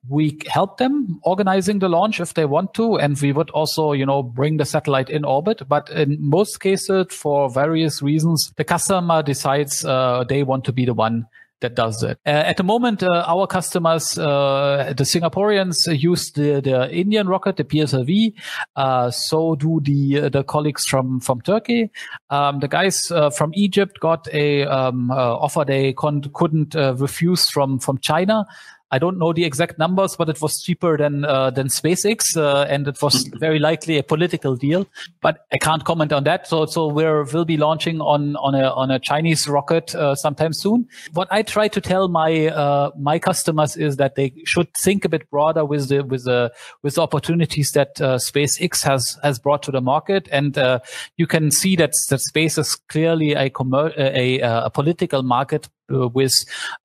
we 0.09 0.39
help 0.47 0.79
them 0.79 1.21
organizing 1.23 1.79
the 1.79 1.89
launch 1.89 2.21
if 2.21 2.35
they 2.35 2.45
want 2.45 2.75
to 2.75 2.97
and 2.97 3.21
we 3.21 3.33
would 3.33 3.51
also 3.51 3.93
you 3.93 4.07
know 4.07 4.23
bring 4.23 4.57
the 4.57 4.65
satellite 4.65 5.11
in 5.11 5.25
orbit 5.25 5.63
but 5.69 5.89
in 5.91 6.17
most 6.21 6.61
cases 6.61 7.07
for 7.11 7.51
various 7.51 8.03
reasons 8.03 8.53
the 8.57 8.65
customer 8.65 9.23
decides 9.23 9.85
uh, 9.85 10.25
they 10.29 10.43
want 10.43 10.65
to 10.65 10.73
be 10.73 10.85
the 10.85 10.95
one 10.95 11.27
that 11.61 11.75
does 11.75 12.03
it. 12.03 12.19
Uh, 12.27 12.31
at 12.31 12.57
the 12.57 12.63
moment, 12.63 13.03
uh, 13.03 13.25
our 13.27 13.47
customers, 13.47 14.19
uh, 14.19 14.93
the 14.97 15.05
Singaporeans, 15.05 15.87
use 15.99 16.31
the, 16.33 16.61
the 16.61 16.91
Indian 16.93 17.27
rocket, 17.29 17.57
the 17.57 17.65
PSLV. 17.65 18.35
Uh, 18.77 19.11
so 19.11 19.55
do 19.55 19.81
the 19.83 20.21
uh, 20.21 20.29
the 20.29 20.45
colleagues 20.45 20.85
from 20.85 21.21
from 21.21 21.41
Turkey. 21.41 21.91
Um, 22.31 22.61
the 22.61 22.69
guys 22.69 23.11
uh, 23.11 23.31
from 23.31 23.53
Egypt 23.55 24.01
got 24.01 24.29
a 24.35 24.65
um, 24.65 25.11
offer 25.11 25.65
they 25.65 25.93
con- 25.95 26.31
couldn't 26.35 26.75
refuse 26.75 27.49
from 27.49 27.79
from 27.79 27.99
China. 27.99 28.45
I 28.91 28.99
don't 28.99 29.18
know 29.18 29.32
the 29.32 29.45
exact 29.45 29.78
numbers, 29.78 30.14
but 30.16 30.28
it 30.28 30.41
was 30.41 30.62
cheaper 30.62 30.97
than 30.97 31.24
uh, 31.24 31.51
than 31.51 31.66
SpaceX, 31.66 32.37
uh, 32.37 32.66
and 32.68 32.87
it 32.87 33.03
was 33.03 33.24
very 33.41 33.59
likely 33.59 33.99
a 33.99 34.03
political 34.03 34.55
deal. 34.55 34.87
But 35.20 35.39
I 35.53 35.59
can't 35.59 35.84
comment 35.84 36.12
on 36.12 36.24
that. 36.24 36.47
So 36.47 36.66
so 36.66 36.87
we 36.87 37.05
will 37.05 37.45
be 37.45 37.57
launching 37.57 38.01
on 38.01 38.37
on 38.37 38.55
a 38.55 38.70
on 38.70 38.91
a 38.93 39.01
Chinese 39.01 39.49
rocket 39.49 39.95
uh, 39.95 40.14
sometime 40.14 40.53
soon. 40.53 40.87
What 41.14 41.26
I 41.32 41.43
try 41.43 41.66
to 41.68 41.80
tell 41.80 42.09
my 42.09 42.47
uh, 42.47 42.91
my 42.99 43.18
customers 43.18 43.76
is 43.76 43.97
that 43.97 44.14
they 44.14 44.32
should 44.45 44.72
think 44.74 45.05
a 45.05 45.09
bit 45.09 45.28
broader 45.30 45.64
with 45.64 45.89
the 45.89 46.03
with 46.05 46.24
the 46.24 46.53
with 46.82 46.95
the 46.95 47.03
opportunities 47.03 47.72
that 47.72 48.01
uh, 48.01 48.18
SpaceX 48.18 48.82
has 48.84 49.18
has 49.22 49.41
brought 49.41 49.64
to 49.64 49.72
the 49.72 49.80
market, 49.80 50.28
and 50.30 50.57
uh, 50.57 50.78
you 51.16 51.26
can 51.26 51.51
see 51.51 51.74
that 51.76 51.93
that 52.11 52.20
space 52.20 52.57
is 52.57 52.76
clearly 52.89 53.32
a 53.32 53.51
commer- 53.51 53.97
a, 53.99 54.41
a, 54.41 54.66
a 54.66 54.70
political 54.70 55.24
market 55.24 55.68
with 55.89 56.32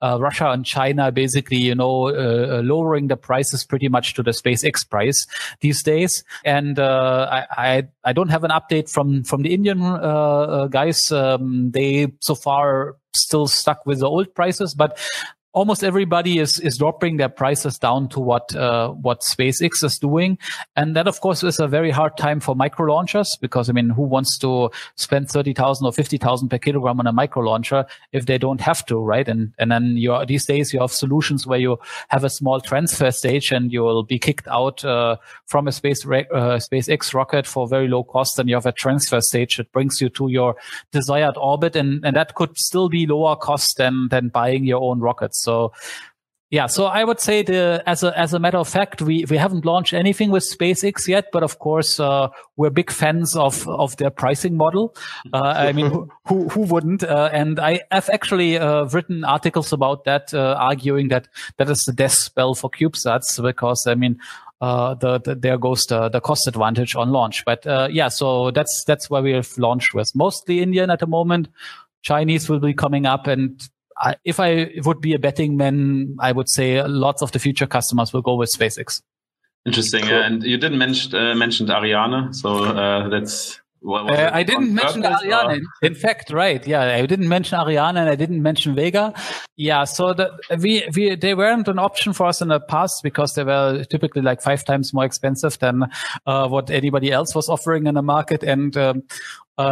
uh, 0.01 0.17
Russia 0.19 0.51
and 0.51 0.65
China 0.65 1.11
basically, 1.11 1.57
you 1.57 1.75
know, 1.75 2.07
uh, 2.07 2.59
uh 2.59 2.61
lowering 2.63 3.07
the 3.07 3.17
prices 3.17 3.65
pretty 3.65 3.89
much 3.89 4.13
to 4.13 4.23
the 4.23 4.31
SpaceX 4.31 4.87
price 4.87 5.27
these 5.61 5.83
days. 5.83 6.23
And 6.45 6.79
uh, 6.79 7.27
I, 7.31 7.45
I, 7.57 7.87
I 8.03 8.13
don't 8.13 8.29
have 8.29 8.43
an 8.43 8.51
update 8.51 8.89
from 8.89 9.23
from 9.23 9.41
the 9.41 9.53
Indian 9.53 9.81
uh, 9.81 10.67
guys. 10.67 11.11
Um, 11.11 11.71
they 11.71 12.13
so 12.19 12.35
far 12.35 12.95
still 13.15 13.47
stuck 13.47 13.85
with 13.85 13.99
the 13.99 14.07
old 14.07 14.33
prices, 14.33 14.73
but 14.73 14.97
almost 15.53 15.83
everybody 15.83 16.39
is 16.39 16.59
is 16.59 16.77
dropping 16.77 17.17
their 17.17 17.29
prices 17.29 17.77
down 17.77 18.07
to 18.09 18.19
what 18.19 18.55
uh, 18.55 18.89
what 18.89 19.21
SpaceX 19.21 19.83
is 19.83 19.97
doing, 19.99 20.37
and 20.75 20.95
that 20.95 21.07
of 21.07 21.19
course 21.21 21.43
is 21.43 21.59
a 21.59 21.67
very 21.67 21.91
hard 21.91 22.17
time 22.17 22.39
for 22.39 22.55
micro 22.55 22.85
launchers 22.85 23.37
because 23.41 23.69
I 23.69 23.73
mean, 23.73 23.89
who 23.89 24.03
wants 24.03 24.37
to 24.39 24.71
spend 24.95 25.29
thirty 25.29 25.53
thousand 25.53 25.85
or 25.85 25.93
fifty 25.93 26.17
thousand 26.17 26.49
per 26.49 26.57
kilogram 26.57 26.99
on 26.99 27.07
a 27.07 27.13
micro 27.13 27.43
launcher 27.43 27.85
if 28.11 28.25
they 28.25 28.37
don't 28.37 28.61
have 28.61 28.85
to, 28.87 28.97
right? 28.99 29.27
And 29.27 29.53
and 29.59 29.71
then 29.71 29.97
you 29.97 30.13
are, 30.13 30.25
these 30.25 30.45
days 30.45 30.73
you 30.73 30.79
have 30.79 30.91
solutions 30.91 31.45
where 31.45 31.59
you 31.59 31.79
have 32.09 32.23
a 32.23 32.29
small 32.29 32.61
transfer 32.61 33.11
stage 33.11 33.51
and 33.51 33.71
you 33.71 33.81
will 33.81 34.03
be 34.03 34.19
kicked 34.19 34.47
out 34.47 34.83
uh, 34.85 35.17
from 35.45 35.67
a 35.67 35.71
space 35.71 36.05
uh, 36.05 36.59
SpaceX 36.59 37.13
rocket 37.13 37.45
for 37.45 37.67
very 37.67 37.87
low 37.87 38.03
cost, 38.03 38.39
and 38.39 38.47
you 38.47 38.55
have 38.55 38.65
a 38.65 38.71
transfer 38.71 39.19
stage 39.19 39.57
that 39.57 39.71
brings 39.71 40.01
you 40.01 40.09
to 40.09 40.29
your 40.29 40.55
desired 40.91 41.35
orbit, 41.37 41.75
and 41.75 42.05
and 42.05 42.15
that 42.15 42.35
could 42.35 42.57
still 42.57 42.87
be 42.89 43.05
lower 43.05 43.35
cost 43.35 43.77
than 43.77 44.07
than 44.09 44.29
buying 44.29 44.63
your 44.63 44.81
own 44.81 44.99
rockets. 44.99 45.40
So 45.43 45.73
yeah, 46.51 46.67
so 46.67 46.83
I 46.83 47.05
would 47.05 47.21
say 47.21 47.43
the 47.43 47.81
as 47.85 48.03
a 48.03 48.17
as 48.19 48.33
a 48.33 48.39
matter 48.39 48.57
of 48.57 48.67
fact, 48.67 49.01
we 49.01 49.23
we 49.29 49.37
haven't 49.37 49.63
launched 49.63 49.93
anything 49.93 50.31
with 50.31 50.43
SpaceX 50.43 51.07
yet, 51.07 51.27
but 51.31 51.43
of 51.43 51.59
course 51.59 51.97
uh, 51.97 52.27
we're 52.57 52.69
big 52.69 52.91
fans 52.91 53.37
of 53.37 53.65
of 53.69 53.95
their 53.95 54.09
pricing 54.11 54.57
model. 54.57 54.93
Uh, 55.33 55.53
I 55.55 55.71
mean, 55.71 56.09
who 56.27 56.49
who 56.49 56.61
wouldn't? 56.61 57.03
Uh, 57.03 57.29
and 57.31 57.57
I 57.57 57.81
have 57.89 58.09
actually 58.09 58.57
uh, 58.57 58.83
written 58.85 59.23
articles 59.23 59.71
about 59.71 60.03
that, 60.03 60.33
uh, 60.33 60.57
arguing 60.59 61.07
that 61.07 61.29
that 61.57 61.69
is 61.69 61.83
the 61.83 61.93
death 61.93 62.13
spell 62.13 62.53
for 62.53 62.69
CubeSats 62.69 63.41
because 63.41 63.87
I 63.87 63.95
mean. 63.95 64.19
Uh, 64.59 64.93
the, 64.93 65.19
the, 65.19 65.33
there 65.33 65.57
goes 65.57 65.87
the, 65.87 66.07
the 66.07 66.21
cost 66.21 66.47
advantage 66.47 66.95
on 66.95 67.09
launch, 67.09 67.43
but 67.45 67.65
yeah, 67.91 68.07
so 68.09 68.51
that's 68.51 68.83
that's 68.85 69.09
where 69.09 69.23
we 69.23 69.31
have 69.31 69.49
launched 69.57 69.95
with 69.95 70.11
mostly 70.13 70.61
Indian 70.61 70.91
at 70.91 70.99
the 70.99 71.07
moment. 71.07 71.47
Chinese 72.03 72.47
will 72.47 72.59
be 72.59 72.71
coming 72.71 73.07
up, 73.07 73.25
and 73.25 73.59
I, 74.01 74.15
if 74.25 74.39
I 74.39 74.71
would 74.83 74.99
be 74.99 75.13
a 75.13 75.19
betting 75.19 75.57
man, 75.57 76.15
I 76.19 76.31
would 76.31 76.49
say 76.49 76.81
lots 76.83 77.21
of 77.21 77.31
the 77.31 77.39
future 77.39 77.67
customers 77.67 78.11
will 78.11 78.21
go 78.21 78.35
with 78.35 78.51
SpaceX. 78.51 79.01
Interesting. 79.65 80.03
Cool. 80.03 80.21
and 80.21 80.43
you 80.43 80.57
didn't 80.57 80.79
mention 80.79 81.15
uh, 81.15 81.35
mentioned 81.35 81.69
Ariane, 81.69 82.33
so 82.33 82.63
uh, 82.63 83.09
that's. 83.09 83.59
Uh, 83.83 84.29
I 84.31 84.43
didn't 84.43 84.75
mention 84.75 85.03
Ariane. 85.03 85.61
Or? 85.61 85.87
In 85.87 85.95
fact, 85.95 86.31
right? 86.31 86.65
Yeah, 86.67 86.81
I 86.81 87.05
didn't 87.07 87.27
mention 87.27 87.59
Ariane 87.59 87.97
and 87.97 88.07
I 88.07 88.13
didn't 88.13 88.43
mention 88.43 88.75
Vega. 88.75 89.11
Yeah, 89.57 89.85
so 89.85 90.13
the, 90.13 90.31
we 90.59 90.87
we 90.95 91.15
they 91.15 91.33
weren't 91.33 91.67
an 91.67 91.79
option 91.79 92.13
for 92.13 92.27
us 92.27 92.41
in 92.41 92.49
the 92.49 92.59
past 92.59 93.01
because 93.01 93.33
they 93.33 93.43
were 93.43 93.83
typically 93.85 94.21
like 94.21 94.41
five 94.41 94.63
times 94.65 94.93
more 94.93 95.05
expensive 95.05 95.57
than 95.59 95.85
uh, 96.27 96.47
what 96.47 96.69
anybody 96.69 97.11
else 97.11 97.33
was 97.33 97.49
offering 97.49 97.87
in 97.87 97.95
the 97.95 98.03
market, 98.03 98.43
and 98.43 98.77
um, 98.77 99.03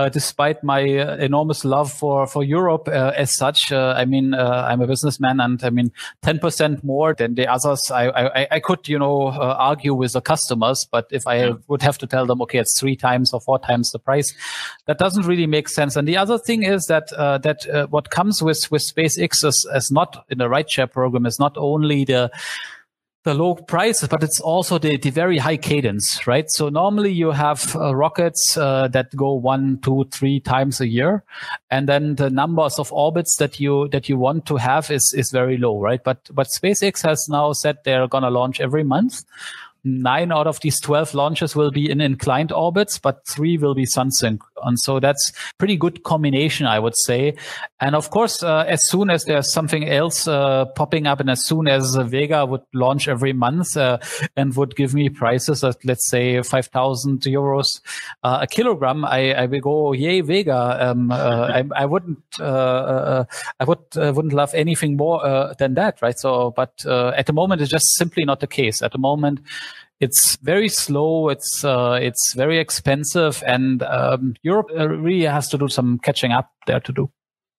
despite 0.10 0.64
my 0.64 0.82
uh, 0.98 1.16
enormous 1.18 1.64
love 1.66 1.92
for 1.92 2.28
for 2.28 2.44
Europe 2.44 2.88
uh, 2.88 3.14
as 3.16 3.36
such. 3.36 3.72
Uh, 3.72 3.94
I 3.96 4.06
mean, 4.06 4.34
uh, 4.34 4.68
I'm 4.70 4.82
a 4.82 4.88
businessman, 4.88 5.40
and 5.40 5.64
I 5.64 5.70
mean, 5.70 5.92
ten 6.22 6.40
percent 6.40 6.84
more 6.84 7.14
than 7.14 7.36
the 7.36 7.48
others. 7.48 7.92
I 7.92 8.10
I, 8.10 8.48
I 8.52 8.60
could 8.60 8.88
you 8.88 9.00
know 9.00 9.28
uh, 9.28 9.56
argue 9.60 9.94
with 9.94 10.14
the 10.14 10.22
customers, 10.22 10.88
but 10.92 11.08
if 11.12 11.26
I 11.28 11.36
yeah. 11.46 11.54
would 11.68 11.82
have 11.82 11.98
to 12.00 12.08
tell 12.08 12.26
them, 12.26 12.42
okay, 12.44 12.60
it's 12.60 12.80
three 12.80 12.96
times 12.96 13.34
or 13.34 13.42
four 13.42 13.60
times 13.60 13.92
the 13.92 14.00
price, 14.00 14.34
that 14.86 14.98
doesn't 14.98 15.26
really 15.26 15.48
make 15.48 15.70
sense. 15.70 15.96
And 15.96 16.08
the 16.08 16.18
other 16.18 16.38
thing 16.38 16.64
is 16.64 16.86
that 16.86 17.10
that 17.10 17.88
what 17.90 18.10
comes 18.10 18.42
with 18.42 18.70
with 18.72 18.82
SpaceX 18.82 19.46
is, 19.46 19.68
is 19.74 19.92
not 19.92 20.26
in 20.30 20.38
the 20.38 20.50
rideshare 20.50 20.92
program 20.92 21.26
is 21.26 21.40
not 21.40 21.56
only 21.58 22.06
the 22.06 22.32
the 23.24 23.34
low 23.34 23.56
prices, 23.56 24.08
but 24.08 24.24
it's 24.24 24.40
also 24.40 24.78
the, 24.78 24.98
the 24.98 25.10
very 25.10 25.38
high 25.38 25.58
cadence, 25.58 26.26
right? 26.26 26.50
So 26.50 26.70
normally 26.70 27.12
you 27.12 27.32
have 27.32 27.76
uh, 27.76 27.94
rockets 27.94 28.58
uh, 28.58 28.88
that 28.90 29.14
go 29.16 29.34
one, 29.34 29.80
two, 29.82 30.06
three 30.12 30.40
times 30.40 30.80
a 30.80 30.88
year, 30.88 31.24
and 31.70 31.88
then 31.88 32.16
the 32.16 32.30
numbers 32.30 32.80
of 32.80 32.94
orbits 32.94 33.36
that 33.38 33.60
you 33.60 33.90
that 33.90 34.08
you 34.08 34.18
want 34.18 34.46
to 34.48 34.56
have 34.56 34.90
is 34.90 35.14
is 35.18 35.32
very 35.32 35.58
low, 35.58 35.80
right? 35.80 36.02
But 36.04 36.30
but 36.32 36.48
SpaceX 36.48 37.02
has 37.04 37.28
now 37.30 37.52
said 37.52 37.80
they're 37.84 38.08
gonna 38.08 38.30
launch 38.30 38.62
every 38.62 38.84
month. 38.84 39.26
Nine 39.84 40.32
out 40.32 40.46
of 40.46 40.60
these 40.60 40.80
12 40.82 41.14
launches 41.14 41.56
will 41.56 41.72
be 41.72 41.90
in 41.90 42.02
inclined 42.02 42.52
orbits, 42.52 43.00
but 43.00 43.26
three 43.26 43.58
will 43.58 43.74
be 43.74 43.86
sun 43.86 44.12
sync 44.12 44.42
And 44.64 44.80
so 44.80 45.00
that's 45.00 45.32
pretty 45.58 45.78
good 45.78 46.04
combination, 46.04 46.66
I 46.66 46.80
would 46.80 46.98
say. 46.98 47.36
And 47.80 47.96
of 47.96 48.10
course, 48.10 48.44
uh, 48.44 48.66
as 48.68 48.88
soon 48.90 49.10
as 49.10 49.24
there's 49.26 49.54
something 49.54 49.88
else 49.88 50.28
uh, 50.28 50.66
popping 50.66 51.08
up, 51.08 51.20
and 51.20 51.30
as 51.30 51.46
soon 51.46 51.68
as 51.68 51.96
Vega 51.96 52.46
would 52.46 52.62
launch 52.74 53.08
every 53.08 53.34
month 53.34 53.78
uh, 53.78 54.00
and 54.36 54.56
would 54.56 54.76
give 54.76 54.94
me 54.94 55.10
prices 55.10 55.64
at 55.64 55.78
let's 55.86 56.10
say 56.10 56.42
five 56.42 56.68
thousand 56.68 57.22
euros 57.22 57.82
uh, 58.24 58.40
a 58.42 58.48
kilogram, 58.48 59.06
I, 59.06 59.34
I 59.34 59.46
will 59.46 59.62
go 59.62 59.94
yay 59.94 60.22
Vega. 60.22 60.90
Um, 60.90 61.12
uh, 61.12 61.16
I, 61.54 61.64
I, 61.76 61.86
wouldn't 61.86 62.24
uh, 62.40 63.24
I 63.60 63.64
would 63.64 63.80
wouldn't 63.96 64.34
love 64.34 64.54
anything 64.54 64.98
more 64.98 65.54
than 65.58 65.76
that, 65.76 66.02
right? 66.02 66.18
So, 66.18 66.52
but 66.52 66.86
at 66.86 67.26
the 67.26 67.34
moment, 67.34 67.62
it's 67.62 67.72
just 67.72 67.96
simply 67.96 68.26
not 68.26 68.40
the 68.40 68.48
case. 68.48 68.82
At 68.82 68.92
the 68.92 68.98
moment, 68.98 69.40
it's 70.00 70.38
very 70.38 70.70
slow. 70.70 71.30
It's 71.30 71.64
uh, 71.64 72.00
it's 72.02 72.34
very 72.34 72.58
expensive, 72.58 73.44
and 73.46 73.84
um, 73.84 74.36
Europe 74.44 74.68
uh, 74.78 74.88
really 74.88 75.26
has 75.26 75.50
to 75.50 75.58
do 75.58 75.68
some 75.68 76.00
catching 76.00 76.32
up 76.32 76.50
there 76.68 76.80
to 76.80 76.94
do. 76.94 77.12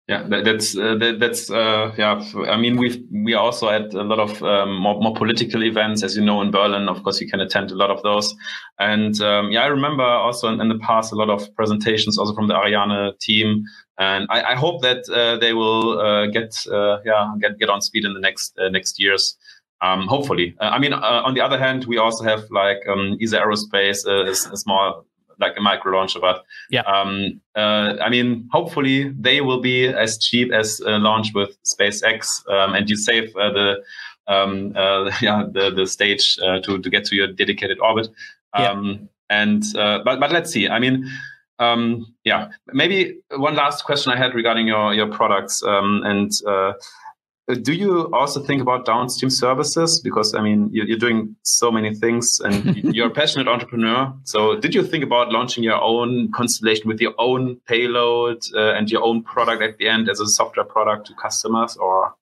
Yeah, 0.08 0.24
that, 0.30 0.44
that's 0.44 0.76
uh, 0.76 0.96
that, 0.96 1.20
that's 1.20 1.52
uh, 1.52 1.94
yeah. 1.96 2.24
I 2.48 2.58
mean, 2.58 2.78
we've 2.78 3.00
we 3.12 3.36
also 3.36 3.70
had 3.70 3.94
a 3.94 4.02
lot 4.04 4.20
of 4.20 4.42
um, 4.42 4.76
more, 4.76 5.00
more 5.00 5.14
political 5.14 5.64
events, 5.64 6.02
as 6.02 6.16
you 6.16 6.26
know, 6.26 6.42
in 6.42 6.50
Berlin. 6.50 6.90
Of 6.90 7.04
course, 7.04 7.22
you 7.22 7.30
can 7.30 7.42
attend 7.42 7.72
a 7.72 7.76
lot 7.76 7.92
of 7.92 8.02
those. 8.02 8.34
And 8.80 9.22
um, 9.22 9.52
yeah, 9.52 9.62
I 9.62 9.68
remember 9.68 10.04
also 10.04 10.48
in, 10.48 10.62
in, 10.62 10.70
the 10.70 10.80
past 10.80 11.12
a 11.12 11.16
lot 11.16 11.30
of 11.30 11.54
presentations, 11.56 12.18
also 12.18 12.34
from 12.34 12.48
the 12.48 12.56
Ariane 12.56 13.14
team. 13.20 13.66
And 14.00 14.26
I, 14.32 14.54
I 14.54 14.56
hope 14.56 14.82
that 14.82 15.08
uh, 15.10 15.38
they 15.38 15.54
will 15.54 16.00
uh, 16.00 16.26
get 16.28 16.56
yeah 17.06 17.36
get 17.40 17.60
get 17.60 17.70
on 17.70 17.82
speed 17.82 18.06
in 18.06 18.14
the 18.16 18.20
next 18.20 18.58
next 18.72 19.00
years. 19.00 19.38
Um, 19.82 20.08
hopefully, 20.08 20.56
uh, 20.60 20.66
I 20.66 20.80
mean, 20.80 20.94
uh, 20.94 21.22
on 21.24 21.34
the 21.34 21.42
other 21.42 21.58
hand, 21.58 21.86
we 21.86 21.98
also 21.98 22.24
have 22.24 22.44
like 22.52 22.80
um, 22.88 23.18
Isar 23.22 23.46
Aerospace, 23.46 24.06
uh, 24.06 24.26
a, 24.26 24.32
a 24.32 24.58
small 24.58 25.06
like 25.40 25.54
a 25.58 25.62
micro 25.62 25.94
launcher, 25.94 26.20
but 26.20 26.44
yeah, 26.70 26.82
um, 26.82 27.40
uh, 27.56 27.96
I 28.02 28.10
mean, 28.10 28.50
hopefully 28.52 29.10
they 29.18 29.40
will 29.40 29.62
be 29.62 29.88
as 29.88 30.18
cheap 30.18 30.52
as 30.52 30.82
uh, 30.86 31.00
launch 31.00 31.34
with 31.34 31.58
SpaceX, 31.64 32.46
um, 32.50 32.76
and 32.76 32.90
you 32.90 32.98
save 32.98 33.34
uh, 33.38 33.52
the 33.52 33.76
um, 34.28 34.74
yeah 35.22 35.46
the 35.50 35.72
the 35.74 35.88
stage 35.88 36.36
to 36.36 36.80
to 36.80 36.90
get 36.90 37.06
to 37.06 37.16
your 37.16 37.28
dedicated 37.28 37.80
orbit. 37.80 38.10
Yeah. 38.58 38.72
Um, 38.72 39.10
and 39.30 39.64
but 39.74 40.20
but 40.20 40.32
let's 40.32 40.52
see. 40.52 40.68
I 40.68 40.80
mean. 40.80 41.10
Um, 41.62 42.16
yeah, 42.24 42.52
maybe 42.72 43.18
one 43.32 43.54
last 43.54 43.84
question 43.84 44.14
I 44.14 44.16
had 44.16 44.34
regarding 44.34 44.66
your 44.66 44.94
your 44.94 45.08
products 45.08 45.62
um, 45.62 46.04
and 46.06 46.32
uh, 46.48 46.72
do 47.56 47.74
you 47.74 48.14
also 48.14 48.42
think 48.44 48.62
about 48.62 48.86
downstream 48.86 49.30
services? 49.30 50.00
Because 50.00 50.36
I 50.36 50.42
mean, 50.42 50.70
you're, 50.72 50.98
doing 50.98 51.36
so 51.44 51.72
many 51.72 51.96
things, 51.96 52.40
and 52.40 52.76
you're 52.96 53.08
a 53.08 53.12
passionate 53.12 53.48
entrepreneur. 53.48 54.14
So, 54.24 54.58
did 54.60 54.76
you 54.76 54.84
think 54.84 55.04
about 55.04 55.32
launching 55.32 55.64
your 55.64 55.82
own 55.82 56.32
constellation 56.32 56.88
with 56.88 57.02
your 57.02 57.14
own 57.18 57.56
payload 57.68 58.44
uh, 58.56 58.74
and 58.74 58.92
your 58.92 59.04
own 59.04 59.24
product 59.24 59.62
at 59.62 59.78
the 59.78 59.88
end 59.88 60.10
as 60.10 60.20
a 60.20 60.28
software 60.28 60.66
product 60.66 61.08
to 61.08 61.14
customers, 61.16 61.76
or 61.78 62.14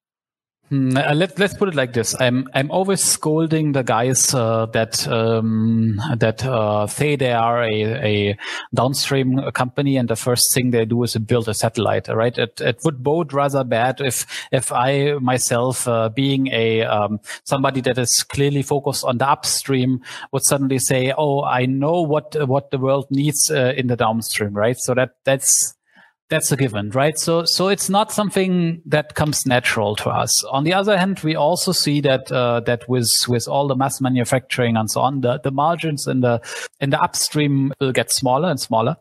uh, 0.69 1.13
let, 1.13 1.39
let's 1.39 1.53
put 1.53 1.69
it 1.69 1.75
like 1.75 1.93
this. 1.93 2.13
I'm, 2.19 2.49
I'm 2.53 2.69
always 2.71 3.01
scolding 3.01 3.71
the 3.71 3.83
guys 3.83 4.33
uh, 4.33 4.65
that 4.67 5.07
um, 5.07 6.01
that 6.17 6.43
uh, 6.45 6.87
say 6.87 7.15
they 7.15 7.31
are 7.31 7.63
a, 7.63 7.83
a 7.83 8.37
downstream 8.75 9.39
company 9.53 9.95
and 9.95 10.09
the 10.09 10.17
first 10.17 10.53
thing 10.53 10.71
they 10.71 10.83
do 10.83 11.03
is 11.03 11.15
build 11.15 11.47
a 11.47 11.53
satellite. 11.53 12.09
Right? 12.09 12.37
It, 12.37 12.59
it 12.59 12.79
would 12.83 13.01
bode 13.01 13.31
rather 13.31 13.63
bad 13.63 14.01
if 14.01 14.25
if 14.51 14.73
I 14.73 15.13
myself, 15.13 15.87
uh, 15.87 16.09
being 16.09 16.47
a 16.47 16.83
um, 16.83 17.21
somebody 17.45 17.79
that 17.81 17.97
is 17.97 18.23
clearly 18.23 18.61
focused 18.61 19.05
on 19.05 19.19
the 19.19 19.29
upstream, 19.29 20.01
would 20.33 20.43
suddenly 20.43 20.79
say, 20.79 21.13
"Oh, 21.17 21.43
I 21.43 21.65
know 21.65 22.01
what 22.01 22.35
what 22.47 22.71
the 22.71 22.77
world 22.77 23.07
needs 23.09 23.49
uh, 23.49 23.73
in 23.77 23.87
the 23.87 23.95
downstream." 23.95 24.53
Right? 24.53 24.77
So 24.77 24.93
that 24.95 25.11
that's 25.23 25.76
that's 26.29 26.51
a 26.51 26.57
given, 26.57 26.89
right? 26.89 27.17
So, 27.17 27.45
so 27.45 27.69
it's 27.69 27.89
not 27.89 28.11
something 28.11 28.81
that 28.85 29.15
comes 29.15 29.45
natural 29.45 29.95
to 29.97 30.09
us. 30.09 30.43
On 30.45 30.65
the 30.65 30.73
other 30.73 30.97
hand, 30.97 31.21
we 31.21 31.35
also 31.35 31.71
see 31.71 32.01
that 32.01 32.31
uh, 32.31 32.59
that 32.61 32.87
with 32.89 33.09
with 33.27 33.47
all 33.47 33.67
the 33.67 33.75
mass 33.75 34.01
manufacturing 34.01 34.75
and 34.75 34.91
so 34.91 35.01
on, 35.01 35.21
the, 35.21 35.39
the 35.39 35.51
margins 35.51 36.05
in 36.05 36.21
the 36.21 36.41
in 36.81 36.89
the 36.89 37.01
upstream 37.01 37.73
will 37.79 37.93
get 37.93 38.11
smaller 38.11 38.49
and 38.49 38.59
smaller, 38.59 38.97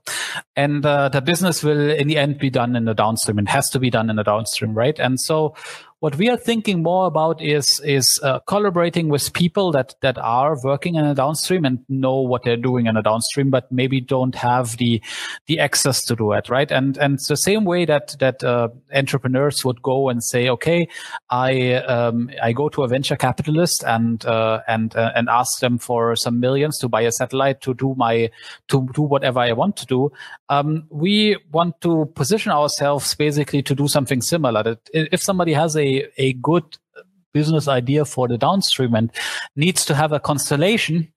and 0.55 0.87
uh, 0.87 1.09
the 1.09 1.21
business 1.21 1.65
will 1.65 1.91
in 1.91 2.07
the 2.07 2.17
end 2.17 2.39
be 2.39 2.51
done 2.51 2.77
in 2.77 2.85
the 2.85 2.95
downstream. 2.95 3.39
It 3.41 3.49
has 3.49 3.69
to 3.71 3.81
be 3.81 3.91
done 3.91 4.09
in 4.09 4.17
the 4.17 4.25
downstream, 4.25 4.75
right? 4.75 4.99
And 4.99 5.21
so, 5.21 5.55
what 6.01 6.17
we 6.17 6.29
are 6.29 6.37
thinking 6.37 6.83
more 6.83 7.07
about 7.07 7.41
is 7.41 7.81
is 7.83 8.21
uh, 8.23 8.39
collaborating 8.41 9.09
with 9.09 9.33
people 9.33 9.73
that 9.73 9.95
that 10.03 10.19
are 10.19 10.57
working 10.63 10.97
in 10.97 11.05
a 11.05 11.15
downstream 11.15 11.65
and 11.65 11.79
know 11.89 12.21
what 12.21 12.43
they're 12.45 12.57
doing 12.57 12.87
in 12.87 12.97
a 12.97 13.03
downstream, 13.03 13.51
but 13.51 13.71
maybe 13.73 14.01
don't 14.01 14.35
have 14.35 14.77
the 14.77 15.03
the 15.47 15.59
access 15.59 16.05
to 16.05 16.15
do 16.15 16.33
it, 16.33 16.51
right? 16.51 16.71
And 16.71 16.99
and 16.99 17.19
the 17.29 17.37
same 17.37 17.65
way 17.65 17.87
that 17.87 18.15
that 18.21 18.45
uh, 18.45 18.69
entrepreneurs 18.95 19.65
would 19.65 19.81
go 19.81 20.11
and 20.11 20.23
say, 20.23 20.51
okay, 20.51 20.87
I 21.31 21.73
um, 21.75 22.31
I 22.43 22.53
go 22.53 22.69
to 22.69 22.83
a 22.83 22.89
venture 22.89 23.17
capitalist 23.17 23.83
and 23.85 24.25
uh, 24.27 24.61
and 24.69 24.95
uh, 24.95 25.13
and 25.15 25.31
ask 25.31 25.61
them 25.61 25.79
for 25.79 26.15
some 26.15 26.41
millions 26.41 26.79
to 26.81 26.89
buy 26.89 27.03
a 27.03 27.13
satellite 27.13 27.63
to 27.63 27.73
do 27.73 27.95
my 27.97 28.31
to 28.69 28.87
do 28.93 29.03
whatever 29.03 29.41
I 29.41 29.53
want 29.53 29.77
to 29.79 29.87
do. 29.87 30.13
Um, 30.49 30.87
we 30.91 31.37
want 31.51 31.81
to 31.81 32.07
position 32.15 32.53
ourselves 32.53 33.15
basically 33.15 33.63
to 33.63 33.75
do 33.75 33.89
something 33.89 34.23
similar. 34.23 34.63
That 34.63 34.79
if 34.93 35.23
somebody 35.23 35.53
has 35.53 35.77
a 35.77 36.07
a, 36.19 36.35
good 36.35 36.79
business 37.33 37.69
idea 37.69 38.05
for 38.05 38.29
the 38.29 38.39
downstream 38.39 38.95
and 38.95 39.11
needs 39.57 39.85
to 39.85 39.95
have 39.95 40.13
a 40.13 40.21
constellation, 40.21 41.13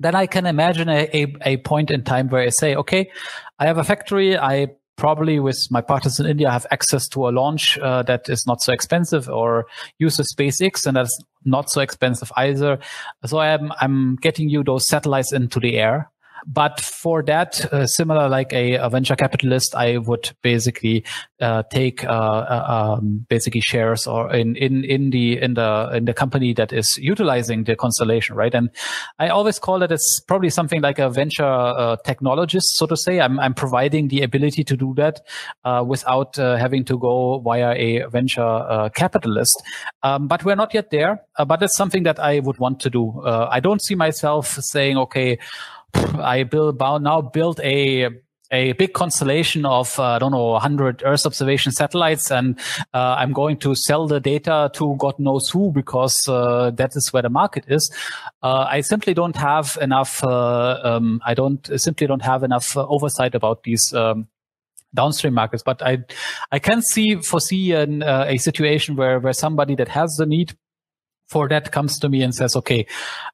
then 0.00 0.14
I 0.14 0.26
can 0.26 0.44
imagine 0.46 0.88
a, 0.88 1.08
a, 1.14 1.34
a 1.42 1.56
point 1.58 1.90
in 1.90 2.02
time 2.02 2.28
where 2.28 2.42
I 2.42 2.50
say, 2.50 2.74
okay, 2.74 3.10
I 3.58 3.66
have 3.66 3.78
a 3.78 3.84
factory. 3.84 4.36
I 4.36 4.68
probably 4.96 5.40
with 5.40 5.66
my 5.70 5.80
partners 5.80 6.20
in 6.20 6.26
India 6.26 6.50
have 6.50 6.66
access 6.70 7.08
to 7.08 7.28
a 7.28 7.30
launch 7.30 7.78
uh, 7.78 8.02
that 8.04 8.28
is 8.28 8.46
not 8.46 8.62
so 8.62 8.72
expensive 8.72 9.28
or 9.28 9.66
use 9.98 10.18
a 10.18 10.22
SpaceX 10.22 10.86
and 10.86 10.96
that's 10.96 11.18
not 11.44 11.70
so 11.70 11.80
expensive 11.80 12.30
either. 12.36 12.78
So 13.26 13.38
I'm, 13.38 13.72
I'm 13.80 14.16
getting 14.16 14.48
you 14.48 14.62
those 14.62 14.88
satellites 14.88 15.32
into 15.32 15.60
the 15.60 15.78
air 15.78 16.10
but 16.46 16.80
for 16.80 17.22
that, 17.22 17.72
uh, 17.72 17.86
similar 17.86 18.28
like 18.28 18.52
a, 18.52 18.74
a, 18.74 18.88
venture 18.88 19.16
capitalist, 19.16 19.74
I 19.74 19.98
would 19.98 20.30
basically 20.42 21.04
uh, 21.40 21.62
take 21.70 22.04
uh, 22.04 22.08
uh, 22.08 22.96
um, 22.98 23.26
basically 23.28 23.60
shares 23.60 24.06
or 24.06 24.32
in, 24.32 24.56
in 24.56 24.84
in 24.84 25.10
the 25.10 25.40
in 25.40 25.54
the 25.54 25.90
in 25.94 26.04
the 26.04 26.14
company 26.14 26.52
that 26.54 26.72
is 26.72 26.98
utilizing 27.00 27.64
the 27.64 27.76
constellation, 27.76 28.36
right? 28.36 28.54
And 28.54 28.70
I 29.18 29.28
always 29.28 29.58
call 29.58 29.82
it 29.82 29.92
as 29.92 30.20
probably 30.26 30.50
something 30.50 30.80
like 30.80 30.98
a 30.98 31.08
venture 31.08 31.44
uh, 31.44 31.96
technologist, 32.06 32.64
so 32.76 32.86
to 32.86 32.96
say. 32.96 33.20
I'm 33.20 33.38
I'm 33.40 33.54
providing 33.54 34.08
the 34.08 34.22
ability 34.22 34.64
to 34.64 34.76
do 34.76 34.94
that 34.96 35.20
without 35.86 36.36
having 36.36 36.84
to 36.84 36.98
go 36.98 37.38
via 37.40 37.74
a 37.74 38.08
venture 38.08 38.90
capitalist. 38.94 39.62
Um, 40.02 40.28
but 40.28 40.44
we're 40.44 40.56
not 40.56 40.74
yet 40.74 40.90
there. 40.90 41.22
but 41.46 41.62
it's 41.62 41.76
something 41.76 42.02
that 42.04 42.18
I 42.18 42.40
would 42.40 42.58
want 42.58 42.80
to 42.80 42.90
do. 42.90 43.22
I 43.24 43.60
don't 43.60 43.82
see 43.82 43.94
myself 43.94 44.46
saying, 44.48 44.98
okay. 44.98 45.38
I 45.94 46.48
now 46.52 47.20
build 47.20 47.60
a 47.60 48.08
a 48.50 48.72
big 48.72 48.92
constellation 48.92 49.64
of 49.66 49.98
uh, 49.98 50.02
I 50.02 50.18
don't 50.18 50.32
know 50.32 50.50
100 50.50 51.02
Earth 51.04 51.26
observation 51.26 51.72
satellites, 51.72 52.30
and 52.30 52.58
uh, 52.92 53.16
I'm 53.18 53.32
going 53.32 53.58
to 53.58 53.74
sell 53.74 54.06
the 54.06 54.20
data 54.20 54.70
to 54.74 54.96
God 54.98 55.18
knows 55.18 55.48
who 55.48 55.72
because 55.72 56.28
uh, 56.28 56.70
that 56.74 56.90
is 56.94 57.12
where 57.12 57.22
the 57.22 57.30
market 57.30 57.64
is. 57.68 57.92
Uh, 58.42 58.66
I 58.68 58.80
simply 58.82 59.14
don't 59.14 59.36
have 59.36 59.76
enough. 59.80 60.22
Uh, 60.22 60.78
um, 60.84 61.20
I 61.24 61.34
don't 61.34 61.68
simply 61.80 62.06
don't 62.06 62.22
have 62.22 62.42
enough 62.42 62.76
uh, 62.76 62.86
oversight 62.86 63.34
about 63.34 63.62
these. 63.64 63.92
Um, 63.92 64.28
downstream 64.94 65.34
markets, 65.34 65.64
but 65.64 65.82
I, 65.82 65.98
I 66.52 66.60
can 66.60 66.80
see 66.80 67.16
foresee 67.16 67.72
an, 67.72 68.04
a 68.04 68.36
situation 68.36 68.94
where 68.94 69.18
where 69.18 69.32
somebody 69.32 69.74
that 69.74 69.88
has 69.88 70.14
the 70.18 70.24
need 70.24 70.56
for 71.34 71.48
that 71.48 71.72
comes 71.72 71.98
to 71.98 72.08
me 72.08 72.22
and 72.22 72.32
says, 72.32 72.54
okay, 72.54 72.86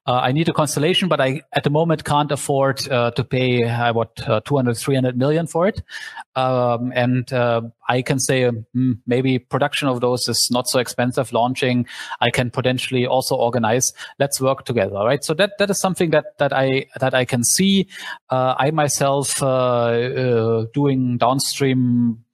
uh, 0.07 0.15
I 0.27 0.31
need 0.31 0.49
a 0.49 0.53
constellation, 0.53 1.07
but 1.07 1.21
I 1.21 1.41
at 1.53 1.63
the 1.63 1.69
moment 1.69 2.03
can't 2.03 2.31
afford 2.31 2.87
uh, 2.89 3.11
to 3.11 3.23
pay 3.23 3.63
uh, 3.63 3.93
what 3.93 4.27
uh, 4.27 4.41
200, 4.43 4.73
300 4.73 5.15
million 5.15 5.45
for 5.45 5.67
it. 5.67 5.83
Um, 6.35 6.91
and 6.95 7.31
uh, 7.31 7.61
I 7.87 8.01
can 8.01 8.17
say 8.19 8.49
mm, 8.49 8.97
maybe 9.05 9.37
production 9.37 9.87
of 9.87 10.01
those 10.01 10.27
is 10.27 10.49
not 10.51 10.67
so 10.67 10.79
expensive. 10.79 11.31
Launching, 11.31 11.85
I 12.21 12.31
can 12.31 12.49
potentially 12.49 13.05
also 13.05 13.35
organize. 13.35 13.93
Let's 14.17 14.41
work 14.41 14.65
together, 14.65 14.95
right? 14.95 15.23
So 15.23 15.35
that 15.35 15.59
that 15.59 15.69
is 15.69 15.79
something 15.79 16.09
that 16.09 16.39
that 16.39 16.53
I 16.53 16.87
that 16.99 17.13
I 17.13 17.25
can 17.25 17.43
see. 17.43 17.87
Uh, 18.31 18.55
I 18.57 18.71
myself 18.71 19.37
doing 20.73 21.19
downstream 21.19 22.25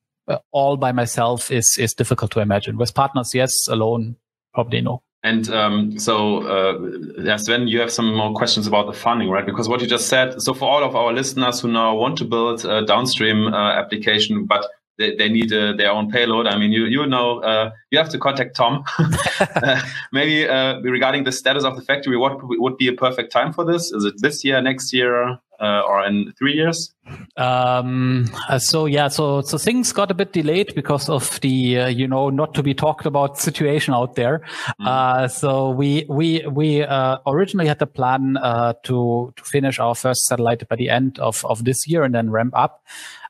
all 0.52 0.78
by 0.78 0.94
myself 0.94 1.52
is 1.52 1.78
is 1.78 1.94
difficult 1.94 2.32
to 2.32 2.40
imagine. 2.40 2.78
With 2.78 2.94
partners, 2.94 3.36
yes. 3.36 3.52
Alone, 3.68 4.16
probably 4.54 4.80
no. 4.80 5.02
And 5.28 5.50
um, 5.50 6.00
so, 6.00 6.16
uh, 6.56 7.38
Sven, 7.38 7.68
you 7.68 7.82
have 7.82 7.92
some 7.92 8.16
more 8.16 8.34
questions 8.34 8.66
about 8.66 8.86
the 8.88 8.94
funding, 8.94 9.30
right? 9.30 9.46
Because 9.46 9.68
what 9.68 9.82
you 9.82 9.88
just 9.88 10.08
said. 10.08 10.42
So, 10.42 10.54
for 10.54 10.70
all 10.70 10.84
of 10.84 10.96
our 10.96 11.12
listeners 11.12 11.60
who 11.60 11.70
now 11.70 11.96
want 11.96 12.18
to 12.20 12.26
build 12.26 12.64
a 12.64 12.86
downstream 12.86 13.54
uh, 13.54 13.74
application, 13.74 14.46
but 14.46 14.66
they, 14.98 15.16
they 15.16 15.30
need 15.30 15.54
uh, 15.54 15.74
their 15.74 15.92
own 15.92 16.10
payload. 16.12 16.48
I 16.48 16.58
mean, 16.58 16.72
you 16.72 16.86
you 16.86 17.06
know, 17.06 17.40
uh, 17.40 17.72
you 17.92 17.98
have 17.98 18.10
to 18.10 18.20
contact 18.20 18.56
Tom. 18.56 18.84
uh, 19.40 19.82
maybe 20.12 20.48
uh, 20.48 20.80
regarding 20.82 21.24
the 21.24 21.32
status 21.32 21.64
of 21.64 21.76
the 21.76 21.82
factory, 21.82 22.18
what 22.18 22.40
would 22.44 22.78
be 22.78 22.88
a 22.88 22.94
perfect 22.94 23.32
time 23.32 23.54
for 23.54 23.66
this? 23.66 23.92
Is 23.92 24.06
it 24.06 24.16
this 24.22 24.44
year, 24.44 24.62
next 24.62 24.94
year, 24.94 25.40
uh, 25.60 25.82
or 25.82 26.06
in 26.06 26.34
three 26.38 26.54
years? 26.54 26.94
Um, 27.36 28.26
uh, 28.50 28.60
so 28.60 28.86
yeah, 28.86 29.08
so 29.08 29.42
so 29.42 29.58
things 29.58 29.92
got 29.94 30.12
a 30.12 30.14
bit 30.14 30.34
delayed 30.34 30.74
because 30.76 31.10
of 31.10 31.40
the 31.42 31.80
uh, 31.80 31.88
you 31.88 32.08
know 32.08 32.30
not 32.30 32.54
to 32.56 32.64
be 32.64 32.74
talked 32.74 33.06
about 33.06 33.38
situation 33.48 33.94
out 33.94 34.16
there. 34.16 34.42
Mm. 34.82 34.88
Uh, 34.88 35.28
so 35.28 35.70
we 35.70 36.06
we 36.10 36.46
we 36.48 36.84
uh, 36.84 37.18
originally 37.26 37.68
had 37.68 37.80
the 37.80 37.88
plan 37.88 38.38
uh, 38.38 38.74
to 38.84 39.34
to 39.36 39.44
finish 39.44 39.80
our 39.80 39.96
first 39.96 40.26
satellite 40.26 40.68
by 40.68 40.76
the 40.76 40.90
end 40.90 41.20
of 41.20 41.46
of 41.46 41.64
this 41.66 41.88
year 41.88 42.04
and 42.04 42.14
then 42.14 42.30
ramp 42.30 42.54
up. 42.56 42.84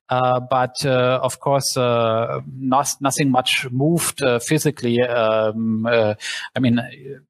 Uh, 0.09 0.39
but 0.39 0.85
uh, 0.85 1.19
of 1.21 1.39
course, 1.39 1.75
uh, 1.75 2.39
not, 2.57 2.87
nothing 3.01 3.29
much 3.29 3.67
moved 3.71 4.23
uh, 4.23 4.39
physically. 4.39 5.01
Um, 5.01 5.85
uh, 5.85 6.13
I 6.55 6.59
mean, 6.59 6.79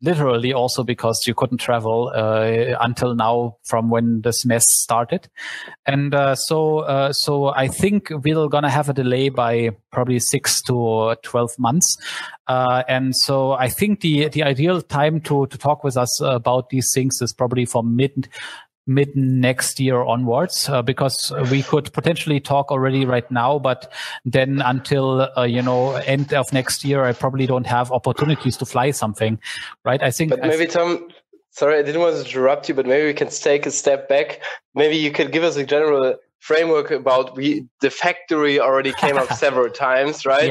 literally 0.02 0.54
also 0.54 0.84
because 0.84 1.24
you 1.26 1.34
couldn't 1.34 1.58
travel 1.58 2.10
until 2.80 3.16
now 3.16 3.58
from 3.66 3.90
when 3.90 4.22
this 4.22 4.46
mess 4.46 4.66
started, 4.68 5.28
and 5.86 6.14
so 6.36 7.12
so 7.12 7.48
I 7.48 7.68
think 7.68 8.10
we're 8.10 8.48
gonna 8.48 8.70
have 8.70 8.90
a 8.90 8.94
delay 8.94 9.30
by 9.30 9.72
probably 9.92 10.20
six 10.20 10.62
to 10.64 11.16
twelve 11.24 11.52
months. 11.58 11.98
and 12.48 13.16
so 13.16 13.54
I 13.54 13.70
think 13.70 14.02
the 14.02 14.28
the 14.30 14.44
ideal 14.44 14.82
time 14.82 15.22
to 15.22 15.48
to 15.48 15.58
talk 15.58 15.84
with 15.84 15.98
us 15.98 16.22
about 16.22 16.70
these 16.70 16.92
things 16.94 17.22
is 17.22 17.34
probably 17.34 17.66
from 17.66 17.96
mid 17.96 18.30
mid 18.88 19.16
next 19.16 19.80
year 19.80 20.02
onwards 20.02 20.70
uh, 20.70 20.82
because 20.82 21.32
we 21.52 21.62
could 21.62 21.92
potentially 21.94 22.40
talk 22.40 22.72
already 22.72 23.06
right 23.06 23.30
now 23.30 23.60
but 23.60 23.92
then 24.26 24.62
until 24.62 25.30
uh, 25.38 25.44
you 25.44 25.62
know 25.62 25.94
end 25.96 26.34
of 26.34 26.52
next 26.54 26.84
year 26.84 27.04
i 27.04 27.12
probably 27.12 27.46
don't 27.46 27.68
have 27.68 27.92
opportunities 27.92 28.58
to 28.58 28.66
fly 28.66 28.92
something 28.92 29.40
right? 29.84 30.02
I 30.02 30.12
think 30.12 30.32
but 30.32 30.42
maybe 30.42 30.66
tom 30.66 31.10
sorry 31.52 31.80
i 31.80 31.82
didn't 31.84 32.02
want 32.02 32.16
to 32.16 32.22
interrupt 32.22 32.70
you 32.70 32.76
but 32.76 32.86
maybe 32.86 33.06
we 33.08 33.14
can 33.14 33.30
take 33.30 33.66
a 33.66 33.72
step 33.72 34.08
back. 34.08 34.42
Maybe 34.74 34.96
you 34.98 35.12
could 35.12 35.32
give 35.32 35.44
us 35.44 35.58
a 35.58 35.66
general 35.66 36.16
framework 36.40 36.92
about 36.92 37.36
we 37.36 37.66
the 37.82 37.90
factory 37.90 38.60
already 38.60 38.94
came 38.94 39.18
up 39.18 39.32
several 39.46 39.70
times, 39.70 40.26
right? 40.26 40.48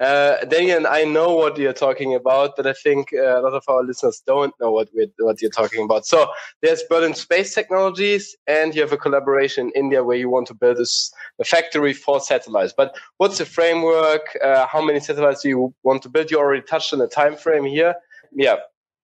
Yeah. 0.00 0.06
Uh, 0.06 0.44
Daniel 0.46 0.86
I 0.86 1.04
know 1.04 1.34
what 1.34 1.58
you're 1.58 1.72
talking 1.72 2.14
about, 2.14 2.54
but 2.56 2.66
I 2.66 2.72
think 2.72 3.12
uh, 3.12 3.40
a 3.40 3.42
lot 3.42 3.52
of 3.52 3.64
our 3.68 3.82
listeners 3.82 4.22
don't 4.26 4.54
know 4.60 4.70
what 4.70 4.88
we're, 4.94 5.08
what 5.18 5.40
you're 5.40 5.50
talking 5.50 5.84
about. 5.84 6.06
So 6.06 6.30
there's 6.62 6.82
Berlin 6.88 7.14
Space 7.14 7.54
Technologies, 7.54 8.36
and 8.46 8.74
you 8.74 8.80
have 8.80 8.92
a 8.92 8.96
collaboration 8.96 9.70
in 9.74 9.84
India 9.84 10.02
where 10.02 10.16
you 10.16 10.28
want 10.28 10.46
to 10.48 10.54
build 10.54 10.78
this, 10.78 11.12
a 11.40 11.44
factory 11.44 11.92
for 11.92 12.20
satellites. 12.20 12.74
But 12.76 12.96
what's 13.18 13.38
the 13.38 13.46
framework? 13.46 14.36
Uh, 14.42 14.66
how 14.66 14.82
many 14.82 15.00
satellites 15.00 15.42
do 15.42 15.48
you 15.48 15.74
want 15.82 16.02
to 16.02 16.08
build? 16.08 16.30
You 16.30 16.38
already 16.38 16.62
touched 16.62 16.92
on 16.92 16.98
the 16.98 17.08
time 17.08 17.36
frame 17.36 17.64
here. 17.64 17.94
Yeah, 18.32 18.56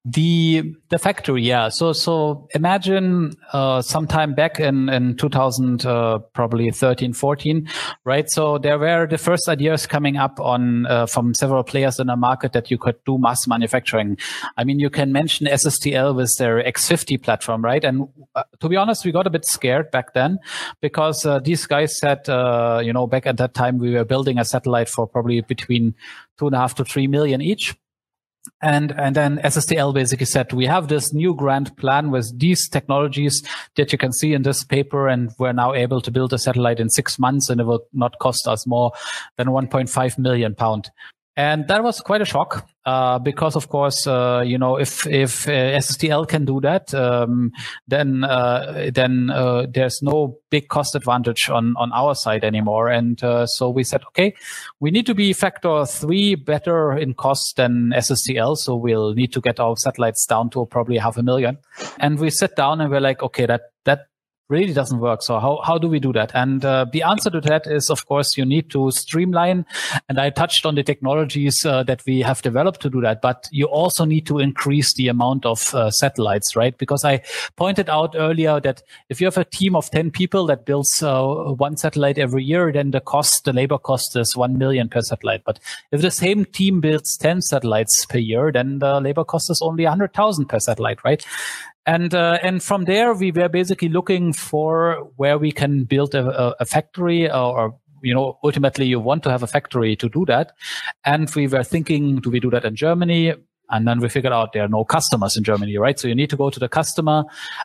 the 0.05 0.75
the 0.89 0.99
factory, 0.99 1.43
yeah. 1.43 1.69
So 1.69 1.93
so 1.93 2.49
imagine 2.57 3.35
uh, 3.53 3.83
sometime 3.83 4.35
back 4.35 4.59
in 4.59 4.89
in 4.89 5.17
2000, 5.17 5.87
uh, 5.87 6.19
probably 6.35 6.69
13, 6.73 7.13
14, 7.13 7.69
right? 8.05 8.29
So 8.29 8.59
there 8.59 8.81
were 8.81 9.07
the 9.07 9.19
first 9.19 9.49
ideas 9.49 9.87
coming 9.87 10.17
up 10.17 10.41
on 10.41 10.87
uh, 10.87 11.07
from 11.07 11.35
several 11.35 11.63
players 11.63 12.01
in 12.01 12.09
the 12.09 12.17
market 12.17 12.53
that 12.53 12.69
you 12.69 12.79
could 12.79 12.97
do 13.05 13.17
mass 13.17 13.47
manufacturing. 13.47 14.19
I 14.57 14.65
mean, 14.65 14.81
you 14.81 14.91
can 14.91 15.13
mention 15.13 15.47
SSTL 15.47 16.17
with 16.17 16.35
their 16.37 16.61
X50 16.65 17.23
platform, 17.23 17.63
right? 17.63 17.85
And 17.85 18.09
uh, 18.35 18.43
to 18.59 18.69
be 18.69 18.77
honest, 18.77 19.05
we 19.05 19.13
got 19.13 19.29
a 19.29 19.31
bit 19.31 19.45
scared 19.45 19.93
back 19.93 20.15
then 20.15 20.41
because 20.81 21.25
uh, 21.25 21.39
these 21.39 21.65
guys 21.67 21.97
said, 21.97 22.29
uh, 22.29 22.81
you 22.83 22.93
know, 22.93 23.07
back 23.07 23.25
at 23.25 23.37
that 23.37 23.55
time 23.55 23.79
we 23.79 23.95
were 23.95 24.05
building 24.05 24.39
a 24.39 24.45
satellite 24.45 24.89
for 24.89 25.07
probably 25.07 25.43
between 25.43 25.95
two 26.39 26.47
and 26.47 26.57
a 26.57 26.59
half 26.59 26.75
to 26.75 26.85
three 26.85 27.07
million 27.07 27.41
each 27.41 27.77
and 28.61 28.93
and 28.99 29.15
then 29.17 29.39
SSTL 29.39 29.95
basically 29.95 30.27
said 30.27 30.53
we 30.53 30.67
have 30.67 30.89
this 30.89 31.13
new 31.13 31.35
grand 31.35 31.77
plan 31.77 32.11
with 32.11 32.39
these 32.39 32.69
technologies 32.69 33.43
that 33.77 33.93
you 33.93 33.99
can 33.99 34.13
see 34.13 34.35
in 34.35 34.43
this 34.43 34.65
paper, 34.65 35.09
and 35.09 35.31
we're 35.39 35.53
now 35.53 35.75
able 35.75 36.01
to 36.01 36.11
build 36.11 36.33
a 36.33 36.39
satellite 36.39 36.81
in 36.81 36.91
six 36.91 37.19
months, 37.19 37.49
and 37.49 37.61
it 37.61 37.65
will 37.65 37.85
not 37.93 38.19
cost 38.19 38.49
us 38.49 38.67
more 38.67 38.93
than 39.37 39.49
1.5 39.49 40.19
million 40.19 40.55
pound. 40.55 40.91
And 41.35 41.67
that 41.69 41.83
was 41.83 42.01
quite 42.01 42.21
a 42.21 42.27
shock 42.27 42.69
uh, 42.85 43.19
because, 43.19 43.57
of 43.57 43.69
course, 43.71 44.07
uh, 44.07 44.43
you 44.45 44.59
know, 44.59 44.77
if 44.77 45.07
if 45.07 45.49
uh, 45.49 45.53
SSTL 45.53 46.29
can 46.29 46.45
do 46.45 46.61
that, 46.61 46.93
um, 46.93 47.53
then 47.89 48.23
uh, 48.23 48.91
then 48.93 49.31
uh, 49.31 49.67
there's 49.73 50.03
no 50.03 50.39
big 50.51 50.69
cost 50.69 50.95
advantage 50.95 51.49
on 51.49 51.75
on 51.79 51.91
our 51.93 52.15
side 52.15 52.45
anymore. 52.45 52.89
And 52.89 53.23
uh, 53.25 53.47
so 53.47 53.71
we 53.71 53.83
said, 53.83 54.03
okay, 54.09 54.35
we 54.79 54.91
need 54.91 55.07
to 55.07 55.15
be 55.15 55.33
factor 55.33 55.87
three 55.87 56.35
better 56.35 56.93
in 56.93 57.15
cost 57.15 57.57
than 57.57 57.93
SSTL. 57.97 58.59
So 58.59 58.77
we'll 58.77 59.15
need 59.15 59.33
to 59.33 59.41
get 59.41 59.59
our 59.59 59.77
satellites 59.77 60.27
down 60.27 60.51
to 60.51 60.67
probably 60.67 60.99
half 60.99 61.17
a 61.17 61.23
million. 61.23 61.57
And 61.99 62.19
we 62.19 62.29
sat 62.29 62.57
down 62.57 62.83
and 62.83 62.91
we're 62.91 63.01
like, 63.01 63.23
okay, 63.23 63.47
that 63.47 63.63
that 63.85 64.09
really 64.49 64.73
doesn't 64.73 65.01
work. 65.01 65.23
So 65.23 65.39
how, 65.39 65.61
how 65.65 65.79
do 65.79 65.89
we 65.89 65.99
do 65.99 66.13
that? 66.13 66.31
And 66.35 66.65
uh, 66.65 66.87
the 66.93 67.03
answer 67.03 67.31
to 67.31 67.41
that 67.43 67.67
is, 67.67 67.89
of 67.91 68.07
course, 68.07 68.37
you 68.37 68.45
need 68.45 68.71
to 68.71 68.91
streamline. 68.91 69.65
And 70.09 70.21
I 70.21 70.31
touched 70.31 70.67
on 70.67 70.75
the 70.75 70.83
technologies 70.83 71.65
uh, 71.65 71.83
that 71.85 72.03
we 72.07 72.21
have 72.21 72.43
developed 72.43 72.81
to 72.83 72.91
do 72.91 73.01
that, 73.01 73.23
but 73.23 73.49
you 73.51 73.67
also 73.67 74.05
need 74.05 74.27
to 74.27 74.39
increase 74.39 74.95
the 74.95 75.09
amount 75.09 75.47
of 75.47 75.75
uh, 75.75 75.91
satellites, 75.91 76.55
right? 76.55 76.77
Because 76.77 77.05
I 77.05 77.23
pointed 77.57 77.89
out 77.89 78.15
earlier 78.17 78.61
that 78.61 78.83
if 79.09 79.21
you 79.21 79.27
have 79.27 79.39
a 79.39 79.45
team 79.45 79.75
of 79.75 79.91
10 79.91 80.11
people 80.11 80.47
that 80.47 80.67
builds 80.67 81.03
uh, 81.03 81.23
one 81.25 81.77
satellite 81.77 82.19
every 82.19 82.45
year, 82.45 82.71
then 82.73 82.91
the 82.91 83.01
cost, 83.01 83.45
the 83.45 83.53
labor 83.53 83.79
cost 83.79 84.17
is 84.17 84.37
1 84.37 84.59
million 84.59 84.89
per 84.89 85.01
satellite. 85.01 85.43
But 85.45 85.61
if 85.91 86.03
the 86.03 86.11
same 86.11 86.45
team 86.45 86.81
builds 86.81 87.17
10 87.17 87.43
satellites 87.43 88.05
per 88.07 88.19
year, 88.19 88.53
then 88.53 88.81
the 88.81 89.01
labor 89.01 89.25
cost 89.25 89.51
is 89.51 89.63
only 89.63 89.85
100,000 89.85 90.47
per 90.47 90.59
satellite, 90.59 91.03
right? 91.05 91.25
And 91.87 92.15
uh, 92.15 92.39
and 92.43 92.63
from 92.63 92.85
there 92.85 93.15
we 93.15 93.33
were 93.33 93.49
basically 93.49 93.89
looking 93.89 94.33
for 94.33 95.11
where 95.17 95.39
we 95.39 95.53
can 95.53 95.85
build 95.85 96.15
a, 96.15 96.55
a 96.61 96.65
factory 96.65 97.31
or, 97.31 97.59
or 97.59 97.79
you 98.03 98.15
know 98.15 98.39
ultimately 98.43 98.87
you 98.87 99.01
want 99.01 99.23
to 99.23 99.31
have 99.31 99.43
a 99.43 99.47
factory 99.47 99.97
to 99.97 100.09
do 100.09 100.25
that 100.27 100.53
and 101.05 101.33
we 101.35 101.47
were 101.47 101.65
thinking 101.65 102.17
do 102.17 102.31
we 102.31 102.41
do 102.41 102.51
that 102.51 102.65
in 102.65 102.77
germany 102.77 103.35
and 103.73 103.89
then 103.89 104.01
we 104.01 104.09
figured 104.09 104.33
out 104.33 104.53
there 104.53 104.65
are 104.65 104.69
no 104.69 104.85
customers 104.85 105.37
in 105.37 105.45
Germany, 105.45 105.77
right? 105.79 105.99
So 105.99 106.07
you 106.07 106.15
need 106.15 106.31
to 106.31 106.37
go 106.37 106.51
to 106.51 106.61
the 106.61 106.69
customer. 106.69 107.25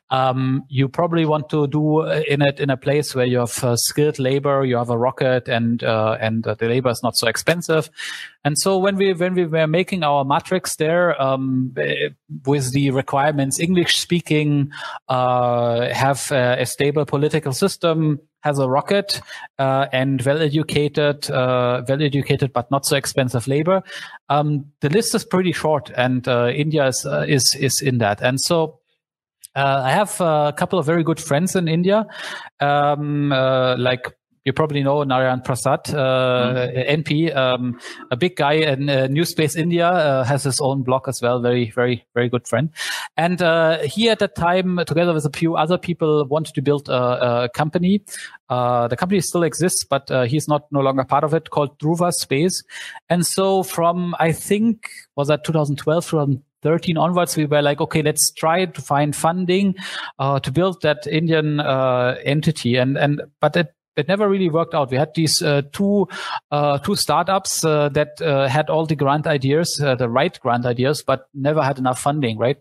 Um, 0.09 0.63
you 0.69 0.87
probably 0.87 1.25
want 1.25 1.49
to 1.49 1.67
do 1.67 1.99
uh, 1.99 2.23
in 2.27 2.41
it 2.41 2.59
in 2.59 2.69
a 2.69 2.77
place 2.77 3.13
where 3.13 3.25
you 3.25 3.39
have 3.39 3.63
uh, 3.63 3.75
skilled 3.75 4.17
labor, 4.17 4.63
you 4.63 4.77
have 4.77 4.89
a 4.89 4.97
rocket, 4.97 5.49
and 5.49 5.83
uh, 5.83 6.17
and 6.19 6.47
uh, 6.47 6.55
the 6.55 6.67
labor 6.67 6.89
is 6.89 7.03
not 7.03 7.17
so 7.17 7.27
expensive. 7.27 7.89
And 8.47 8.57
so 8.57 8.77
when 8.77 8.95
we 8.95 9.11
when 9.11 9.33
we 9.33 9.45
were 9.45 9.67
making 9.67 10.03
our 10.03 10.23
matrix 10.23 10.77
there 10.77 11.21
um, 11.21 11.73
eh, 11.75 12.11
with 12.45 12.71
the 12.71 12.91
requirements, 12.91 13.59
English 13.59 13.99
speaking, 13.99 14.71
uh, 15.09 15.89
have 15.93 16.31
a 16.31 16.65
stable 16.65 17.05
political 17.05 17.51
system, 17.51 18.21
has 18.43 18.57
a 18.57 18.69
rocket 18.69 19.19
uh, 19.59 19.87
and 19.91 20.21
well 20.21 20.41
educated, 20.41 21.29
uh, 21.29 21.83
well 21.89 22.01
educated 22.01 22.53
but 22.53 22.71
not 22.71 22.85
so 22.85 22.95
expensive 22.95 23.49
labor. 23.49 23.83
Um, 24.29 24.67
the 24.79 24.87
list 24.87 25.13
is 25.13 25.25
pretty 25.25 25.51
short, 25.51 25.91
and 25.97 26.25
uh, 26.25 26.47
India 26.47 26.87
is 26.87 27.05
uh, 27.05 27.25
is 27.27 27.53
is 27.59 27.81
in 27.81 27.97
that. 27.97 28.21
And 28.21 28.39
so 28.39 28.79
uh, 29.57 29.81
I 29.83 29.91
have 29.91 30.21
a 30.21 30.53
couple 30.55 30.79
of 30.79 30.85
very 30.85 31.03
good 31.03 31.19
friends 31.19 31.53
in 31.53 31.67
India, 31.67 32.05
um, 32.61 33.27
like 33.29 34.16
you 34.47 34.53
probably 34.53 34.81
know 34.81 35.03
Narayan 35.03 35.41
Prasad, 35.41 35.93
uh, 35.93 36.55
mm. 36.55 37.03
NP, 37.03 37.35
um, 37.35 37.77
a 38.11 38.15
big 38.15 38.37
guy 38.37 38.53
in 38.53 38.89
uh, 38.89 39.07
New 39.07 39.25
Space 39.25 39.57
India, 39.57 39.89
uh, 39.89 40.23
has 40.23 40.43
his 40.43 40.61
own 40.61 40.83
blog 40.83 41.09
as 41.09 41.21
well. 41.21 41.41
Very, 41.41 41.69
very, 41.71 42.05
very 42.13 42.29
good 42.29 42.47
friend. 42.47 42.69
And 43.17 43.41
uh, 43.41 43.79
he 43.79 44.09
at 44.09 44.19
that 44.19 44.35
time, 44.35 44.79
together 44.87 45.13
with 45.13 45.25
a 45.25 45.31
few 45.31 45.57
other 45.57 45.77
people, 45.77 46.25
wanted 46.25 46.55
to 46.55 46.61
build 46.61 46.87
a, 46.87 47.43
a 47.43 47.49
company. 47.49 48.01
Uh, 48.47 48.87
the 48.87 48.95
company 48.95 49.19
still 49.19 49.43
exists, 49.43 49.83
but 49.83 50.09
uh, 50.09 50.23
he's 50.23 50.47
not 50.47 50.71
no 50.71 50.79
longer 50.79 51.03
part 51.03 51.25
of 51.25 51.33
it. 51.33 51.49
Called 51.49 51.77
Dhruva 51.79 52.13
Space. 52.13 52.63
And 53.09 53.25
so 53.25 53.63
from 53.63 54.15
I 54.17 54.31
think 54.31 54.87
was 55.17 55.27
that 55.27 55.43
2012, 55.43 56.05
2013 56.05 56.97
onwards, 56.97 57.35
we 57.35 57.45
were 57.45 57.61
like, 57.61 57.81
okay, 57.81 58.01
let's 58.01 58.31
try 58.31 58.63
to 58.63 58.81
find 58.81 59.13
funding 59.13 59.75
uh, 60.19 60.39
to 60.39 60.51
build 60.53 60.81
that 60.83 61.05
Indian 61.05 61.59
uh, 61.59 62.15
entity. 62.23 62.77
And 62.77 62.97
and 62.97 63.21
but 63.41 63.57
it 63.57 63.73
it 63.97 64.07
never 64.07 64.29
really 64.29 64.49
worked 64.49 64.73
out. 64.73 64.91
We 64.91 64.97
had 64.97 65.13
these 65.15 65.41
uh, 65.41 65.63
two 65.73 66.07
uh, 66.51 66.77
two 66.77 66.95
startups 66.95 67.65
uh, 67.65 67.89
that 67.89 68.21
uh, 68.21 68.47
had 68.47 68.69
all 68.69 68.85
the 68.85 68.95
grant 68.95 69.27
ideas, 69.27 69.81
uh, 69.83 69.95
the 69.95 70.07
right 70.07 70.39
grant 70.39 70.65
ideas, 70.65 71.03
but 71.05 71.27
never 71.33 71.63
had 71.63 71.79
enough 71.79 71.99
funding, 71.99 72.37
right? 72.37 72.57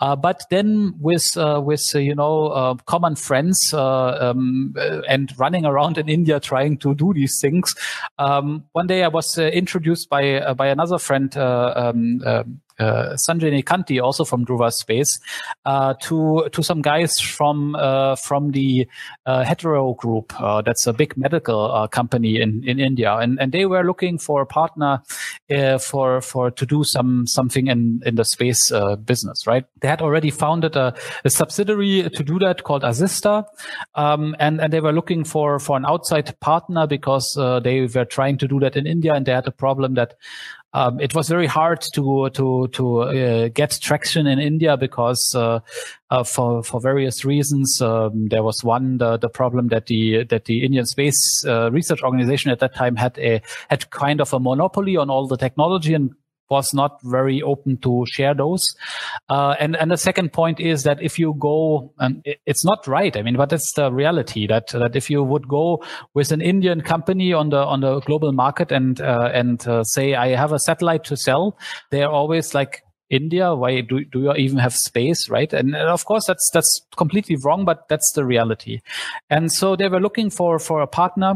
Uh, 0.00 0.16
but 0.16 0.42
then 0.50 0.94
with 0.98 1.36
with 1.36 1.94
you 1.94 2.14
know 2.14 2.76
common 2.86 3.14
friends 3.14 3.72
um, 3.72 4.74
and 5.08 5.32
running 5.38 5.64
around 5.64 5.98
in 5.98 6.08
India 6.08 6.40
trying 6.40 6.76
to 6.78 6.94
do 6.94 7.14
these 7.14 7.40
things, 7.40 7.74
um, 8.18 8.64
one 8.72 8.88
day 8.88 9.04
I 9.04 9.08
was 9.08 9.38
introduced 9.38 10.10
by 10.10 10.52
by 10.54 10.66
another 10.66 10.98
friend. 10.98 11.34
Um, 11.36 12.20
uh, 12.82 13.16
Sanjay 13.16 13.52
Nekkanti, 13.52 14.02
also 14.02 14.24
from 14.24 14.44
Dhruva 14.44 14.72
Space, 14.72 15.18
uh, 15.64 15.94
to 16.02 16.48
to 16.52 16.62
some 16.62 16.82
guys 16.82 17.18
from 17.20 17.74
uh, 17.76 18.16
from 18.16 18.50
the 18.50 18.86
uh, 19.26 19.44
Hetero 19.44 19.94
Group. 19.94 20.32
Uh, 20.40 20.62
that's 20.62 20.86
a 20.86 20.92
big 20.92 21.16
medical 21.16 21.72
uh, 21.72 21.86
company 21.86 22.40
in, 22.40 22.62
in 22.66 22.80
India, 22.80 23.14
and 23.14 23.38
and 23.40 23.52
they 23.52 23.66
were 23.66 23.84
looking 23.84 24.18
for 24.18 24.42
a 24.42 24.46
partner 24.46 25.02
for 25.80 26.20
for 26.20 26.50
to 26.50 26.66
do 26.66 26.84
some 26.84 27.26
something 27.26 27.68
in 27.68 28.00
in 28.04 28.16
the 28.16 28.24
space 28.24 28.72
business. 29.04 29.46
Right? 29.46 29.64
They 29.80 29.88
had 29.88 30.02
already 30.02 30.30
founded 30.30 30.76
a, 30.76 30.94
a 31.24 31.30
subsidiary 31.30 32.08
to 32.10 32.24
do 32.24 32.38
that 32.40 32.64
called 32.64 32.82
Azista, 32.82 33.44
um, 33.94 34.34
and 34.38 34.60
and 34.60 34.72
they 34.72 34.80
were 34.80 34.92
looking 34.92 35.24
for 35.24 35.58
for 35.58 35.76
an 35.76 35.86
outside 35.86 36.38
partner 36.40 36.86
because 36.86 37.38
they 37.62 37.86
were 37.94 38.04
trying 38.04 38.38
to 38.38 38.48
do 38.48 38.58
that 38.60 38.76
in 38.76 38.86
India, 38.86 39.12
and 39.14 39.26
they 39.26 39.32
had 39.32 39.46
a 39.46 39.52
problem 39.52 39.94
that 39.94 40.14
um, 40.74 41.00
it 41.00 41.14
was 41.14 41.28
very 41.28 41.46
hard 41.46 41.82
to 41.94 42.30
to 42.30 42.68
to 42.68 43.00
uh, 43.00 43.48
get 43.48 43.78
traction 43.80 44.26
in 44.26 44.38
India 44.38 44.76
because 44.76 45.34
uh, 45.36 45.60
uh, 46.10 46.24
for 46.24 46.62
for 46.62 46.80
various 46.80 47.24
reasons. 47.24 47.80
Um, 47.82 48.28
there 48.28 48.42
was 48.42 48.64
one 48.64 48.98
the, 48.98 49.18
the 49.18 49.28
problem 49.28 49.68
that 49.68 49.86
the 49.86 50.24
that 50.24 50.46
the 50.46 50.64
Indian 50.64 50.86
Space 50.86 51.44
uh, 51.46 51.70
Research 51.70 52.02
Organization 52.02 52.50
at 52.50 52.60
that 52.60 52.74
time 52.74 52.96
had 52.96 53.18
a 53.18 53.42
had 53.68 53.90
kind 53.90 54.20
of 54.20 54.32
a 54.32 54.40
monopoly 54.40 54.96
on 54.96 55.10
all 55.10 55.26
the 55.26 55.36
technology 55.36 55.92
and 55.92 56.14
was 56.52 56.72
not 56.74 57.00
very 57.16 57.40
open 57.52 57.78
to 57.86 58.04
share 58.14 58.34
those. 58.34 58.62
Uh, 59.28 59.54
and 59.58 59.76
and 59.80 59.90
the 59.90 59.96
second 59.96 60.32
point 60.32 60.60
is 60.60 60.84
that 60.84 61.02
if 61.08 61.18
you 61.18 61.34
go, 61.38 61.92
and 61.98 62.22
it, 62.24 62.38
it's 62.46 62.64
not 62.64 62.86
right. 62.86 63.16
I 63.16 63.22
mean, 63.22 63.36
but 63.36 63.52
it's 63.52 63.72
the 63.80 63.90
reality 64.02 64.46
that 64.46 64.68
that 64.82 64.94
if 65.02 65.10
you 65.10 65.24
would 65.32 65.48
go 65.48 65.82
with 66.14 66.32
an 66.32 66.42
Indian 66.52 66.80
company 66.92 67.32
on 67.32 67.50
the 67.50 67.62
on 67.74 67.80
the 67.80 68.00
global 68.00 68.32
market 68.32 68.72
and 68.72 69.00
uh, 69.00 69.30
and 69.32 69.66
uh, 69.66 69.82
say 69.84 70.14
I 70.14 70.36
have 70.36 70.52
a 70.52 70.58
satellite 70.58 71.04
to 71.10 71.16
sell, 71.16 71.58
they 71.90 72.02
are 72.02 72.12
always 72.12 72.54
like. 72.54 72.82
India, 73.12 73.54
why 73.54 73.82
do, 73.82 73.96
do 74.12 74.20
you 74.22 74.34
even 74.40 74.56
have 74.56 74.72
space, 74.72 75.28
right? 75.28 75.52
And, 75.52 75.76
and 75.76 75.90
of 75.90 76.02
course, 76.06 76.24
that's 76.26 76.48
that's 76.54 76.80
completely 76.96 77.36
wrong, 77.44 77.66
but 77.66 77.86
that's 77.90 78.10
the 78.14 78.24
reality. 78.24 78.80
And 79.28 79.52
so 79.52 79.76
they 79.76 79.88
were 79.88 80.00
looking 80.00 80.30
for 80.30 80.58
for 80.58 80.80
a 80.80 80.86
partner 80.86 81.34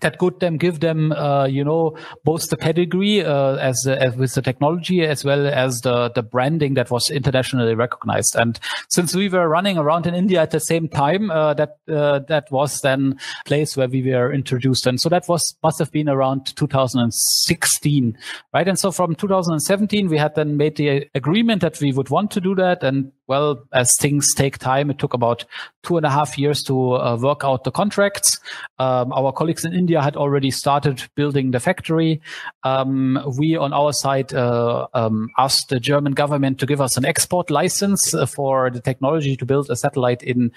that 0.00 0.18
could 0.18 0.38
then 0.38 0.56
give 0.56 0.80
them, 0.80 1.12
uh, 1.12 1.46
you 1.46 1.64
know, 1.64 1.96
both 2.24 2.48
the 2.48 2.56
pedigree 2.56 3.24
uh, 3.24 3.56
as, 3.56 3.86
as 3.86 4.14
with 4.16 4.34
the 4.34 4.42
technology 4.42 5.02
as 5.02 5.24
well 5.24 5.46
as 5.48 5.80
the 5.80 6.10
the 6.10 6.22
branding 6.22 6.74
that 6.74 6.90
was 6.90 7.10
internationally 7.10 7.74
recognized. 7.74 8.36
And 8.36 8.58
since 8.88 9.14
we 9.14 9.28
were 9.28 9.48
running 9.48 9.78
around 9.78 10.06
in 10.06 10.14
India 10.14 10.40
at 10.40 10.52
the 10.52 10.60
same 10.60 10.88
time, 10.88 11.30
uh, 11.30 11.54
that 11.54 11.78
uh, 11.88 12.20
that 12.28 12.50
was 12.52 12.80
then 12.82 13.18
place 13.46 13.76
where 13.76 13.88
we 13.88 14.02
were 14.02 14.32
introduced. 14.32 14.86
And 14.86 15.00
so 15.00 15.08
that 15.08 15.28
was 15.28 15.56
must 15.62 15.80
have 15.80 15.90
been 15.90 16.08
around 16.08 16.54
2016, 16.56 18.18
right? 18.54 18.68
And 18.68 18.78
so 18.78 18.92
from 18.92 19.16
2017, 19.16 20.08
we 20.08 20.18
had 20.18 20.36
then 20.36 20.56
made 20.56 20.76
the 20.76 21.08
agreement 21.14 21.62
that 21.62 21.80
we 21.80 21.92
would 21.92 22.10
want 22.10 22.30
to 22.32 22.40
do 22.40 22.54
that, 22.54 22.84
and 22.84 23.10
well, 23.30 23.62
as 23.72 23.96
things 23.96 24.34
take 24.34 24.58
time, 24.58 24.90
it 24.90 24.98
took 24.98 25.14
about 25.14 25.44
two 25.84 25.96
and 25.96 26.04
a 26.04 26.10
half 26.10 26.36
years 26.36 26.64
to 26.64 26.94
uh, 26.94 27.16
work 27.16 27.44
out 27.44 27.62
the 27.62 27.70
contracts. 27.70 28.40
Um, 28.80 29.12
our 29.12 29.30
colleagues 29.30 29.64
in 29.64 29.72
India 29.72 30.02
had 30.02 30.16
already 30.16 30.50
started 30.50 31.08
building 31.14 31.52
the 31.52 31.60
factory. 31.60 32.20
Um, 32.64 33.22
we, 33.38 33.54
on 33.54 33.72
our 33.72 33.92
side, 33.92 34.34
uh, 34.34 34.88
um, 34.94 35.28
asked 35.38 35.68
the 35.68 35.78
German 35.78 36.12
government 36.12 36.58
to 36.58 36.66
give 36.66 36.80
us 36.80 36.96
an 36.96 37.04
export 37.04 37.50
license 37.50 38.12
uh, 38.12 38.26
for 38.26 38.68
the 38.68 38.80
technology 38.80 39.36
to 39.36 39.46
build 39.46 39.70
a 39.70 39.76
satellite 39.76 40.24
in 40.24 40.50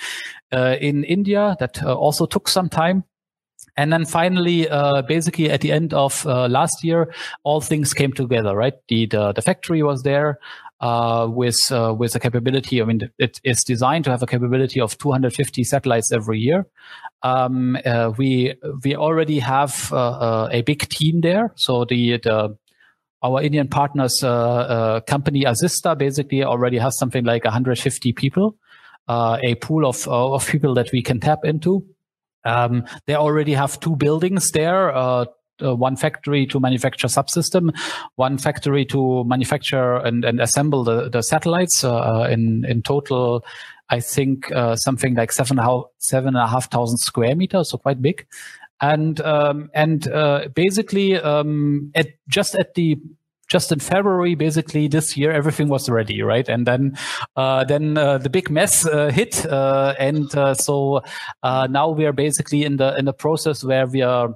uh, 0.52 0.76
in 0.82 1.04
India. 1.04 1.56
That 1.60 1.84
uh, 1.84 1.94
also 1.94 2.26
took 2.26 2.48
some 2.48 2.70
time. 2.70 3.04
And 3.76 3.92
then 3.92 4.06
finally, 4.06 4.70
uh, 4.70 5.02
basically 5.02 5.50
at 5.50 5.62
the 5.62 5.72
end 5.72 5.94
of 5.94 6.26
uh, 6.28 6.48
last 6.48 6.84
year, 6.84 7.12
all 7.44 7.60
things 7.60 7.94
came 7.94 8.14
together, 8.14 8.56
right? 8.56 8.74
The, 8.88 9.08
the, 9.08 9.34
the 9.34 9.42
factory 9.42 9.82
was 9.82 10.04
there 10.04 10.40
uh, 10.84 11.28
with 11.30 11.72
uh, 11.72 11.96
with 11.98 12.14
a 12.14 12.20
capability. 12.20 12.82
I 12.82 12.86
mean, 12.86 13.10
it 13.18 13.40
is 13.46 13.64
designed 13.64 14.04
to 14.04 14.12
have 14.12 14.22
a 14.22 14.26
capability 14.26 14.82
of 14.82 14.98
250 14.98 15.64
satellites 15.64 16.12
every 16.12 16.40
year. 16.40 16.68
Um, 17.24 17.78
uh, 17.86 18.12
we 18.18 18.56
we 18.84 18.94
already 18.96 19.40
have 19.40 19.90
uh, 19.94 19.96
uh, 19.96 20.50
a 20.52 20.62
big 20.62 20.90
team 20.90 21.22
there. 21.22 21.54
So 21.56 21.86
the 21.86 22.18
the 22.18 22.58
our 23.22 23.42
Indian 23.42 23.70
partners 23.70 24.22
uh, 24.22 25.00
company 25.08 25.46
Azista 25.46 25.98
basically 25.98 26.44
already 26.44 26.78
has 26.78 26.98
something 26.98 27.24
like 27.24 27.46
150 27.46 28.12
people, 28.12 28.58
a 29.08 29.56
pool 29.62 29.86
of 29.86 30.06
of 30.10 30.46
people 30.46 30.74
that 30.74 30.92
we 30.92 31.02
can 31.02 31.22
tap 31.22 31.46
into. 31.46 31.86
Um, 32.46 32.86
they 33.06 33.16
already 33.16 33.54
have 33.54 33.80
two 33.80 33.96
buildings 33.96 34.52
there, 34.52 34.96
uh, 34.96 35.26
one 35.60 35.96
factory 35.96 36.46
to 36.48 36.60
manufacture 36.60 37.08
subsystem, 37.08 37.72
one 38.16 38.38
factory 38.38 38.86
to 38.86 39.24
manufacture 39.26 39.96
and, 39.96 40.26
and 40.26 40.42
assemble 40.42 40.84
the, 40.84 41.10
the 41.10 41.22
satellites. 41.22 41.84
Uh, 41.84 41.96
uh 41.96 42.28
in 42.30 42.66
in 42.66 42.82
total, 42.82 43.46
I 43.90 44.00
think 44.00 44.52
uh, 44.52 44.76
something 44.76 45.16
like 45.16 45.32
seven 45.32 45.60
seven 46.00 46.30
and 46.36 46.44
a 46.44 46.48
half 46.48 46.70
thousand 46.72 46.98
square 46.98 47.36
meters, 47.36 47.70
so 47.70 47.78
quite 47.78 48.02
big. 48.02 48.26
And 48.82 49.22
um, 49.22 49.70
and 49.74 50.08
uh, 50.08 50.50
basically, 50.54 51.16
um, 51.16 51.92
at 51.96 52.08
just 52.28 52.56
at 52.56 52.74
the 52.74 52.98
just 53.54 53.72
in 53.72 53.80
February, 53.80 54.36
basically 54.36 54.88
this 54.88 55.16
year, 55.16 55.32
everything 55.32 55.70
was 55.70 55.88
ready, 55.90 56.22
right? 56.24 56.50
And 56.50 56.66
then, 56.66 56.98
uh, 57.36 57.64
then 57.64 57.98
uh, 57.98 58.18
the 58.18 58.30
big 58.30 58.50
mess 58.50 58.86
uh, 58.86 59.12
hit, 59.12 59.46
and 59.46 60.30
so 60.58 61.02
now 61.44 61.90
we 61.90 62.06
are 62.06 62.14
basically 62.14 62.66
in 62.66 62.78
the 62.78 62.98
in 62.98 63.06
the 63.06 63.14
process 63.14 63.64
where 63.64 63.88
we 63.88 64.02
are 64.02 64.36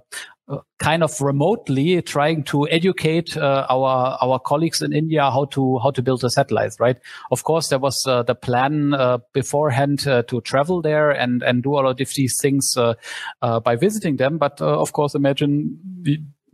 kind 0.80 1.04
of 1.04 1.20
remotely 1.20 2.02
trying 2.02 2.44
to 2.44 2.68
educate 2.70 3.36
uh, 3.36 3.66
our 3.70 4.18
our 4.22 4.40
colleagues 4.40 4.82
in 4.82 4.94
India 4.94 5.30
how 5.30 5.46
to 5.46 5.80
how 5.80 5.92
to 5.92 6.02
build 6.02 6.24
a 6.24 6.30
satellite. 6.30 6.74
Right. 6.80 6.98
Of 7.32 7.44
course, 7.44 7.70
there 7.70 7.80
was 7.80 8.06
uh, 8.08 8.24
the 8.24 8.36
plan 8.36 8.94
uh, 8.94 9.18
beforehand 9.34 10.08
uh, 10.08 10.24
to 10.24 10.42
travel 10.42 10.82
there 10.82 11.12
and 11.12 11.44
and 11.44 11.64
do 11.64 11.76
all 11.76 11.88
of 11.88 11.98
these 11.98 12.40
things 12.40 12.78
uh, 12.78 12.94
uh, 13.42 13.60
by 13.60 13.76
visiting 13.76 14.18
them. 14.18 14.38
But 14.38 14.62
of 14.62 14.94
course, 14.94 15.16
imagine. 15.16 15.80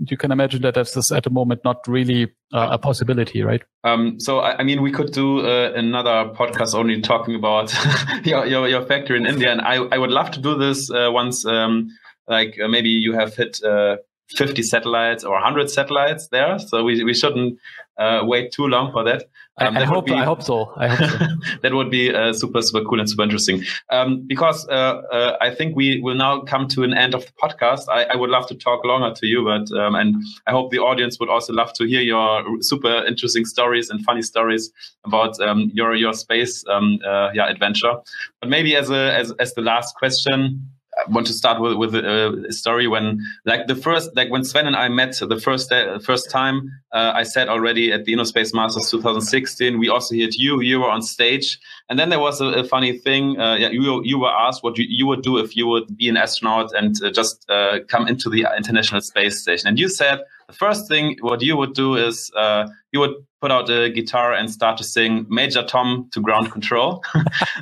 You 0.10 0.18
can 0.18 0.32
imagine 0.32 0.62
that 0.64 0.74
that's 0.74 1.12
at 1.12 1.24
the 1.24 1.30
moment 1.30 1.62
not 1.64 1.88
really 1.88 2.34
a 2.52 2.78
possibility, 2.78 3.42
right? 3.42 3.62
Um, 3.84 4.20
so, 4.20 4.40
I, 4.40 4.60
I, 4.60 4.64
mean, 4.64 4.82
we 4.82 4.92
could 4.92 5.12
do 5.12 5.46
another 5.46 6.32
podcast 6.34 6.76
only 6.76 7.02
talking 7.02 7.36
about 7.36 7.74
your, 8.24 8.46
your, 8.46 8.68
your 8.68 8.82
factory 8.86 9.18
in 9.18 9.26
India, 9.26 9.52
and 9.52 9.62
I, 9.62 9.76
I 9.76 9.98
would 9.98 10.12
love 10.12 10.32
to 10.32 10.42
do 10.42 10.58
this 10.58 10.90
once 10.92 11.46
um, 11.46 11.90
like 12.28 12.58
uh, 12.64 12.68
maybe 12.68 12.90
you 12.90 13.14
have 13.14 13.36
hit 13.36 13.64
uh, 13.64 13.98
50 14.36 14.64
satellites 14.64 15.24
or 15.24 15.34
100 15.34 15.70
satellites 15.70 16.28
there. 16.30 16.58
So 16.60 16.84
we, 16.84 17.04
we 17.04 17.14
shouldn't 17.14 17.60
uh, 17.98 18.22
wait 18.24 18.52
too 18.52 18.68
long 18.68 18.92
for 18.92 19.04
that. 19.04 19.24
Um, 19.60 19.78
I, 19.78 19.82
I 19.82 19.86
hope, 19.86 20.08
be, 20.08 20.14
I 20.14 20.24
hope 20.24 20.42
so. 20.42 20.74
I 20.78 20.88
hope 20.88 21.10
so. 21.10 21.28
that 21.62 21.74
would 21.74 21.92
be 21.92 22.14
uh, 22.14 22.34
super, 22.34 22.62
super 22.64 22.84
cool 22.86 23.00
and 23.00 23.08
super 23.08 23.22
interesting. 23.22 23.64
Um, 23.92 24.26
because 24.26 24.68
uh, 24.68 25.02
uh, 25.12 25.38
I 25.42 25.54
think 25.54 25.76
we 25.76 26.02
will 26.02 26.16
now 26.16 26.42
come 26.42 26.68
to 26.70 26.84
an 26.84 26.94
end 26.94 27.14
of 27.14 27.26
the 27.26 27.32
podcast. 27.34 27.88
I, 27.88 28.06
I 28.06 28.16
would 28.16 28.32
love 28.32 28.48
to 28.48 28.56
talk 28.56 28.84
longer 28.84 29.14
to 29.14 29.28
you, 29.28 29.44
but 29.44 29.72
um, 29.80 29.94
and 29.94 30.16
I 30.48 30.52
hope 30.52 30.72
the 30.72 30.80
audience 30.80 31.20
would 31.20 31.30
also 31.30 31.54
love 31.54 31.72
to 31.74 31.86
hear 31.86 32.02
your 32.02 32.44
super 32.62 33.06
interesting 33.06 33.46
stories 33.46 33.92
and 33.92 34.04
funny 34.04 34.24
stories 34.24 34.72
about 35.06 35.40
um, 35.40 35.70
your 35.74 35.94
your 35.94 36.14
space 36.14 36.66
um, 36.68 37.00
yeah 37.04 37.48
adventure. 37.48 37.94
But 38.42 38.50
maybe 38.50 38.76
as 38.76 38.90
a 38.90 39.16
as 39.16 39.32
as 39.40 39.54
the 39.54 39.62
last 39.62 39.96
question. 39.96 40.70
Want 41.10 41.28
to 41.28 41.34
start 41.34 41.62
with 41.62 41.76
with 41.76 41.96
a, 41.96 42.46
a, 42.50 42.52
story 42.52 42.88
when 42.88 43.20
like 43.46 43.68
the 43.68 43.76
first 43.76 44.16
like 44.16 44.30
when 44.30 44.44
Sven 44.44 44.68
and 44.68 44.76
I 44.76 44.88
met 44.90 45.16
the 45.20 45.40
first 45.40 45.70
day, 45.70 45.98
first 46.00 46.30
time 46.30 46.70
uh, 46.92 47.12
I 47.16 47.24
said 47.24 47.50
already 47.50 47.92
at 47.92 48.06
the 48.06 48.14
InnoSpace 48.14 48.54
Masters 48.54 48.90
2016 48.92 49.80
we 49.80 49.90
also 49.90 50.16
heard 50.16 50.34
you 50.36 50.62
you 50.62 50.80
were 50.80 50.90
on 50.90 51.02
stage. 51.02 51.60
And 51.90 52.00
then 52.00 52.10
there 52.10 52.20
was 52.20 52.42
a, 52.42 52.46
a 52.46 52.64
funny 52.64 52.98
thing 52.98 53.40
uh, 53.40 53.56
yeah, 53.56 53.70
you 53.70 54.02
you 54.04 54.20
were 54.20 54.32
asked 54.32 54.64
what 54.64 54.78
you, 54.78 54.86
you 54.88 55.06
would 55.08 55.22
do 55.22 55.38
if 55.38 55.56
you 55.56 55.68
would 55.68 55.98
be 55.98 56.10
an 56.10 56.18
astronaut 56.18 56.74
and 56.74 56.96
uh, 57.04 57.12
just 57.12 57.50
uh, 57.50 57.80
come 57.88 58.08
into 58.08 58.30
the 58.30 58.46
International 58.58 59.02
Space 59.02 59.42
Station. 59.42 59.68
And 59.68 59.80
you 59.80 59.90
said 59.90 60.20
the 60.48 60.54
first 60.54 60.88
thing 60.88 61.18
what 61.22 61.42
you 61.42 61.58
would 61.58 61.74
do 61.74 61.96
is 61.96 62.32
uh, 62.36 62.68
you 62.92 63.00
would 63.00 63.16
put 63.44 63.52
out 63.52 63.70
a 63.70 63.90
guitar 63.90 64.32
and 64.32 64.50
start 64.50 64.78
to 64.78 64.86
sing 64.86 65.26
Major 65.28 65.64
Tom 65.64 66.08
to 66.14 66.22
ground 66.22 66.50
control. 66.50 67.04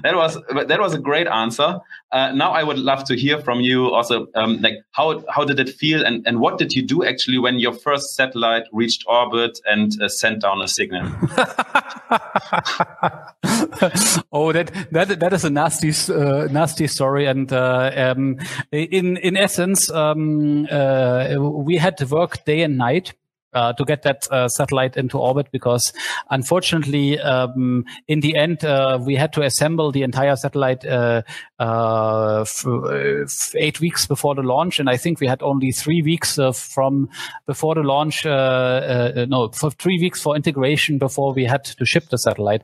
that 0.03 0.15
was 0.15 0.37
that 0.67 0.79
was 0.79 0.93
a 0.93 0.99
great 0.99 1.25
answer. 1.25 1.79
Uh, 2.11 2.31
now 2.33 2.51
I 2.51 2.61
would 2.61 2.77
love 2.77 3.03
to 3.05 3.15
hear 3.15 3.39
from 3.39 3.61
you 3.61 3.91
also, 3.91 4.27
um, 4.35 4.61
like 4.61 4.75
how 4.91 5.23
how 5.27 5.43
did 5.43 5.59
it 5.59 5.69
feel 5.69 6.05
and, 6.05 6.23
and 6.27 6.39
what 6.39 6.59
did 6.59 6.73
you 6.73 6.83
do 6.83 7.03
actually 7.03 7.39
when 7.39 7.57
your 7.57 7.73
first 7.73 8.15
satellite 8.15 8.65
reached 8.71 9.05
orbit 9.07 9.59
and 9.65 9.99
uh, 9.99 10.07
sent 10.07 10.41
down 10.41 10.61
a 10.61 10.67
signal? 10.67 11.01
oh, 14.31 14.51
that 14.51 14.71
that 14.91 15.19
that 15.19 15.33
is 15.33 15.45
a 15.45 15.49
nasty 15.49 15.91
uh, 16.13 16.47
nasty 16.51 16.85
story, 16.85 17.25
and 17.25 17.51
uh, 17.51 17.89
um, 17.95 18.37
in 18.71 19.17
in 19.17 19.35
essence, 19.35 19.89
um, 19.89 20.67
uh, 20.69 21.37
we 21.39 21.77
had 21.77 21.97
to 21.97 22.05
work 22.05 22.45
day 22.45 22.61
and 22.61 22.77
night 22.77 23.15
uh, 23.53 23.73
to 23.73 23.83
get 23.83 24.03
that 24.03 24.31
uh, 24.31 24.47
satellite 24.47 24.95
into 24.95 25.17
orbit 25.17 25.47
because 25.51 25.91
unfortunately, 26.29 27.19
um, 27.19 27.83
in 28.07 28.21
the 28.21 28.37
end, 28.37 28.63
uh, 28.63 28.97
we 29.05 29.15
had 29.15 29.33
to 29.33 29.41
assemble 29.41 29.91
the 29.91 30.03
entire 30.03 30.35
satellite 30.37 30.85
uh, 30.85 31.21
uh, 31.59 32.45
eight 33.55 33.81
weeks 33.81 34.07
before 34.07 34.35
the 34.35 34.41
launch, 34.41 34.79
and 34.79 34.89
I 34.89 34.95
think 34.95 35.19
we 35.19 35.27
had 35.27 35.43
only 35.43 35.71
three 35.71 36.01
weeks 36.01 36.39
from 36.53 37.09
before 37.45 37.75
the 37.75 37.81
launch. 37.81 38.23
no, 38.25 39.49
for 39.53 39.71
three 39.71 39.99
weeks 39.99 40.21
for 40.21 40.35
integration 40.35 40.97
before 40.97 41.33
we 41.33 41.43
had 41.43 41.65
to 41.65 41.85
ship 41.85 42.09
the 42.09 42.17
satellite. 42.17 42.61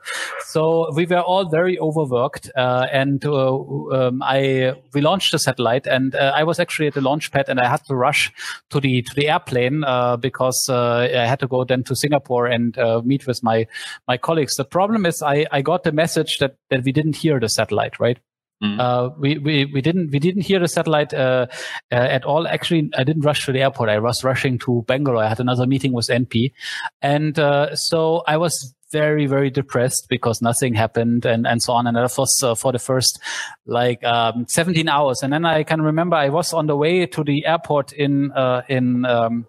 So 0.47 0.89
we 0.95 1.05
were 1.05 1.19
all 1.19 1.49
very 1.49 1.77
overworked, 1.79 2.49
and 2.55 3.23
um, 3.25 4.21
I 4.23 4.73
we 4.93 5.01
launched 5.01 5.33
the 5.33 5.39
satellite, 5.39 5.85
and 5.85 6.15
I 6.15 6.43
was 6.43 6.59
actually 6.59 6.87
at 6.87 6.93
the 6.93 7.01
launch 7.01 7.31
pad, 7.31 7.49
and 7.49 7.59
I 7.59 7.67
had 7.67 7.83
to 7.85 7.95
rush 7.95 8.31
to 8.69 8.79
the 8.79 9.01
to 9.01 9.13
the 9.15 9.29
airplane 9.29 9.83
because 10.21 10.69
uh, 10.77 11.21
I 11.23 11.25
had 11.25 11.39
to 11.39 11.47
go 11.47 11.63
then 11.63 11.83
to 11.83 11.95
Singapore 11.95 12.47
and 12.47 12.77
uh, 12.77 13.01
meet 13.03 13.27
with 13.27 13.43
my 13.43 13.67
my 14.07 14.17
colleagues. 14.17 14.55
The 14.55 14.65
problem 14.65 15.05
is 15.05 15.21
I 15.21 15.45
I 15.51 15.61
got 15.61 15.83
the 15.83 15.91
message 15.91 16.37
that 16.39 16.55
that 16.69 16.83
we 16.83 16.91
didn't 16.91 17.15
hear 17.15 17.39
the 17.39 17.49
satellite, 17.49 17.99
right? 17.99 18.19
Mm. 18.63 18.79
Uh, 18.79 19.09
we, 19.17 19.37
we, 19.37 19.65
we 19.65 19.81
didn't, 19.81 20.11
we 20.11 20.19
didn't 20.19 20.41
hear 20.41 20.59
the 20.59 20.67
satellite, 20.67 21.13
uh, 21.13 21.47
uh, 21.91 21.95
at 21.95 22.25
all. 22.25 22.47
Actually, 22.47 22.89
I 22.97 23.03
didn't 23.03 23.21
rush 23.21 23.45
to 23.45 23.51
the 23.51 23.61
airport. 23.61 23.89
I 23.89 23.99
was 23.99 24.23
rushing 24.23 24.57
to 24.59 24.83
Bangalore. 24.87 25.23
I 25.23 25.29
had 25.29 25.39
another 25.39 25.67
meeting 25.67 25.93
with 25.93 26.07
NP. 26.07 26.53
And, 27.01 27.37
uh, 27.37 27.75
so 27.75 28.23
I 28.27 28.37
was 28.37 28.73
very, 28.91 29.27
very 29.27 29.51
depressed 29.51 30.07
because 30.09 30.41
nothing 30.41 30.73
happened 30.73 31.25
and, 31.25 31.45
and 31.45 31.61
so 31.61 31.73
on. 31.73 31.85
And 31.85 31.97
that 31.97 32.11
was 32.17 32.41
uh, 32.41 32.55
for 32.55 32.71
the 32.71 32.79
first 32.79 33.19
like, 33.67 34.03
um, 34.03 34.45
17 34.47 34.89
hours. 34.89 35.21
And 35.21 35.31
then 35.31 35.45
I 35.45 35.63
can 35.63 35.81
remember 35.81 36.15
I 36.15 36.29
was 36.29 36.53
on 36.53 36.65
the 36.65 36.75
way 36.75 37.05
to 37.05 37.23
the 37.23 37.45
airport 37.45 37.93
in, 37.93 38.31
uh, 38.31 38.63
in, 38.67 39.05
um, 39.05 39.45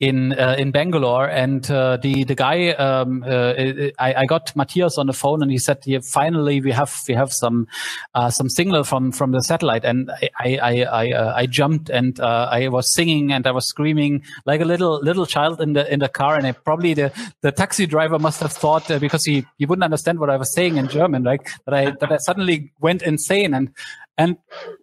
in 0.00 0.32
uh, 0.32 0.56
in 0.58 0.70
Bangalore, 0.70 1.28
and 1.28 1.70
uh, 1.70 1.96
the 1.96 2.24
the 2.24 2.34
guy 2.34 2.70
um, 2.70 3.22
uh, 3.26 3.54
I, 3.98 4.14
I, 4.14 4.26
got 4.26 4.54
Matthias 4.56 4.98
on 4.98 5.06
the 5.06 5.12
phone, 5.12 5.42
and 5.42 5.50
he 5.50 5.58
said, 5.58 5.78
yeah, 5.84 6.00
"Finally, 6.12 6.60
we 6.60 6.72
have 6.72 7.00
we 7.08 7.14
have 7.14 7.32
some 7.32 7.66
uh, 8.14 8.30
some 8.30 8.48
signal 8.48 8.84
from 8.84 9.12
from 9.12 9.32
the 9.32 9.42
satellite." 9.42 9.84
And 9.84 10.10
I 10.20 10.28
I 10.40 10.82
I, 10.84 11.12
uh, 11.12 11.32
I 11.36 11.46
jumped 11.46 11.90
and 11.90 12.18
uh, 12.20 12.48
I 12.50 12.68
was 12.68 12.92
singing 12.94 13.32
and 13.32 13.46
I 13.46 13.52
was 13.52 13.68
screaming 13.68 14.22
like 14.46 14.60
a 14.60 14.64
little 14.64 15.00
little 15.02 15.26
child 15.26 15.60
in 15.60 15.74
the 15.74 15.90
in 15.92 16.00
the 16.00 16.08
car, 16.08 16.36
and 16.36 16.46
I, 16.46 16.52
probably 16.52 16.94
the 16.94 17.12
the 17.42 17.52
taxi 17.52 17.86
driver 17.86 18.18
must 18.18 18.40
have 18.40 18.52
thought 18.52 18.88
because 19.00 19.24
he 19.24 19.46
he 19.58 19.66
wouldn't 19.66 19.84
understand 19.84 20.18
what 20.18 20.30
I 20.30 20.36
was 20.36 20.52
saying 20.54 20.76
in 20.76 20.88
German, 20.88 21.22
like 21.22 21.48
that 21.66 21.74
I 21.74 21.90
that 22.00 22.10
I 22.10 22.16
suddenly 22.18 22.72
went 22.80 23.02
insane. 23.02 23.54
And 23.54 23.70
and 24.16 24.36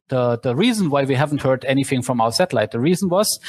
the, 0.10 0.38
the 0.40 0.56
reason 0.56 0.90
why 0.90 1.04
we 1.04 1.16
haven't 1.16 1.42
heard 1.42 1.64
anything 1.66 2.02
from 2.02 2.20
our 2.20 2.32
satellite, 2.32 2.72
the 2.72 2.80
reason 2.80 3.10
was 3.10 3.40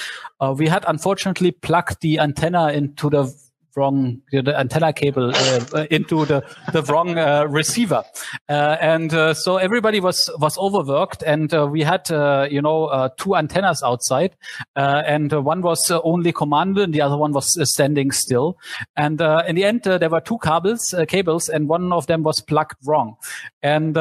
uh, 0.41 0.55
we 0.57 0.69
had 0.69 0.85
unfortunately 0.87 1.51
plugged 1.51 2.01
the 2.01 2.19
antenna 2.19 2.69
into 2.69 3.11
the 3.11 3.33
wrong 3.77 4.21
the 4.31 4.59
antenna 4.59 4.93
cable 4.93 5.35
uh, 5.35 5.65
uh, 5.75 5.87
into 5.91 6.25
the 6.27 6.43
the 6.73 6.83
wrong 6.83 7.19
uh, 7.19 7.45
receiver. 7.49 8.05
Uh, 8.49 8.77
and 8.81 9.15
uh, 9.15 9.35
so 9.35 9.57
everybody 9.57 10.01
was 10.01 10.31
was 10.39 10.59
overworked 10.59 11.23
and 11.23 11.53
uh, 11.55 11.67
we 11.67 11.83
had 11.83 12.09
you 12.51 12.61
know 12.61 13.11
two 13.19 13.35
antennas 13.35 13.83
outside 13.83 14.37
and 14.77 15.33
one 15.33 15.63
was 15.63 15.91
only 15.91 16.33
commanded 16.33 16.85
and 16.85 16.95
the 16.95 17.01
other 17.01 17.17
one 17.17 17.33
was 17.33 17.57
standing 17.71 18.11
still. 18.11 18.57
And 18.97 19.21
in 19.21 19.57
the 19.57 19.65
end 19.65 19.83
there 19.83 20.11
were 20.11 20.21
two 20.21 20.39
cables 20.39 20.95
cables 21.09 21.49
and 21.49 21.69
one 21.69 21.93
of 21.93 22.07
them 22.07 22.23
was 22.23 22.41
plugged 22.41 22.77
wrong 22.87 23.17
and 23.63 23.95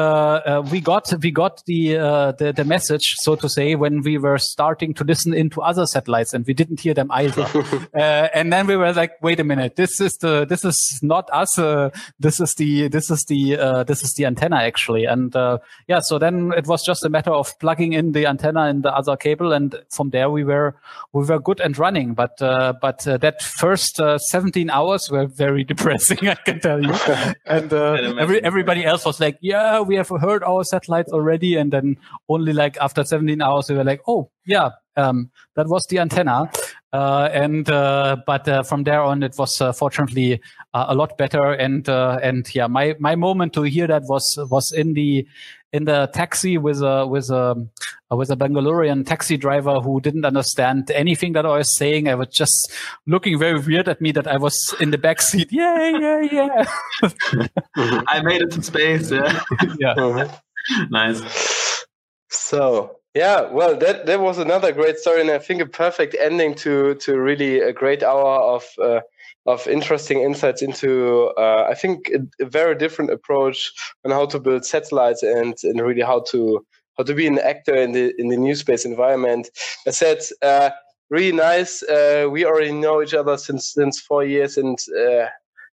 we 0.70 0.80
got 0.80 1.12
we 1.22 1.30
got 1.30 1.64
the, 1.66 1.94
the 2.38 2.52
the 2.54 2.64
message 2.64 3.14
so 3.18 3.36
to 3.36 3.48
say 3.48 3.74
when 3.74 4.02
we 4.02 4.18
were 4.18 4.38
starting 4.38 4.92
to 4.94 5.04
listen 5.04 5.32
into 5.32 5.62
other 5.62 5.86
satellites 5.86 6.34
and 6.34 6.46
we 6.46 6.54
didn't 6.54 6.80
hear 6.80 6.94
them 6.94 7.10
either 7.12 7.46
and 7.94 8.52
then 8.52 8.66
we 8.66 8.76
were 8.76 8.92
like 8.92 9.22
wait 9.22 9.38
a 9.40 9.44
minute 9.44 9.62
minute. 9.62 9.76
This 9.76 10.00
is 10.00 10.16
the 10.18 10.44
this 10.44 10.64
is 10.64 11.00
not 11.02 11.28
us. 11.32 11.58
Uh, 11.58 11.90
this 12.18 12.40
is 12.40 12.54
the 12.54 12.88
this 12.88 13.10
is 13.10 13.24
the 13.24 13.58
uh, 13.58 13.84
this 13.84 14.02
is 14.02 14.14
the 14.14 14.26
antenna 14.26 14.56
actually. 14.56 15.04
And 15.04 15.34
uh, 15.36 15.58
yeah, 15.88 16.00
so 16.00 16.18
then 16.18 16.52
it 16.56 16.66
was 16.66 16.84
just 16.84 17.04
a 17.04 17.08
matter 17.08 17.30
of 17.30 17.58
plugging 17.58 17.92
in 17.92 18.12
the 18.12 18.26
antenna 18.26 18.68
in 18.68 18.82
the 18.82 18.94
other 18.94 19.16
cable, 19.16 19.52
and 19.52 19.74
from 19.90 20.10
there 20.10 20.30
we 20.30 20.44
were 20.44 20.74
we 21.12 21.24
were 21.24 21.38
good 21.38 21.60
and 21.60 21.78
running. 21.78 22.14
But 22.14 22.40
uh, 22.42 22.74
but 22.80 23.06
uh, 23.06 23.16
that 23.18 23.42
first 23.42 24.00
uh, 24.00 24.18
17 24.18 24.70
hours 24.70 25.10
were 25.10 25.26
very 25.26 25.64
depressing, 25.72 26.28
I 26.28 26.34
can 26.34 26.60
tell 26.60 26.82
you. 26.82 26.92
and 27.46 27.72
every, 27.72 28.42
everybody 28.42 28.84
else 28.84 29.04
was 29.04 29.20
like, 29.20 29.38
yeah, 29.40 29.51
we 29.86 29.96
have 29.96 30.08
heard 30.08 30.42
our 30.44 30.64
satellites 30.64 31.12
already, 31.12 31.56
and 31.56 31.72
then 31.72 31.96
only 32.28 32.52
like 32.52 32.76
after 32.80 33.04
17 33.04 33.40
hours 33.40 33.68
we 33.68 33.76
were 33.76 33.84
like, 33.84 34.00
oh 34.06 34.30
yeah, 34.46 34.70
um, 34.96 35.30
that 35.56 35.68
was 35.68 35.86
the 35.88 35.98
antenna. 35.98 36.50
Uh, 36.92 37.30
and 37.32 37.70
uh, 37.70 38.16
but 38.26 38.46
uh, 38.46 38.62
from 38.62 38.84
there 38.84 39.00
on, 39.00 39.22
it 39.22 39.34
was 39.38 39.60
uh, 39.60 39.72
fortunately 39.72 40.40
uh, 40.74 40.86
a 40.88 40.94
lot 40.94 41.16
better. 41.16 41.52
And 41.52 41.88
uh, 41.88 42.18
and 42.22 42.46
yeah, 42.54 42.66
my 42.66 42.94
my 42.98 43.14
moment 43.14 43.54
to 43.54 43.62
hear 43.62 43.86
that 43.86 44.02
was 44.08 44.38
was 44.50 44.72
in 44.72 44.92
the 44.92 45.26
in 45.72 45.84
the 45.84 46.10
taxi 46.12 46.58
with 46.58 46.82
a 46.82 47.06
with 47.06 47.30
a 47.30 47.66
with 48.10 48.30
a 48.30 48.36
Bangalorean 48.36 49.06
taxi 49.06 49.36
driver 49.36 49.80
who 49.80 50.00
didn't 50.00 50.24
understand 50.24 50.90
anything 50.90 51.32
that 51.32 51.46
I 51.46 51.58
was 51.58 51.76
saying. 51.76 52.08
I 52.08 52.14
was 52.14 52.28
just 52.28 52.72
looking 53.06 53.38
very 53.38 53.58
weird 53.58 53.88
at 53.88 54.00
me 54.00 54.12
that 54.12 54.26
I 54.26 54.36
was 54.36 54.74
in 54.80 54.90
the 54.90 54.98
back 54.98 55.22
seat. 55.22 55.50
Yeah, 55.62 55.98
yeah, 55.98 56.20
yeah. 56.32 57.46
I 58.08 58.20
made 58.22 58.42
it 58.42 58.52
to 58.52 58.62
space. 58.62 59.10
Yeah. 59.10 59.40
yeah. 59.78 60.36
nice. 60.90 61.84
So 62.28 62.98
yeah, 63.14 63.42
well, 63.50 63.76
that 63.76 64.06
that 64.06 64.20
was 64.20 64.38
another 64.38 64.72
great 64.72 64.98
story, 64.98 65.20
and 65.20 65.30
I 65.30 65.38
think 65.38 65.60
a 65.60 65.66
perfect 65.66 66.16
ending 66.18 66.54
to 66.56 66.94
to 66.94 67.20
really 67.20 67.60
a 67.60 67.72
great 67.72 68.02
hour 68.02 68.40
of 68.40 68.64
uh, 68.82 69.00
of 69.46 69.66
interesting 69.66 70.20
insights 70.20 70.62
into 70.62 71.32
uh, 71.36 71.66
I 71.68 71.74
think 71.74 72.10
a, 72.10 72.44
a, 72.44 72.46
very 72.46 72.76
different 72.76 73.10
approach 73.10 73.72
on 74.04 74.12
how 74.12 74.26
to 74.26 74.38
build 74.38 74.64
satellites 74.64 75.22
and 75.22 75.56
and 75.64 75.80
really 75.80 76.02
how 76.02 76.20
to 76.30 76.64
how 76.96 77.04
to 77.04 77.14
be 77.14 77.26
an 77.26 77.38
actor 77.38 77.74
in 77.74 77.92
the 77.92 78.14
in 78.18 78.28
the 78.28 78.36
new 78.36 78.54
space 78.54 78.84
environment. 78.84 79.48
I 79.86 79.90
said. 79.90 80.18
Uh, 80.40 80.70
really 81.10 81.36
nice. 81.36 81.82
Uh, 81.82 82.26
we 82.30 82.46
already 82.46 82.72
know 82.72 83.02
each 83.02 83.12
other 83.12 83.36
since 83.36 83.74
since 83.74 84.00
four 84.00 84.24
years, 84.24 84.56
and 84.56 84.78
uh, 84.98 85.26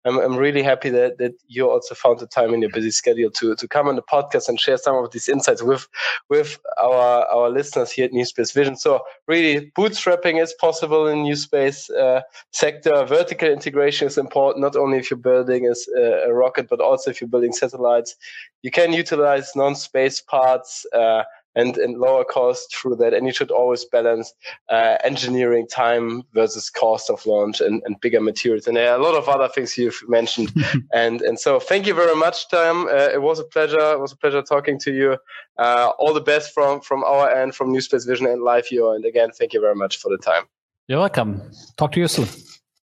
I'm, 0.05 0.17
I'm 0.19 0.37
really 0.37 0.63
happy 0.63 0.89
that, 0.89 1.17
that 1.17 1.33
you 1.47 1.69
also 1.69 1.95
found 1.95 2.19
the 2.19 2.27
time 2.27 2.53
in 2.53 2.61
your 2.61 2.71
busy 2.71 2.91
schedule 2.91 3.31
to, 3.31 3.55
to 3.55 3.67
come 3.67 3.87
on 3.87 3.95
the 3.95 4.01
podcast 4.01 4.47
and 4.47 4.59
share 4.59 4.77
some 4.77 4.95
of 4.95 5.11
these 5.11 5.27
insights 5.27 5.61
with 5.61 5.87
with 6.29 6.59
our, 6.77 7.25
our 7.27 7.49
listeners 7.49 7.91
here 7.91 8.05
at 8.05 8.13
New 8.13 8.25
Space 8.25 8.51
Vision. 8.51 8.75
So 8.75 9.01
really, 9.27 9.71
bootstrapping 9.77 10.41
is 10.41 10.53
possible 10.59 11.07
in 11.07 11.23
new 11.23 11.35
space 11.35 11.89
uh, 11.89 12.21
sector. 12.51 13.05
Vertical 13.05 13.49
integration 13.49 14.07
is 14.07 14.17
important, 14.17 14.61
not 14.61 14.75
only 14.75 14.97
if 14.97 15.09
you're 15.09 15.17
building 15.17 15.67
a, 15.67 16.01
a, 16.01 16.33
rocket, 16.33 16.67
but 16.69 16.79
also 16.79 17.11
if 17.11 17.21
you're 17.21 17.29
building 17.29 17.53
satellites. 17.53 18.15
You 18.63 18.71
can 18.71 18.93
utilize 18.93 19.55
non-space 19.55 20.21
parts. 20.21 20.85
Uh, 20.93 21.23
and, 21.57 21.77
and 21.77 21.97
lower 21.97 22.23
cost 22.23 22.73
through 22.73 22.95
that. 22.97 23.13
And 23.13 23.25
you 23.25 23.33
should 23.33 23.51
always 23.51 23.83
balance 23.83 24.33
uh, 24.69 24.97
engineering 25.03 25.67
time 25.67 26.23
versus 26.33 26.69
cost 26.69 27.09
of 27.09 27.25
launch 27.25 27.59
and, 27.59 27.81
and 27.85 27.99
bigger 27.99 28.21
materials. 28.21 28.67
And 28.67 28.77
there 28.77 28.91
are 28.91 28.99
a 28.99 29.03
lot 29.03 29.15
of 29.15 29.27
other 29.27 29.49
things 29.49 29.77
you've 29.77 30.01
mentioned. 30.07 30.53
and 30.93 31.21
and 31.21 31.39
so 31.39 31.59
thank 31.59 31.87
you 31.87 31.93
very 31.93 32.15
much, 32.15 32.47
Tom. 32.49 32.87
Uh, 32.87 33.09
it 33.11 33.21
was 33.21 33.39
a 33.39 33.43
pleasure. 33.43 33.91
It 33.93 33.99
was 33.99 34.11
a 34.11 34.17
pleasure 34.17 34.41
talking 34.41 34.79
to 34.79 34.93
you. 34.93 35.17
Uh, 35.57 35.91
all 35.97 36.13
the 36.13 36.21
best 36.21 36.53
from 36.53 36.79
from 36.81 37.03
our 37.03 37.29
end, 37.29 37.55
from 37.55 37.71
New 37.71 37.81
Space 37.81 38.05
Vision 38.05 38.27
and 38.27 38.43
Live 38.43 38.69
Viewer. 38.69 38.95
And 38.95 39.05
again, 39.05 39.31
thank 39.31 39.53
you 39.53 39.59
very 39.59 39.75
much 39.75 39.97
for 39.97 40.09
the 40.09 40.17
time. 40.17 40.43
You're 40.87 40.99
welcome. 40.99 41.41
Talk 41.75 41.91
to 41.93 41.99
you 41.99 42.07
soon. 42.07 42.27